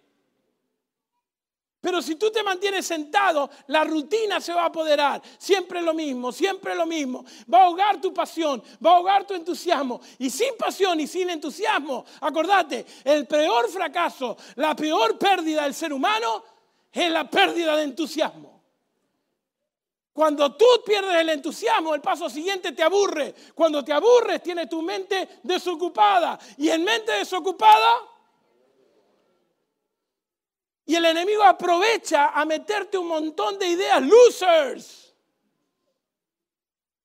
Pero 1.82 2.02
si 2.02 2.16
tú 2.16 2.30
te 2.30 2.44
mantienes 2.44 2.86
sentado, 2.86 3.50
la 3.68 3.86
rutina 3.86 4.42
se 4.42 4.54
va 4.54 4.64
a 4.64 4.66
apoderar. 4.66 5.22
Siempre 5.38 5.82
lo 5.82 5.94
mismo, 5.94 6.32
siempre 6.32 6.76
lo 6.76 6.86
mismo. 6.86 7.24
Va 7.52 7.60
a 7.60 7.66
ahogar 7.66 8.02
tu 8.02 8.14
pasión, 8.14 8.62
va 8.86 8.92
a 8.92 8.96
ahogar 8.98 9.26
tu 9.26 9.34
entusiasmo. 9.34 10.02
Y 10.18 10.30
sin 10.30 10.58
pasión 10.58 11.00
y 11.00 11.08
sin 11.08 11.30
entusiasmo, 11.30 12.06
acordate, 12.20 12.86
el 13.06 13.26
peor 13.28 13.70
fracaso, 13.70 14.36
la 14.56 14.76
peor 14.76 15.18
pérdida 15.18 15.64
del 15.64 15.74
ser 15.74 15.94
humano 15.94 16.44
es 16.92 17.10
la 17.10 17.30
pérdida 17.30 17.78
de 17.78 17.84
entusiasmo. 17.84 18.60
Cuando 20.12 20.54
tú 20.58 20.66
pierdes 20.86 21.16
el 21.16 21.30
entusiasmo, 21.30 21.96
el 21.96 22.02
paso 22.02 22.30
siguiente 22.30 22.74
te 22.74 22.84
aburre. 22.84 23.34
Cuando 23.56 23.86
te 23.86 23.94
aburres, 23.94 24.44
tienes 24.44 24.68
tu 24.68 24.82
mente 24.82 25.40
desocupada. 25.44 26.38
Y 26.58 26.68
en 26.70 26.84
mente 26.84 27.14
desocupada, 27.14 27.90
y 30.90 30.96
el 30.96 31.06
enemigo 31.06 31.44
aprovecha 31.44 32.30
a 32.30 32.44
meterte 32.46 32.98
un 32.98 33.10
montón 33.10 33.60
de 33.60 33.68
ideas 33.68 34.02
losers. 34.02 35.14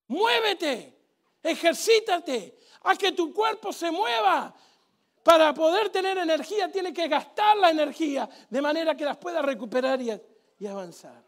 Muévete. 0.08 0.98
Ejercítate. 1.42 2.58
Haz 2.80 2.96
que 2.96 3.12
tu 3.12 3.30
cuerpo 3.34 3.74
se 3.74 3.90
mueva. 3.90 4.54
Para 5.22 5.52
poder 5.52 5.90
tener 5.90 6.16
energía, 6.16 6.72
tiene 6.72 6.94
que 6.94 7.08
gastar 7.08 7.58
la 7.58 7.68
energía 7.68 8.26
de 8.48 8.62
manera 8.62 8.96
que 8.96 9.04
las 9.04 9.18
pueda 9.18 9.42
recuperar 9.42 10.00
y, 10.00 10.18
y 10.60 10.66
avanzar. 10.66 11.22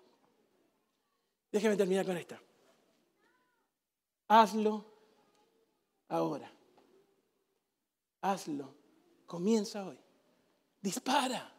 Déjeme 1.52 1.76
terminar 1.76 2.07
con 2.07 2.16
esta. 2.16 2.40
Hazlo 4.28 4.82
ahora. 6.09 6.50
Hazlo. 8.22 8.74
Comienza 9.26 9.86
hoy. 9.86 9.98
Dispara. 10.80 11.52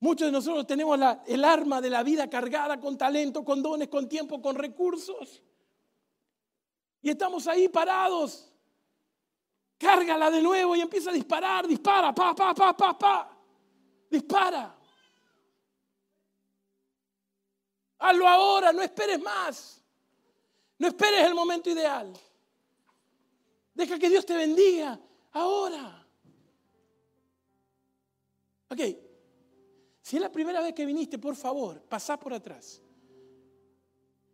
Muchos 0.00 0.28
de 0.28 0.32
nosotros 0.32 0.66
tenemos 0.66 0.98
el 1.26 1.44
arma 1.44 1.80
de 1.80 1.90
la 1.90 2.02
vida 2.04 2.30
cargada 2.30 2.78
con 2.78 2.96
talento, 2.96 3.44
con 3.44 3.60
dones, 3.62 3.88
con 3.88 4.08
tiempo, 4.08 4.40
con 4.40 4.54
recursos. 4.54 5.42
Y 7.02 7.10
estamos 7.10 7.46
ahí 7.48 7.68
parados. 7.68 8.52
Cárgala 9.76 10.30
de 10.30 10.42
nuevo 10.42 10.76
y 10.76 10.80
empieza 10.80 11.10
a 11.10 11.12
disparar, 11.12 11.66
dispara, 11.66 12.14
pa, 12.14 12.34
pa, 12.34 12.54
pa, 12.54 12.76
pa, 12.76 12.98
pa. 12.98 13.36
Dispara. 14.10 14.76
Hazlo 17.98 18.28
ahora, 18.28 18.72
no 18.72 18.82
esperes 18.82 19.20
más. 19.20 19.82
No 20.78 20.86
esperes 20.86 21.26
el 21.26 21.34
momento 21.34 21.70
ideal. 21.70 22.12
Deja 23.74 23.98
que 23.98 24.08
Dios 24.08 24.24
te 24.24 24.36
bendiga 24.36 24.98
ahora. 25.32 26.06
Ok, 28.70 28.80
si 30.08 30.16
es 30.16 30.22
la 30.22 30.32
primera 30.32 30.62
vez 30.62 30.72
que 30.72 30.86
viniste, 30.86 31.18
por 31.18 31.36
favor, 31.36 31.82
pasá 31.82 32.18
por 32.18 32.32
atrás. 32.32 32.80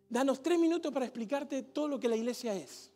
Danos 0.07 0.41
tres 0.41 0.57
minutos 0.57 0.89
para 0.93 1.03
explicarte 1.03 1.63
todo 1.63 1.89
lo 1.89 1.99
que 1.99 2.07
la 2.07 2.15
iglesia 2.15 2.55
es. 2.55 2.89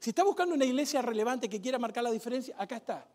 Si 0.00 0.10
está 0.10 0.22
buscando 0.22 0.54
una 0.54 0.66
iglesia 0.66 1.00
relevante 1.00 1.48
que 1.48 1.62
quiera 1.62 1.78
marcar 1.78 2.04
la 2.04 2.10
diferencia, 2.10 2.54
acá 2.58 2.76
está. 2.76 3.08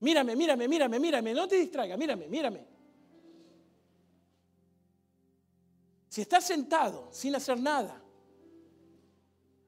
Mírame, 0.00 0.36
mírame, 0.36 0.68
mírame, 0.68 0.98
mírame, 0.98 1.34
no 1.34 1.46
te 1.46 1.56
distraigas, 1.56 1.98
mírame, 1.98 2.28
mírame. 2.28 2.66
Si 6.08 6.22
estás 6.22 6.46
sentado 6.46 7.10
sin 7.12 7.34
hacer 7.34 7.60
nada, 7.60 8.02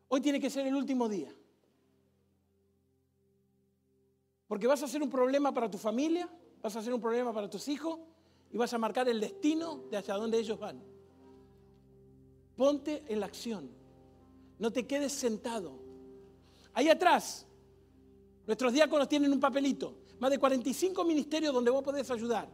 hoy 0.08 0.22
tiene 0.22 0.40
que 0.40 0.48
ser 0.48 0.66
el 0.66 0.74
último 0.74 1.10
día. 1.10 1.30
Porque 4.46 4.66
vas 4.66 4.82
a 4.82 4.88
ser 4.88 5.02
un 5.02 5.10
problema 5.10 5.52
para 5.52 5.70
tu 5.70 5.78
familia, 5.78 6.28
vas 6.62 6.76
a 6.76 6.82
ser 6.82 6.92
un 6.92 7.00
problema 7.00 7.32
para 7.32 7.48
tus 7.48 7.68
hijos 7.68 7.98
y 8.50 8.56
vas 8.56 8.72
a 8.72 8.78
marcar 8.78 9.08
el 9.08 9.20
destino 9.20 9.84
de 9.90 9.96
hacia 9.96 10.14
dónde 10.14 10.38
ellos 10.38 10.58
van. 10.58 10.82
Ponte 12.56 13.04
en 13.08 13.20
la 13.20 13.26
acción. 13.26 13.70
No 14.58 14.72
te 14.72 14.86
quedes 14.86 15.12
sentado. 15.12 15.80
Ahí 16.72 16.88
atrás, 16.88 17.46
nuestros 18.46 18.72
diáconos 18.72 19.08
tienen 19.08 19.32
un 19.32 19.40
papelito. 19.40 19.96
Más 20.20 20.30
de 20.30 20.38
45 20.38 21.04
ministerios 21.04 21.52
donde 21.52 21.70
vos 21.70 21.82
podés 21.82 22.10
ayudar. 22.10 22.48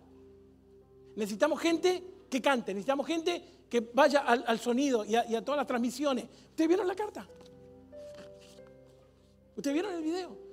Necesitamos 1.17 1.61
gente 1.61 2.03
que 2.31 2.41
cante, 2.41 2.73
necesitamos 2.73 3.07
gente 3.07 3.43
que 3.69 3.81
vaya 3.81 4.21
al, 4.21 4.59
sonido 4.59 5.05
y 5.05 5.15
a, 5.15 5.45
todas 5.45 5.59
las 5.59 5.67
transmisiones. 5.67 6.25
¿Ustedes 6.25 6.69
vieron 6.69 6.87
la 6.87 6.95
carta? 6.95 7.29
¿Ustedes 9.57 9.75
vieron 9.75 9.95
el 9.95 10.03
video? 10.03 10.50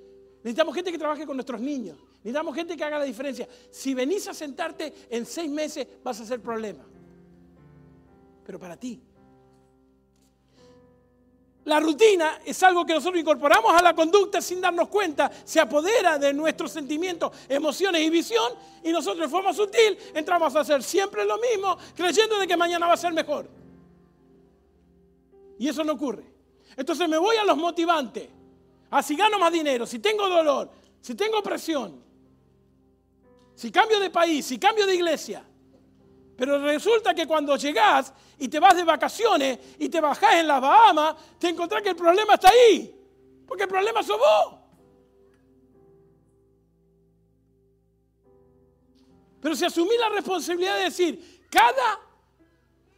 Necesitamos 0.48 0.74
gente 0.74 0.90
que 0.90 0.96
trabaje 0.96 1.26
con 1.26 1.36
nuestros 1.36 1.60
niños. 1.60 1.98
Necesitamos 2.24 2.54
gente 2.54 2.74
que 2.74 2.82
haga 2.82 2.98
la 2.98 3.04
diferencia. 3.04 3.46
Si 3.70 3.92
venís 3.92 4.26
a 4.28 4.32
sentarte 4.32 4.94
en 5.10 5.26
seis 5.26 5.50
meses 5.50 5.86
vas 6.02 6.18
a 6.20 6.24
ser 6.24 6.40
problema. 6.40 6.86
Pero 8.46 8.58
para 8.58 8.74
ti, 8.74 8.98
la 11.66 11.80
rutina 11.80 12.40
es 12.46 12.62
algo 12.62 12.86
que 12.86 12.94
nosotros 12.94 13.20
incorporamos 13.20 13.78
a 13.78 13.82
la 13.82 13.94
conducta 13.94 14.40
sin 14.40 14.62
darnos 14.62 14.88
cuenta, 14.88 15.30
se 15.44 15.60
apodera 15.60 16.16
de 16.16 16.32
nuestros 16.32 16.72
sentimientos, 16.72 17.30
emociones 17.46 18.00
y 18.00 18.08
visión 18.08 18.50
y 18.82 18.90
nosotros 18.90 19.26
de 19.26 19.28
forma 19.28 19.52
sutil 19.52 19.98
entramos 20.14 20.56
a 20.56 20.60
hacer 20.60 20.82
siempre 20.82 21.26
lo 21.26 21.36
mismo 21.36 21.76
creyendo 21.94 22.38
de 22.38 22.46
que 22.46 22.56
mañana 22.56 22.86
va 22.86 22.94
a 22.94 22.96
ser 22.96 23.12
mejor. 23.12 23.46
Y 25.58 25.68
eso 25.68 25.84
no 25.84 25.92
ocurre. 25.92 26.24
Entonces 26.74 27.06
me 27.06 27.18
voy 27.18 27.36
a 27.36 27.44
los 27.44 27.58
motivantes. 27.58 28.37
Ah, 28.90 29.02
gano 29.08 29.38
más 29.38 29.52
dinero, 29.52 29.86
si 29.86 29.98
tengo 29.98 30.28
dolor, 30.28 30.70
si 31.00 31.14
tengo 31.14 31.42
presión, 31.42 32.02
si 33.54 33.70
cambio 33.70 34.00
de 34.00 34.10
país, 34.10 34.46
si 34.46 34.58
cambio 34.58 34.86
de 34.86 34.94
iglesia, 34.94 35.44
pero 36.38 36.56
resulta 36.60 37.12
que 37.12 37.26
cuando 37.26 37.56
llegás 37.56 38.12
y 38.38 38.46
te 38.46 38.60
vas 38.60 38.76
de 38.76 38.84
vacaciones 38.84 39.58
y 39.76 39.88
te 39.88 40.00
bajás 40.00 40.34
en 40.34 40.46
las 40.46 40.60
Bahamas, 40.60 41.16
te 41.36 41.48
encontrás 41.48 41.82
que 41.82 41.88
el 41.88 41.96
problema 41.96 42.34
está 42.34 42.50
ahí. 42.50 42.94
Porque 43.44 43.64
el 43.64 43.68
problema 43.68 44.04
sos 44.04 44.18
vos. 44.18 44.54
Pero 49.40 49.56
si 49.56 49.64
asumí 49.64 49.96
la 49.98 50.10
responsabilidad 50.10 50.76
de 50.76 50.84
decir, 50.84 51.46
cada 51.50 51.98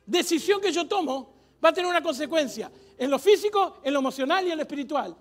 decisión 0.05 0.61
que 0.61 0.71
yo 0.71 0.87
tomo 0.87 1.33
va 1.65 1.71
a 1.71 1.73
tener 1.73 1.89
una 1.89 2.03
consecuencia 2.03 2.71
en 2.99 3.11
lo 3.11 3.19
físico, 3.19 3.79
en 3.83 3.95
lo 3.95 4.01
emocional 4.01 4.47
y 4.47 4.51
en 4.51 4.59
lo 4.59 4.63
espiritual, 4.65 5.17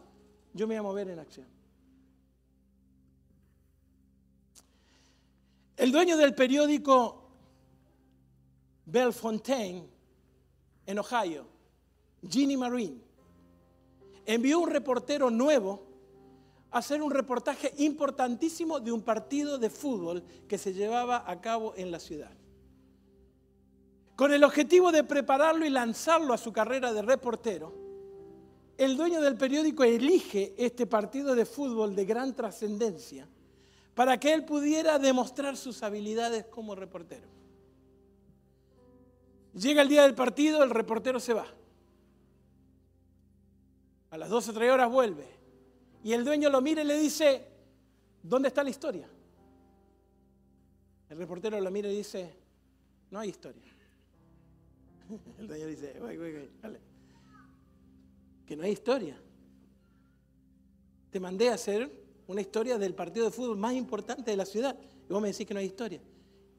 yo 0.54 0.68
me 0.68 0.76
voy 0.76 0.80
a 0.80 0.84
mover 0.84 1.10
en 1.10 1.20
acción. 1.20 1.48
El 5.78 5.92
dueño 5.92 6.18
del 6.18 6.36
periódico 6.36 7.30
Bellefontaine, 8.86 9.88
en 10.86 11.00
Ohio, 11.00 11.46
Ginny 12.28 12.58
Marine, 12.58 13.00
envió 14.26 14.60
un 14.60 14.70
reportero 14.70 15.30
nuevo 15.30 15.88
a 16.72 16.80
hacer 16.80 17.02
un 17.02 17.12
reportaje 17.12 17.74
importantísimo 17.78 18.80
de 18.80 18.92
un 18.92 19.02
partido 19.02 19.58
de 19.58 19.70
fútbol 19.70 20.24
que 20.48 20.58
se 20.58 20.74
llevaba 20.74 21.24
a 21.26 21.40
cabo 21.40 21.74
en 21.78 21.92
la 21.92 22.00
ciudad. 22.00 22.32
Con 24.16 24.34
el 24.34 24.44
objetivo 24.44 24.92
de 24.92 25.04
prepararlo 25.04 25.66
y 25.66 25.70
lanzarlo 25.70 26.34
a 26.34 26.38
su 26.38 26.52
carrera 26.52 26.92
de 26.92 27.02
reportero, 27.02 27.89
el 28.80 28.96
dueño 28.96 29.20
del 29.20 29.36
periódico 29.36 29.84
elige 29.84 30.56
este 30.58 30.88
partido 30.88 31.36
de 31.36 31.46
fútbol 31.46 31.94
de 31.98 32.06
gran 32.06 32.34
trascendencia 32.34 33.28
para 33.94 34.18
que 34.18 34.34
él 34.34 34.46
pudiera 34.46 34.98
demostrar 34.98 35.58
sus 35.58 35.84
habilidades 35.84 36.46
como 36.46 36.76
reportero. 36.76 37.28
Llega 39.54 39.82
el 39.82 39.90
día 39.90 40.04
del 40.04 40.16
partido, 40.16 40.64
el 40.64 40.70
reportero 40.70 41.20
se 41.20 41.34
va. 41.34 41.46
A 44.12 44.18
las 44.18 44.30
12 44.30 44.52
o 44.52 44.54
3 44.54 44.72
horas 44.72 44.90
vuelve. 44.90 45.28
Y 46.02 46.14
el 46.14 46.24
dueño 46.24 46.50
lo 46.50 46.62
mira 46.62 46.82
y 46.82 46.86
le 46.86 46.98
dice, 46.98 47.46
¿dónde 48.24 48.48
está 48.48 48.64
la 48.64 48.70
historia? 48.70 49.10
El 51.10 51.18
reportero 51.18 51.60
lo 51.60 51.70
mira 51.70 51.90
y 51.90 51.98
dice, 51.98 52.34
no 53.12 53.20
hay 53.20 53.30
historia. 53.30 53.66
El 55.38 55.48
dueño 55.50 55.68
dice, 55.68 56.00
que 58.50 58.56
no 58.56 58.64
hay 58.64 58.72
historia. 58.72 59.16
Te 61.12 61.20
mandé 61.20 61.52
a 61.52 61.54
hacer 61.54 61.88
una 62.26 62.42
historia 62.42 62.80
del 62.80 62.96
partido 62.96 63.26
de 63.26 63.32
fútbol 63.32 63.58
más 63.58 63.76
importante 63.76 64.32
de 64.32 64.36
la 64.36 64.44
ciudad. 64.44 64.76
Y 65.08 65.14
vos 65.14 65.22
me 65.22 65.28
decís 65.28 65.46
que 65.46 65.54
no 65.54 65.60
hay 65.60 65.68
historia. 65.68 66.02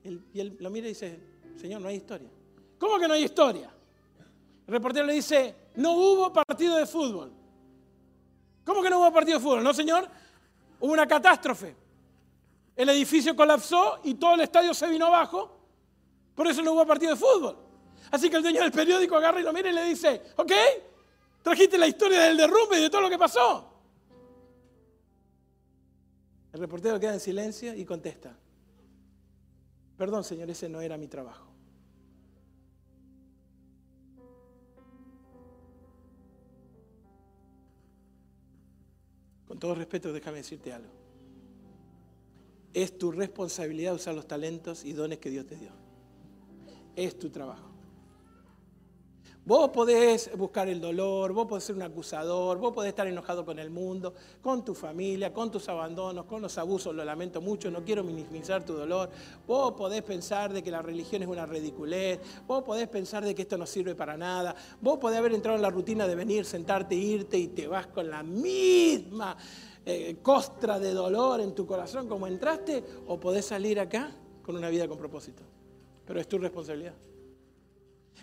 y 0.04 0.38
él 0.38 0.56
lo 0.60 0.70
mira 0.70 0.86
y 0.86 0.90
dice, 0.90 1.18
Señor, 1.56 1.80
no 1.80 1.88
hay 1.88 1.96
historia. 1.96 2.30
¿Cómo 2.78 2.96
que 2.96 3.08
no 3.08 3.14
hay 3.14 3.24
historia? 3.24 3.74
El 4.68 4.72
reportero 4.72 5.04
le 5.04 5.14
dice, 5.14 5.52
no 5.74 5.94
hubo 5.94 6.32
partido 6.32 6.76
de 6.76 6.86
fútbol. 6.86 7.32
¿Cómo 8.64 8.84
que 8.84 8.90
no 8.90 9.00
hubo 9.00 9.12
partido 9.12 9.38
de 9.38 9.44
fútbol? 9.44 9.64
No, 9.64 9.74
señor, 9.74 10.08
hubo 10.78 10.92
una 10.92 11.08
catástrofe. 11.08 11.74
El 12.76 12.88
edificio 12.90 13.34
colapsó 13.34 13.98
y 14.04 14.14
todo 14.14 14.34
el 14.34 14.42
estadio 14.42 14.72
se 14.74 14.88
vino 14.88 15.06
abajo. 15.06 15.58
Por 16.36 16.46
eso 16.46 16.62
no 16.62 16.72
hubo 16.72 16.86
partido 16.86 17.10
de 17.10 17.16
fútbol. 17.16 17.56
Así 18.12 18.30
que 18.30 18.36
el 18.36 18.42
dueño 18.42 18.60
del 18.60 18.70
periódico 18.70 19.16
agarra 19.16 19.40
y 19.40 19.42
lo 19.42 19.52
mira 19.52 19.70
y 19.70 19.72
le 19.72 19.84
dice, 19.86 20.22
ok, 20.36 20.52
trajiste 21.42 21.78
la 21.78 21.86
historia 21.86 22.22
del 22.22 22.36
derrumbe 22.36 22.78
y 22.78 22.82
de 22.82 22.90
todo 22.90 23.02
lo 23.02 23.10
que 23.10 23.18
pasó. 23.18 23.66
El 26.52 26.60
reportero 26.60 26.98
queda 26.98 27.14
en 27.14 27.20
silencio 27.20 27.74
y 27.74 27.84
contesta, 27.84 28.36
perdón 29.96 30.24
señor, 30.24 30.50
ese 30.50 30.68
no 30.68 30.80
era 30.80 30.96
mi 30.96 31.06
trabajo. 31.06 31.46
Con 39.46 39.58
todo 39.58 39.74
respeto, 39.74 40.12
déjame 40.12 40.38
decirte 40.38 40.72
algo. 40.72 40.92
Es 42.72 42.96
tu 42.96 43.10
responsabilidad 43.10 43.94
usar 43.94 44.14
los 44.14 44.28
talentos 44.28 44.84
y 44.84 44.92
dones 44.92 45.18
que 45.18 45.28
Dios 45.28 45.44
te 45.46 45.56
dio. 45.56 45.72
Es 46.94 47.18
tu 47.18 47.30
trabajo. 47.30 47.68
Vos 49.50 49.70
podés 49.70 50.30
buscar 50.38 50.68
el 50.68 50.80
dolor, 50.80 51.32
vos 51.32 51.44
podés 51.48 51.64
ser 51.64 51.74
un 51.74 51.82
acusador, 51.82 52.56
vos 52.58 52.72
podés 52.72 52.90
estar 52.90 53.08
enojado 53.08 53.44
con 53.44 53.58
el 53.58 53.68
mundo, 53.68 54.14
con 54.40 54.64
tu 54.64 54.76
familia, 54.76 55.32
con 55.32 55.50
tus 55.50 55.68
abandonos, 55.68 56.24
con 56.26 56.40
los 56.40 56.56
abusos, 56.56 56.94
lo 56.94 57.04
lamento 57.04 57.40
mucho, 57.40 57.68
no 57.68 57.82
quiero 57.84 58.04
minimizar 58.04 58.64
tu 58.64 58.74
dolor. 58.74 59.10
Vos 59.48 59.72
podés 59.72 60.02
pensar 60.02 60.52
de 60.52 60.62
que 60.62 60.70
la 60.70 60.82
religión 60.82 61.24
es 61.24 61.28
una 61.28 61.46
ridiculez, 61.46 62.20
vos 62.46 62.62
podés 62.62 62.86
pensar 62.86 63.24
de 63.24 63.34
que 63.34 63.42
esto 63.42 63.58
no 63.58 63.66
sirve 63.66 63.96
para 63.96 64.16
nada, 64.16 64.54
vos 64.80 64.98
podés 64.98 65.18
haber 65.18 65.34
entrado 65.34 65.56
en 65.56 65.62
la 65.62 65.70
rutina 65.70 66.06
de 66.06 66.14
venir, 66.14 66.44
sentarte, 66.44 66.94
irte 66.94 67.36
y 67.36 67.48
te 67.48 67.66
vas 67.66 67.88
con 67.88 68.08
la 68.08 68.22
misma 68.22 69.36
eh, 69.84 70.18
costra 70.22 70.78
de 70.78 70.94
dolor 70.94 71.40
en 71.40 71.56
tu 71.56 71.66
corazón 71.66 72.06
como 72.06 72.28
entraste, 72.28 72.84
o 73.08 73.18
podés 73.18 73.46
salir 73.46 73.80
acá 73.80 74.12
con 74.44 74.56
una 74.56 74.68
vida 74.68 74.86
con 74.86 74.96
propósito. 74.96 75.42
Pero 76.06 76.20
es 76.20 76.28
tu 76.28 76.38
responsabilidad. 76.38 76.94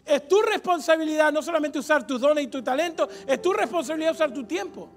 Es 0.05 0.27
tu 0.27 0.41
responsabilidad 0.41 1.31
no 1.31 1.41
solamente 1.41 1.79
usar 1.79 2.05
tus 2.05 2.21
dones 2.21 2.45
y 2.45 2.47
tu 2.47 2.63
talento, 2.63 3.07
es 3.25 3.41
tu 3.41 3.53
responsabilidad 3.53 4.13
usar 4.13 4.33
tu 4.33 4.45
tiempo. 4.45 4.89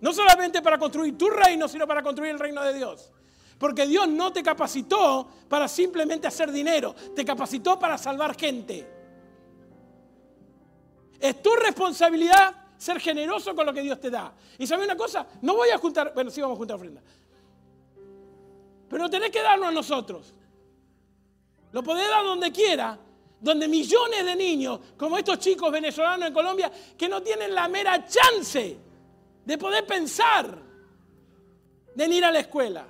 No 0.00 0.12
solamente 0.12 0.62
para 0.62 0.78
construir 0.78 1.16
tu 1.16 1.28
reino, 1.30 1.68
sino 1.68 1.86
para 1.86 2.02
construir 2.02 2.32
el 2.32 2.38
reino 2.38 2.62
de 2.62 2.74
Dios. 2.74 3.12
Porque 3.58 3.86
Dios 3.86 4.08
no 4.08 4.32
te 4.32 4.42
capacitó 4.42 5.28
para 5.48 5.68
simplemente 5.68 6.26
hacer 6.26 6.50
dinero, 6.50 6.94
te 7.14 7.24
capacitó 7.24 7.78
para 7.78 7.96
salvar 7.96 8.36
gente. 8.36 8.86
Es 11.20 11.40
tu 11.40 11.54
responsabilidad 11.54 12.56
ser 12.76 12.98
generoso 12.98 13.54
con 13.54 13.64
lo 13.64 13.72
que 13.72 13.82
Dios 13.82 14.00
te 14.00 14.10
da. 14.10 14.34
Y 14.58 14.66
sabe 14.66 14.84
una 14.84 14.96
cosa, 14.96 15.24
no 15.42 15.54
voy 15.54 15.68
a 15.68 15.78
juntar, 15.78 16.12
bueno, 16.12 16.32
sí 16.32 16.40
vamos 16.40 16.56
a 16.56 16.58
juntar 16.58 16.76
ofrenda. 16.76 17.00
Pero 18.88 19.08
tenés 19.08 19.30
que 19.30 19.40
darlo 19.40 19.66
a 19.66 19.70
nosotros. 19.70 20.34
Lo 21.70 21.84
podés 21.84 22.08
dar 22.08 22.24
donde 22.24 22.50
quiera, 22.50 22.98
donde 23.42 23.66
millones 23.66 24.24
de 24.24 24.36
niños, 24.36 24.78
como 24.96 25.18
estos 25.18 25.40
chicos 25.40 25.70
venezolanos 25.72 26.28
en 26.28 26.32
Colombia, 26.32 26.70
que 26.96 27.08
no 27.08 27.20
tienen 27.22 27.52
la 27.52 27.66
mera 27.68 28.06
chance 28.06 28.78
de 29.44 29.58
poder 29.58 29.84
pensar 29.84 30.56
de 31.92 32.06
ir 32.06 32.24
a 32.24 32.30
la 32.30 32.38
escuela. 32.38 32.86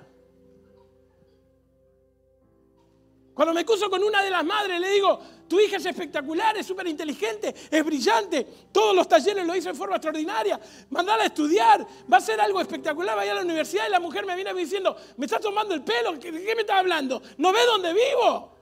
Cuando 3.33 3.51
me 3.51 3.65
cruzo 3.65 3.89
con 3.89 4.03
una 4.03 4.21
de 4.21 4.29
las 4.29 4.45
madres, 4.45 4.79
le 4.79 4.91
digo, 4.91 5.19
tu 5.47 5.59
hija 5.59 5.77
es 5.77 5.85
espectacular, 5.87 6.55
es 6.55 6.67
súper 6.67 6.85
inteligente, 6.85 7.55
es 7.71 7.83
brillante, 7.83 8.43
todos 8.71 8.95
los 8.95 9.07
talleres 9.07 9.47
lo 9.47 9.55
hizo 9.55 9.71
en 9.71 9.75
forma 9.75 9.95
extraordinaria, 9.95 10.59
mandala 10.91 11.23
a 11.23 11.25
estudiar, 11.25 11.83
va 12.11 12.17
a 12.17 12.21
ser 12.21 12.39
algo 12.39 12.61
espectacular, 12.61 13.15
vaya 13.15 13.31
a 13.31 13.35
la 13.35 13.41
universidad 13.41 13.87
y 13.87 13.91
la 13.91 13.99
mujer 13.99 14.23
me 14.23 14.35
viene 14.35 14.53
diciendo, 14.53 14.95
me 15.17 15.25
está 15.25 15.39
tomando 15.39 15.73
el 15.73 15.83
pelo, 15.83 16.13
¿de 16.13 16.19
qué 16.19 16.53
me 16.53 16.61
está 16.61 16.77
hablando? 16.77 17.23
¿No 17.37 17.51
ve 17.51 17.65
dónde 17.65 17.91
vivo? 17.91 18.52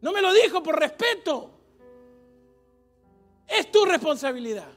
No 0.00 0.12
me 0.12 0.22
lo 0.22 0.32
dijo 0.32 0.62
por 0.62 0.78
respeto. 0.78 1.50
Es 3.46 3.70
tu 3.70 3.84
responsabilidad. 3.84 4.68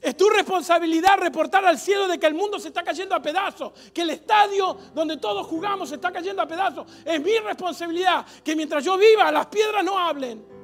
Es 0.00 0.16
tu 0.16 0.28
responsabilidad 0.28 1.18
reportar 1.18 1.64
al 1.64 1.78
cielo 1.78 2.06
de 2.06 2.18
que 2.18 2.26
el 2.26 2.34
mundo 2.34 2.58
se 2.58 2.68
está 2.68 2.84
cayendo 2.84 3.14
a 3.14 3.22
pedazos, 3.22 3.72
que 3.92 4.02
el 4.02 4.10
estadio 4.10 4.76
donde 4.94 5.16
todos 5.16 5.46
jugamos 5.46 5.88
se 5.88 5.96
está 5.96 6.12
cayendo 6.12 6.40
a 6.40 6.46
pedazos. 6.46 6.86
Es 7.04 7.20
mi 7.20 7.36
responsabilidad 7.38 8.24
que 8.44 8.54
mientras 8.54 8.84
yo 8.84 8.96
viva 8.96 9.30
las 9.32 9.46
piedras 9.46 9.84
no 9.84 9.98
hablen. 9.98 10.58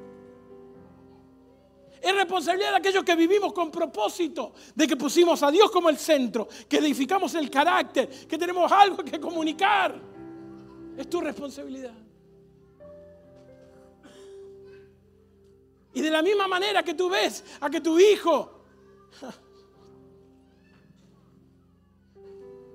Es 2.01 2.15
responsabilidad 2.15 2.71
de 2.71 2.77
aquellos 2.77 3.03
que 3.03 3.15
vivimos 3.15 3.51
con 3.51 3.71
propósito, 3.71 4.53
de 4.75 4.87
que 4.87 4.95
pusimos 4.95 5.41
a 5.43 5.51
Dios 5.51 5.71
como 5.71 5.89
el 5.89 5.97
centro, 5.97 6.47
que 6.69 6.77
edificamos 6.77 7.33
el 7.35 7.49
carácter, 7.49 8.07
que 8.27 8.37
tenemos 8.37 8.71
algo 8.71 9.03
que 9.03 9.19
comunicar. 9.19 9.99
Es 10.95 11.09
tu 11.09 11.19
responsabilidad. 11.19 12.04
Y 15.95 16.01
de 16.01 16.11
la 16.11 16.21
misma 16.21 16.47
manera 16.47 16.83
que 16.83 16.93
tú 16.93 17.09
ves 17.09 17.43
a 17.59 17.69
que 17.69 17.81
tu 17.81 17.97
hijo... 17.97 18.51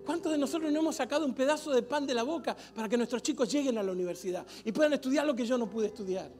¿Cuántos 0.04 0.32
de 0.32 0.38
nosotros 0.38 0.72
no 0.72 0.80
hemos 0.80 0.96
sacado 0.96 1.24
un 1.24 1.34
pedazo 1.34 1.70
de 1.70 1.82
pan 1.82 2.04
de 2.04 2.14
la 2.14 2.24
boca 2.24 2.56
para 2.74 2.88
que 2.88 2.96
nuestros 2.96 3.22
chicos 3.22 3.52
lleguen 3.52 3.78
a 3.78 3.82
la 3.82 3.92
universidad 3.92 4.44
y 4.64 4.72
puedan 4.72 4.92
estudiar 4.94 5.24
lo 5.24 5.36
que 5.36 5.46
yo 5.46 5.56
no 5.56 5.70
pude 5.70 5.86
estudiar? 5.86 6.32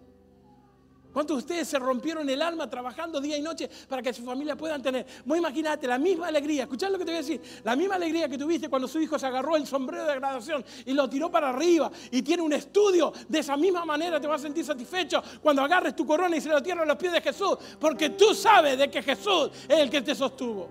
¿Cuántos 1.12 1.38
de 1.38 1.38
ustedes 1.40 1.68
se 1.68 1.78
rompieron 1.78 2.28
el 2.30 2.40
alma 2.40 2.70
trabajando 2.70 3.20
día 3.20 3.36
y 3.36 3.42
noche 3.42 3.68
para 3.88 4.00
que 4.00 4.12
su 4.12 4.22
familia 4.22 4.56
puedan 4.56 4.80
tener? 4.80 5.04
Vos 5.24 5.36
imaginate 5.36 5.88
la 5.88 5.98
misma 5.98 6.28
alegría, 6.28 6.62
escuchad 6.62 6.90
lo 6.90 6.98
que 6.98 7.04
te 7.04 7.10
voy 7.10 7.18
a 7.18 7.22
decir, 7.22 7.40
la 7.64 7.74
misma 7.74 7.96
alegría 7.96 8.28
que 8.28 8.38
tuviste 8.38 8.68
cuando 8.68 8.86
su 8.86 9.00
hijo 9.00 9.18
se 9.18 9.26
agarró 9.26 9.56
el 9.56 9.66
sombrero 9.66 10.06
de 10.06 10.14
graduación 10.14 10.64
y 10.86 10.92
lo 10.92 11.10
tiró 11.10 11.30
para 11.30 11.50
arriba 11.50 11.90
y 12.12 12.22
tiene 12.22 12.42
un 12.42 12.52
estudio, 12.52 13.12
de 13.28 13.40
esa 13.40 13.56
misma 13.56 13.84
manera 13.84 14.20
te 14.20 14.28
vas 14.28 14.40
a 14.40 14.44
sentir 14.44 14.64
satisfecho 14.64 15.22
cuando 15.42 15.62
agarres 15.62 15.96
tu 15.96 16.06
corona 16.06 16.36
y 16.36 16.40
se 16.40 16.48
lo 16.48 16.62
tierras 16.62 16.84
a 16.84 16.86
los 16.86 16.96
pies 16.96 17.12
de 17.12 17.20
Jesús, 17.20 17.56
porque 17.80 18.10
tú 18.10 18.32
sabes 18.34 18.78
de 18.78 18.88
que 18.88 19.02
Jesús 19.02 19.50
es 19.68 19.78
el 19.78 19.90
que 19.90 20.02
te 20.02 20.14
sostuvo. 20.14 20.68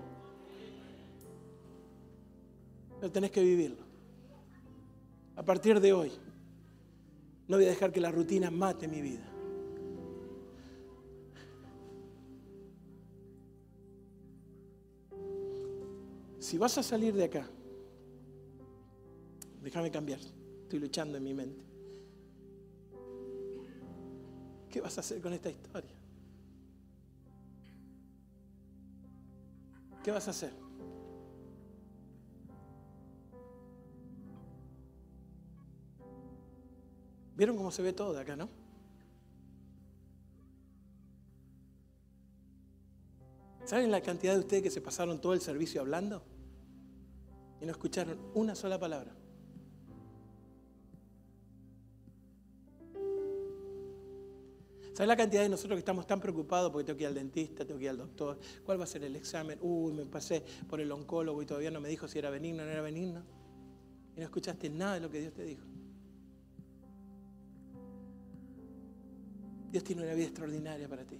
Pero 2.98 3.12
tenés 3.12 3.30
que 3.30 3.42
vivirlo. 3.42 3.84
A 5.36 5.42
partir 5.42 5.80
de 5.80 5.92
hoy, 5.92 6.12
no 7.48 7.56
voy 7.56 7.66
a 7.66 7.70
dejar 7.70 7.92
que 7.92 8.00
la 8.00 8.10
rutina 8.10 8.50
mate 8.50 8.86
mi 8.88 9.00
vida. 9.00 9.30
Si 16.50 16.58
vas 16.58 16.76
a 16.78 16.82
salir 16.82 17.14
de 17.14 17.22
acá, 17.22 17.48
déjame 19.62 19.88
cambiar, 19.88 20.18
estoy 20.18 20.80
luchando 20.80 21.16
en 21.16 21.22
mi 21.22 21.32
mente. 21.32 21.64
¿Qué 24.68 24.80
vas 24.80 24.98
a 24.98 25.00
hacer 25.00 25.22
con 25.22 25.32
esta 25.32 25.48
historia? 25.48 25.92
¿Qué 30.02 30.10
vas 30.10 30.26
a 30.26 30.32
hacer? 30.32 30.52
¿Vieron 37.36 37.56
cómo 37.56 37.70
se 37.70 37.82
ve 37.82 37.92
todo 37.92 38.12
de 38.12 38.22
acá, 38.22 38.34
no? 38.34 38.48
¿Saben 43.64 43.92
la 43.92 44.00
cantidad 44.00 44.32
de 44.32 44.40
ustedes 44.40 44.64
que 44.64 44.70
se 44.70 44.80
pasaron 44.80 45.20
todo 45.20 45.32
el 45.32 45.40
servicio 45.40 45.80
hablando? 45.80 46.39
Y 47.60 47.66
no 47.66 47.72
escucharon 47.72 48.18
una 48.34 48.54
sola 48.54 48.78
palabra. 48.78 49.14
¿Sabes 54.94 55.08
la 55.08 55.16
cantidad 55.16 55.42
de 55.42 55.48
nosotros 55.48 55.76
que 55.76 55.80
estamos 55.80 56.06
tan 56.06 56.20
preocupados 56.20 56.70
porque 56.70 56.84
tengo 56.84 56.98
que 56.98 57.04
ir 57.04 57.08
al 57.08 57.14
dentista, 57.14 57.64
tengo 57.64 57.78
que 57.78 57.84
ir 57.84 57.90
al 57.90 57.96
doctor? 57.96 58.38
¿Cuál 58.64 58.80
va 58.80 58.84
a 58.84 58.86
ser 58.86 59.02
el 59.04 59.16
examen? 59.16 59.58
Uy, 59.62 59.92
me 59.92 60.04
pasé 60.04 60.44
por 60.68 60.80
el 60.80 60.92
oncólogo 60.92 61.40
y 61.40 61.46
todavía 61.46 61.70
no 61.70 61.80
me 61.80 61.88
dijo 61.88 62.06
si 62.06 62.18
era 62.18 62.28
benigno 62.28 62.62
o 62.62 62.66
no 62.66 62.72
era 62.72 62.82
benigno. 62.82 63.22
Y 64.14 64.20
no 64.20 64.24
escuchaste 64.24 64.68
nada 64.68 64.94
de 64.94 65.00
lo 65.00 65.10
que 65.10 65.20
Dios 65.20 65.32
te 65.32 65.44
dijo. 65.44 65.64
Dios 69.70 69.84
tiene 69.84 70.02
una 70.02 70.12
vida 70.12 70.26
extraordinaria 70.26 70.88
para 70.88 71.04
ti. 71.04 71.18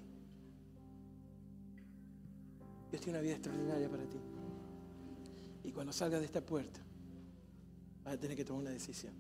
Dios 2.91 3.01
tiene 3.01 3.19
una 3.19 3.23
vida 3.23 3.35
extraordinaria 3.35 3.89
para 3.89 4.05
ti. 4.05 4.19
Y 5.65 5.73
cuando 5.73 5.93
salgas 5.93 6.21
de 6.21 6.27
esta 6.27 6.41
puerta, 6.41 6.81
vas 8.05 8.15
a 8.15 8.19
tener 8.19 8.37
que 8.37 8.45
tomar 8.45 8.63
una 8.63 8.71
decisión. 8.71 9.13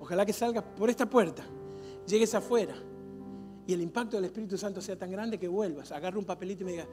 Ojalá 0.00 0.24
que 0.24 0.32
salgas 0.32 0.64
por 0.76 0.90
esta 0.90 1.08
puerta, 1.08 1.44
llegues 2.06 2.34
afuera 2.34 2.74
y 3.66 3.72
el 3.72 3.82
impacto 3.82 4.16
del 4.16 4.24
Espíritu 4.26 4.56
Santo 4.56 4.80
sea 4.80 4.98
tan 4.98 5.10
grande 5.10 5.38
que 5.38 5.48
vuelvas, 5.48 5.92
agarre 5.92 6.18
un 6.18 6.24
papelito 6.24 6.62
y 6.62 6.64
me 6.64 6.72
digas, 6.72 6.88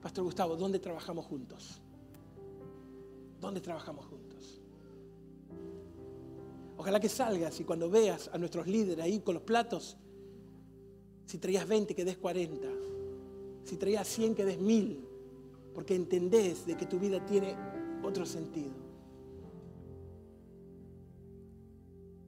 Pastor 0.00 0.24
Gustavo, 0.24 0.56
¿dónde 0.56 0.78
trabajamos 0.78 1.26
juntos? 1.26 1.80
¿Dónde 3.40 3.60
trabajamos 3.60 4.06
juntos? 4.06 4.60
Ojalá 6.76 6.98
que 7.00 7.08
salgas 7.08 7.60
y 7.60 7.64
cuando 7.64 7.90
veas 7.90 8.30
a 8.32 8.38
nuestros 8.38 8.66
líderes 8.66 9.04
ahí 9.04 9.20
con 9.20 9.34
los 9.34 9.42
platos, 9.42 9.96
si 11.26 11.38
traías 11.38 11.68
20 11.68 11.94
que 11.94 12.04
des 12.04 12.16
40, 12.16 12.66
si 13.64 13.76
traías 13.76 14.08
100 14.08 14.34
que 14.34 14.44
des 14.44 14.58
1000, 14.58 15.09
porque 15.74 15.94
entendés 15.94 16.66
de 16.66 16.76
que 16.76 16.86
tu 16.86 16.98
vida 16.98 17.24
tiene 17.24 17.56
otro 18.02 18.26
sentido. 18.26 18.74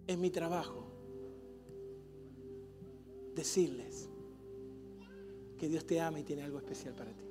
Es 0.06 0.18
mi 0.18 0.30
trabajo 0.30 0.86
decirles 3.34 4.08
que 5.58 5.68
Dios 5.68 5.86
te 5.86 6.00
ama 6.00 6.20
y 6.20 6.24
tiene 6.24 6.42
algo 6.42 6.58
especial 6.58 6.94
para 6.94 7.12
ti. 7.12 7.24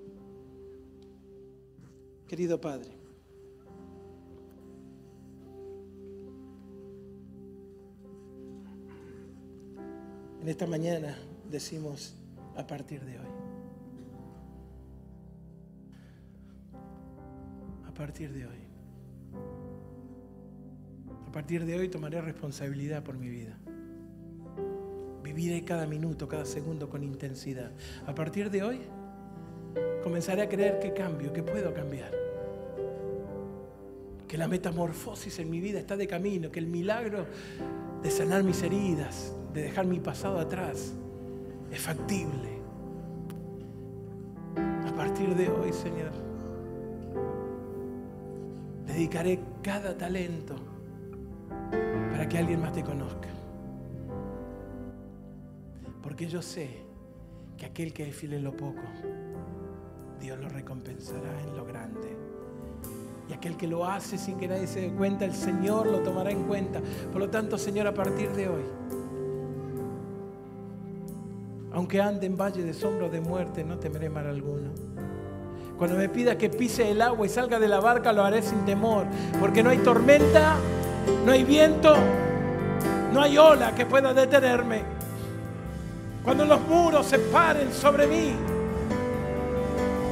Querido 2.28 2.59
Padre, 2.62 2.91
en 10.41 10.47
esta 10.47 10.66
mañana 10.66 11.18
decimos 11.49 12.16
a 12.55 12.66
partir 12.66 13.01
de 13.01 13.20
hoy. 13.20 13.40
Partir 18.02 18.34
de 18.34 18.47
hoy. 18.47 18.58
A 21.28 21.32
partir 21.32 21.64
de 21.66 21.78
hoy 21.78 21.88
tomaré 21.88 22.20
responsabilidad 22.20 23.04
por 23.04 23.16
mi 23.16 23.30
vida. 23.30 23.56
Viviré 25.24 25.64
cada 25.64 25.86
minuto, 25.86 26.28
cada 26.28 26.45
segundo 26.45 26.89
con 26.89 27.04
intensidad. 27.04 27.72
A 28.08 28.16
partir 28.16 28.49
de 28.49 28.64
hoy, 28.64 28.80
comenzaré 30.02 30.41
a 30.41 30.49
creer 30.49 30.80
que 30.80 30.93
cambio, 30.93 31.32
que 31.32 31.43
puedo 31.43 31.76
cambiar. 31.76 32.12
Que 34.28 34.36
la 34.36 34.47
metamorfosis 34.47 35.38
en 35.38 35.52
mi 35.52 35.60
vida 35.60 35.78
está 35.78 35.95
de 35.95 36.08
camino, 36.08 36.52
que 36.52 36.58
el 36.58 36.66
milagro 36.66 37.28
de 38.02 38.10
sanar 38.10 38.43
mis 38.43 38.64
heridas, 38.64 39.32
de 39.54 39.62
dejar 39.62 39.86
mi 39.86 39.99
pasado 39.99 40.39
atrás, 40.39 40.91
es 41.72 41.80
factible. 41.80 42.49
A 44.88 44.95
partir 44.95 45.36
de 45.36 45.49
hoy, 45.49 45.72
Señor, 45.72 46.30
dedicaré 49.02 49.39
cada 49.64 49.97
talento 49.97 50.54
para 52.12 52.30
que 52.30 52.38
alguien 52.38 52.62
más 52.62 52.72
te 52.72 52.84
conozca. 52.84 53.30
Porque 56.04 56.28
yo 56.28 56.39
sé 56.43 56.70
que 57.58 57.66
aquel 57.66 57.93
que 57.93 58.08
es 58.08 58.16
fiel 58.16 58.34
en 58.34 58.43
lo 58.43 58.56
poco, 58.56 58.84
Dios 60.20 60.39
lo 60.39 60.49
recompensará 60.49 61.41
en 61.41 61.58
lo 61.58 61.66
grande. 61.66 62.16
Y 63.28 63.34
aquel 63.34 63.58
que 63.58 63.66
lo 63.66 63.86
hace 63.86 64.20
sin 64.20 64.38
que 64.38 64.47
nadie 64.47 64.68
se 64.68 64.82
dé 64.82 64.91
cuenta, 64.91 65.26
el 65.26 65.34
Señor 65.34 65.88
lo 65.88 66.02
tomará 66.02 66.30
en 66.30 66.43
cuenta. 66.43 66.80
Por 67.12 67.22
lo 67.22 67.30
tanto, 67.32 67.58
Señor, 67.58 67.88
a 67.88 67.95
partir 67.95 68.30
de 68.34 68.49
hoy, 68.49 68.64
aunque 71.74 71.99
ande 71.99 72.28
en 72.28 72.38
valle 72.38 72.64
de 72.64 72.74
sombra 72.76 73.10
de 73.10 73.20
muerte, 73.20 73.64
no 73.64 73.80
temeré 73.80 74.12
mal 74.12 74.28
alguno. 74.28 74.90
Cuando 75.82 75.97
me 75.97 76.09
pida 76.09 76.38
que 76.38 76.47
pise 76.47 76.91
el 76.91 77.01
agua 77.01 77.25
y 77.25 77.29
salga 77.29 77.57
de 77.57 77.67
la 77.67 77.79
barca, 77.79 78.13
lo 78.13 78.23
haré 78.23 78.43
sin 78.43 78.63
temor, 78.65 79.03
porque 79.39 79.63
no 79.63 79.71
hay 79.71 79.79
tormenta, 79.79 80.53
no 81.25 81.32
hay 81.32 81.43
viento, 81.43 81.95
no 83.11 83.19
hay 83.19 83.36
ola 83.36 83.73
que 83.73 83.88
pueda 83.88 84.13
detenerme. 84.13 84.84
Cuando 86.23 86.45
los 86.45 86.61
muros 86.67 87.07
se 87.07 87.17
paren 87.17 87.73
sobre 87.73 88.05
mí, 88.05 88.36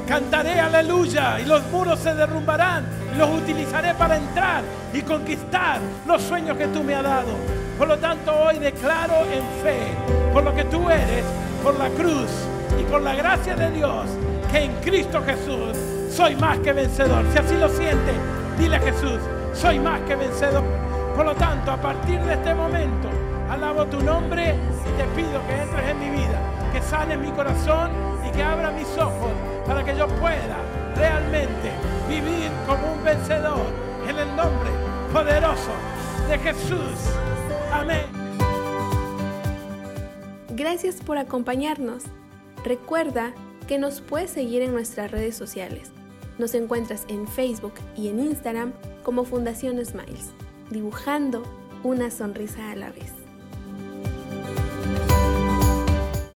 cantaré 0.08 0.60
aleluya 0.60 1.40
y 1.40 1.46
los 1.46 1.62
muros 1.68 2.00
se 2.00 2.16
derrumbarán 2.16 2.88
y 3.14 3.20
los 3.20 3.30
utilizaré 3.30 3.94
para 3.94 4.18
entrar 4.18 4.64
y 4.92 5.04
conquistar 5.04 5.80
los 6.08 6.24
sueños 6.24 6.58
que 6.58 6.66
tú 6.70 6.82
me 6.82 6.96
has 6.96 7.04
dado. 7.04 7.36
Por 7.78 7.88
lo 7.88 8.00
tanto, 8.00 8.34
hoy 8.36 8.58
declaro 8.58 9.18
en 9.26 9.44
fe, 9.62 9.78
por 10.34 10.44
lo 10.44 10.56
que 10.56 10.64
tú 10.64 10.90
eres, 10.90 11.24
por 11.64 11.78
la 11.78 11.90
cruz 11.90 12.32
y 12.82 12.84
por 12.86 13.04
la 13.04 13.14
gracia 13.14 13.56
de 13.56 13.70
Dios, 13.70 14.08
que 14.52 14.64
en 14.64 14.74
Cristo 14.82 15.22
Jesús 15.24 15.78
soy 16.12 16.36
más 16.36 16.60
que 16.60 16.74
vencedor. 16.74 17.24
Si 17.32 17.38
así 17.38 17.56
lo 17.56 17.70
siente, 17.70 18.14
dile 18.58 18.78
a 18.78 18.80
Jesús, 18.80 19.20
soy 19.54 19.80
más 19.80 20.00
que 20.02 20.16
vencedor. 20.16 20.64
Por 21.16 21.26
lo 21.26 21.36
tanto, 21.36 21.72
a 21.72 21.78
partir 21.78 22.20
de 22.22 22.34
este 22.34 22.54
momento, 22.54 23.10
alabo 23.50 23.86
tu 23.86 24.00
nombre 24.02 24.54
y 24.54 24.98
te 24.98 25.04
pido 25.16 25.46
que 25.48 25.62
entres 25.62 25.90
en 25.90 26.00
mi 26.00 26.10
vida, 26.10 26.40
que 26.74 26.82
sane 26.82 27.18
mi 27.18 27.30
corazón 27.32 27.92
y 28.28 28.32
que 28.32 28.44
abra 28.44 28.72
mis 28.72 28.88
ojos 28.98 29.32
para 29.66 29.84
que 29.84 29.96
yo 29.96 30.08
pueda 30.08 30.58
realmente 30.96 31.72
vivir 32.08 32.50
como 32.66 32.94
un 32.94 33.04
vencedor 33.04 33.66
en 34.08 34.18
el 34.18 34.36
nombre 34.36 34.70
poderoso 35.14 35.72
de 36.28 36.38
Jesús. 36.40 37.14
Amén. 37.72 38.06
Gracias 40.50 40.98
por 40.98 41.18
acompañarnos. 41.18 42.04
Recuerda 42.66 43.32
que 43.70 43.78
nos 43.78 44.02
puedes 44.02 44.32
seguir 44.32 44.64
en 44.64 44.72
nuestras 44.72 45.12
redes 45.12 45.36
sociales. 45.36 45.92
Nos 46.40 46.56
encuentras 46.56 47.06
en 47.08 47.28
Facebook 47.28 47.76
y 47.96 48.08
en 48.08 48.20
Instagram 48.20 48.74
como 49.04 49.26
Fundación 49.26 49.86
Smiles, 49.86 50.32
dibujando 50.72 51.44
una 51.84 52.10
sonrisa 52.10 52.72
a 52.72 52.76
la 52.76 52.90
vez. 52.90 53.19